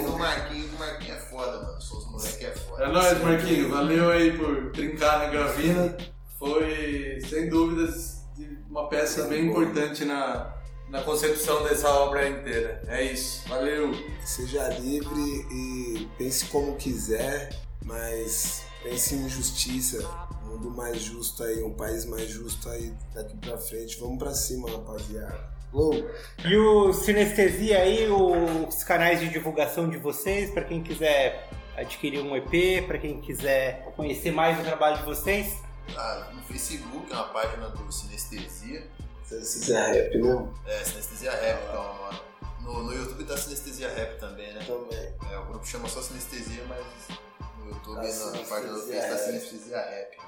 O 0.09 0.19
Marquinho, 0.19 0.69
o 0.75 0.79
Marquinho 0.79 1.15
é 1.15 1.19
foda, 1.19 1.63
mano. 1.63 1.81
Sou 1.81 1.99
os 1.99 2.11
moleques 2.11 2.43
é 2.43 2.51
foda. 2.51 2.85
É 2.85 2.89
nóis, 2.89 3.23
Marquinho. 3.23 3.71
Valeu 3.71 4.11
aí 4.11 4.37
por 4.37 4.73
trincar 4.73 5.21
na 5.21 5.27
gravina. 5.27 5.97
Foi, 6.39 7.19
sem 7.29 7.49
dúvidas, 7.49 8.27
uma 8.69 8.89
peça 8.89 9.29
bem 9.29 9.47
importante 9.47 10.05
na, 10.05 10.55
na 10.91 11.03
concepção 11.03 11.63
dessa 11.63 11.89
obra 11.89 12.29
inteira. 12.29 12.83
É 12.89 13.03
isso. 13.03 13.49
Valeu. 13.49 13.93
Seja 14.25 14.69
livre 14.79 15.47
e 15.51 16.09
pense 16.19 16.47
como 16.47 16.77
quiser, 16.77 17.51
mas 17.85 18.65
pense 18.83 19.15
em 19.15 19.29
justiça. 19.29 20.05
Um 20.45 20.51
mundo 20.51 20.71
mais 20.71 21.01
justo 21.01 21.45
aí, 21.45 21.63
um 21.63 21.73
país 21.73 22.05
mais 22.05 22.29
justo 22.29 22.69
aí 22.69 22.93
daqui 23.15 23.37
pra 23.37 23.57
frente. 23.57 23.99
Vamos 24.01 24.19
pra 24.19 24.35
cima, 24.35 24.69
rapaziada. 24.69 25.49
Uou. 25.73 25.95
E 26.45 26.57
o 26.57 26.93
Sinestesia 26.93 27.79
aí, 27.79 28.09
os 28.09 28.83
canais 28.83 29.21
de 29.21 29.29
divulgação 29.29 29.89
de 29.89 29.97
vocês, 29.99 30.51
pra 30.51 30.65
quem 30.65 30.83
quiser 30.83 31.49
adquirir 31.77 32.21
um 32.21 32.37
EP, 32.37 32.85
pra 32.87 32.99
quem 32.99 33.21
quiser 33.21 33.85
conhecer 33.95 34.33
mais 34.33 34.59
o 34.59 34.65
trabalho 34.65 34.99
de 34.99 35.05
vocês. 35.05 35.57
Ah, 35.97 36.31
no 36.35 36.43
Facebook, 36.43 37.13
é 37.13 37.15
uma 37.15 37.29
página 37.29 37.69
do 37.69 37.93
Sinestesia. 37.93 38.89
Sinestesia 39.31 39.87
Rap, 39.87 40.19
não? 40.19 40.55
É, 40.67 40.85
Sinestesia 40.85 41.31
Rap, 41.31 41.63
então, 41.69 41.95
mano. 41.95 42.21
No, 42.63 42.83
no 42.83 42.93
YouTube 42.93 43.25
tá 43.25 43.37
Sinestesia 43.37 43.89
Rap 43.89 44.19
também, 44.19 44.53
né? 44.53 44.65
Também. 44.67 45.15
É, 45.33 45.39
o 45.39 45.45
grupo 45.47 45.67
chama 45.67 45.89
só 45.89 46.03
Sinestesia, 46.03 46.65
mas 46.65 46.85
no 47.59 47.69
YouTube, 47.69 47.97
Tá 47.97 48.31
na 48.39 48.45
página 48.45 48.73
do 48.73 48.83
Face, 48.83 49.09
tá. 49.09 49.19
Sinestesia 49.19 49.77
Rap. 49.79 50.19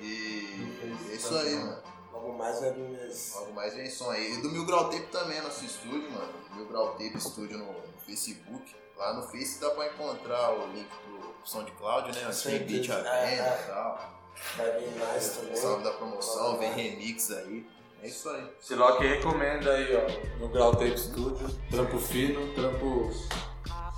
E 0.00 0.78
é 1.10 1.14
isso 1.14 1.34
aí, 1.36 1.54
mano. 1.54 1.82
Logo 2.12 2.32
mais 2.38 2.60
vai 2.60 2.72
vir 2.72 2.88
mesmo. 2.90 3.40
Logo 3.40 3.52
mais 3.54 3.74
vem 3.74 3.90
som 3.90 4.10
aí. 4.10 4.34
E 4.34 4.42
do 4.42 4.50
Mil 4.50 4.64
Grau 4.66 4.90
Tape 4.90 5.06
também, 5.06 5.40
nosso 5.40 5.64
estúdio, 5.64 6.10
mano. 6.12 6.32
Mil 6.54 6.66
Grau 6.66 6.92
Tape 6.92 7.16
Estúdio 7.16 7.58
no, 7.58 7.64
no 7.72 7.98
Facebook. 8.06 8.74
Lá 8.96 9.14
no 9.14 9.22
Face 9.28 9.58
dá 9.60 9.70
pra 9.70 9.86
encontrar 9.88 10.52
o 10.52 10.66
link 10.72 10.88
pro 10.88 11.34
SoundCloud, 11.44 12.12
né? 12.14 12.30
Tem 12.42 12.64
beat 12.64 12.90
à 12.90 12.96
venda 12.96 13.10
Ah, 13.10 13.32
e 13.32 13.66
tal. 13.66 14.14
Vai 14.56 14.78
vir 14.80 14.98
mais 14.98 15.28
também. 15.30 15.56
Salve 15.56 15.84
da 15.84 15.90
promoção, 15.92 16.58
vem 16.58 16.72
remix 16.72 17.30
aí. 17.32 17.66
É 18.04 18.06
isso 18.06 18.28
aí. 18.28 18.44
Siloc 18.60 19.00
recomenda 19.00 19.72
aí, 19.72 19.96
ó, 19.96 20.38
no 20.38 20.48
Grau 20.50 20.72
Tape 20.72 20.94
Studio. 21.00 21.48
Trampo 21.70 21.98
fino, 21.98 22.52
trampo 22.52 23.10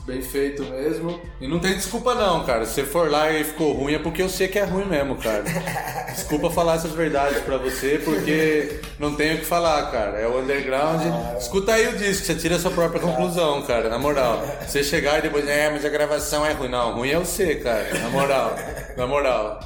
bem 0.06 0.22
feito 0.22 0.62
mesmo. 0.64 1.20
E 1.40 1.48
não 1.48 1.58
tem 1.58 1.74
desculpa 1.74 2.14
não, 2.14 2.44
cara. 2.44 2.64
Se 2.64 2.74
você 2.74 2.84
for 2.84 3.10
lá 3.10 3.30
e 3.32 3.42
ficou 3.44 3.72
ruim 3.72 3.94
é 3.94 3.98
porque 3.98 4.22
eu 4.22 4.28
sei 4.28 4.46
que 4.48 4.58
é 4.58 4.64
ruim 4.64 4.86
mesmo, 4.86 5.16
cara. 5.16 5.44
Desculpa 6.16 6.48
falar 6.50 6.76
essas 6.76 6.92
verdades 6.92 7.42
pra 7.42 7.58
você, 7.58 8.00
porque 8.02 8.80
não 8.98 9.14
tenho 9.14 9.36
o 9.36 9.38
que 9.40 9.44
falar, 9.44 9.90
cara. 9.90 10.18
É 10.18 10.26
o 10.26 10.40
underground. 10.40 11.02
Escuta 11.38 11.74
aí 11.74 11.88
o 11.88 11.96
disco, 11.98 12.24
você 12.24 12.34
tira 12.34 12.56
a 12.56 12.58
sua 12.58 12.70
própria 12.70 13.00
conclusão, 13.00 13.60
cara, 13.62 13.90
na 13.90 13.98
moral. 13.98 14.42
Você 14.66 14.82
chegar 14.82 15.18
e 15.18 15.22
depois, 15.22 15.46
é, 15.46 15.68
mas 15.68 15.84
a 15.84 15.90
gravação 15.90 16.46
é 16.46 16.52
ruim. 16.52 16.70
Não, 16.70 16.94
ruim 16.94 17.10
é 17.10 17.18
você, 17.18 17.56
cara, 17.56 17.98
na 17.98 18.08
moral. 18.08 18.54
Na 18.96 19.06
moral. 19.06 19.60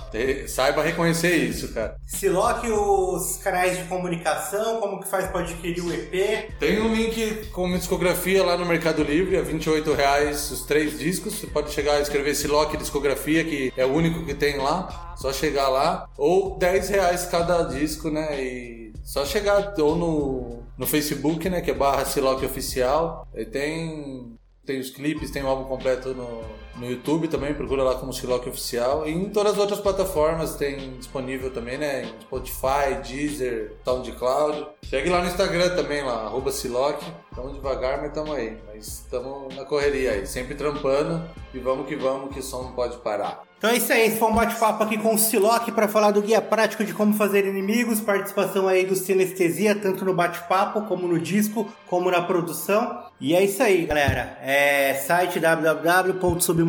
Saiba 0.49 0.83
reconhecer 0.83 1.37
isso, 1.37 1.73
cara. 1.73 1.95
Siloc, 2.05 2.65
os 2.65 3.37
canais 3.37 3.79
de 3.79 3.85
comunicação, 3.85 4.81
como 4.81 5.01
que 5.01 5.09
faz 5.09 5.29
pra 5.29 5.41
adquirir 5.41 5.83
o 5.85 5.93
EP. 5.93 6.51
Tem 6.59 6.81
um 6.81 6.93
link 6.93 7.47
com 7.53 7.65
uma 7.65 7.79
discografia 7.79 8.45
lá 8.45 8.57
no 8.57 8.67
Mercado 8.67 9.05
Livre, 9.05 9.37
a 9.37 9.43
28 9.43 9.95
reais 9.95 10.30
os 10.31 10.63
três 10.63 10.99
discos. 10.99 11.35
Você 11.35 11.47
pode 11.47 11.71
chegar 11.73 11.99
e 11.99 12.03
escrever 12.03 12.35
Siloc 12.35 12.77
Discografia, 12.77 13.45
que 13.45 13.73
é 13.77 13.85
o 13.85 13.93
único 13.93 14.25
que 14.25 14.35
tem 14.35 14.59
lá. 14.59 15.15
Só 15.17 15.33
chegar 15.33 15.69
lá. 15.69 16.09
Ou 16.17 16.59
10 16.59 16.89
reais 16.89 17.27
cada 17.27 17.63
disco, 17.63 18.11
né? 18.11 18.43
E 18.43 18.93
só 19.05 19.25
chegar 19.25 19.75
ou 19.79 19.97
no, 19.97 20.63
no 20.77 20.87
Facebook, 20.87 21.49
né? 21.49 21.61
Que 21.61 21.71
é 21.71 21.75
barra 21.75 22.05
Siloc 22.05 22.43
Oficial. 22.43 23.29
E 23.35 23.45
tem, 23.45 24.39
tem 24.65 24.81
os 24.81 24.91
clipes, 24.91 25.31
tem 25.31 25.43
o 25.43 25.49
álbum 25.49 25.65
completo 25.65 26.15
no, 26.15 26.43
no 26.81 26.91
YouTube 26.91 27.29
também. 27.29 27.55
Procura 27.55 27.85
lá 27.85 27.95
como 27.95 28.13
Siloc 28.13 28.47
Oficial. 28.47 29.07
E 29.07 29.13
em 29.13 29.29
todas 29.29 29.53
as 29.53 29.59
outras 29.59 29.79
plataformas 29.79 30.57
tem 30.57 30.97
disponível 30.97 31.53
também, 31.53 31.79
né? 31.79 32.05
Em 32.05 32.21
Spotify, 32.23 32.95
Deezer, 33.07 33.77
SoundCloud. 33.85 34.67
Segue 34.89 35.11
lá 35.11 35.21
no 35.21 35.29
Instagram 35.29 35.77
também, 35.77 36.03
lá, 36.03 36.25
arroba 36.25 36.51
Siloc. 36.51 37.01
Tamo 37.37 37.53
devagar, 37.53 38.01
mas 38.01 38.13
tamo 38.13 38.33
aí. 38.33 38.57
Mas 38.67 38.89
estamos 38.89 39.55
na 39.55 39.65
correria 39.65 40.13
aí, 40.13 40.27
sempre 40.27 40.55
trampando. 40.55 41.23
E 41.55 41.59
vamos 41.59 41.87
que 41.87 41.95
vamos, 41.95 42.33
que 42.33 42.41
o 42.41 42.43
som 42.43 42.63
não 42.63 42.73
pode 42.73 42.97
parar. 42.99 43.43
Então 43.61 43.69
é 43.69 43.77
isso 43.77 43.93
aí, 43.93 44.07
esse 44.07 44.19
foi 44.19 44.31
um 44.31 44.35
bate-papo 44.35 44.83
aqui 44.83 44.97
com 44.97 45.15
o 45.15 45.19
Siloc 45.19 45.71
para 45.73 45.87
falar 45.87 46.13
do 46.13 46.23
guia 46.23 46.41
prático 46.41 46.83
de 46.83 46.95
como 46.95 47.13
fazer 47.13 47.47
inimigos, 47.47 48.01
participação 48.01 48.67
aí 48.67 48.87
do 48.87 48.97
Sinestesia, 48.97 49.75
tanto 49.75 50.03
no 50.03 50.15
bate-papo, 50.15 50.81
como 50.87 51.07
no 51.07 51.19
disco, 51.19 51.71
como 51.87 52.11
na 52.11 52.23
produção. 52.23 53.05
E 53.21 53.35
é 53.35 53.45
isso 53.45 53.63
aí, 53.63 53.85
galera. 53.85 54.39
É 54.41 54.95
site 54.95 55.39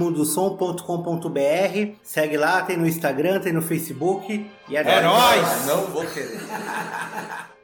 www.submundosom.com.br. 0.02 1.96
Segue 2.02 2.38
lá, 2.38 2.62
tem 2.64 2.78
no 2.78 2.88
Instagram, 2.88 3.40
tem 3.40 3.54
no 3.54 3.62
Facebook. 3.62 4.50
E 4.68 4.76
É 4.76 4.80
agora 4.80 5.02
nóis! 5.04 5.66
Não 5.68 5.86
vou 5.88 6.06
querer. 6.06 6.40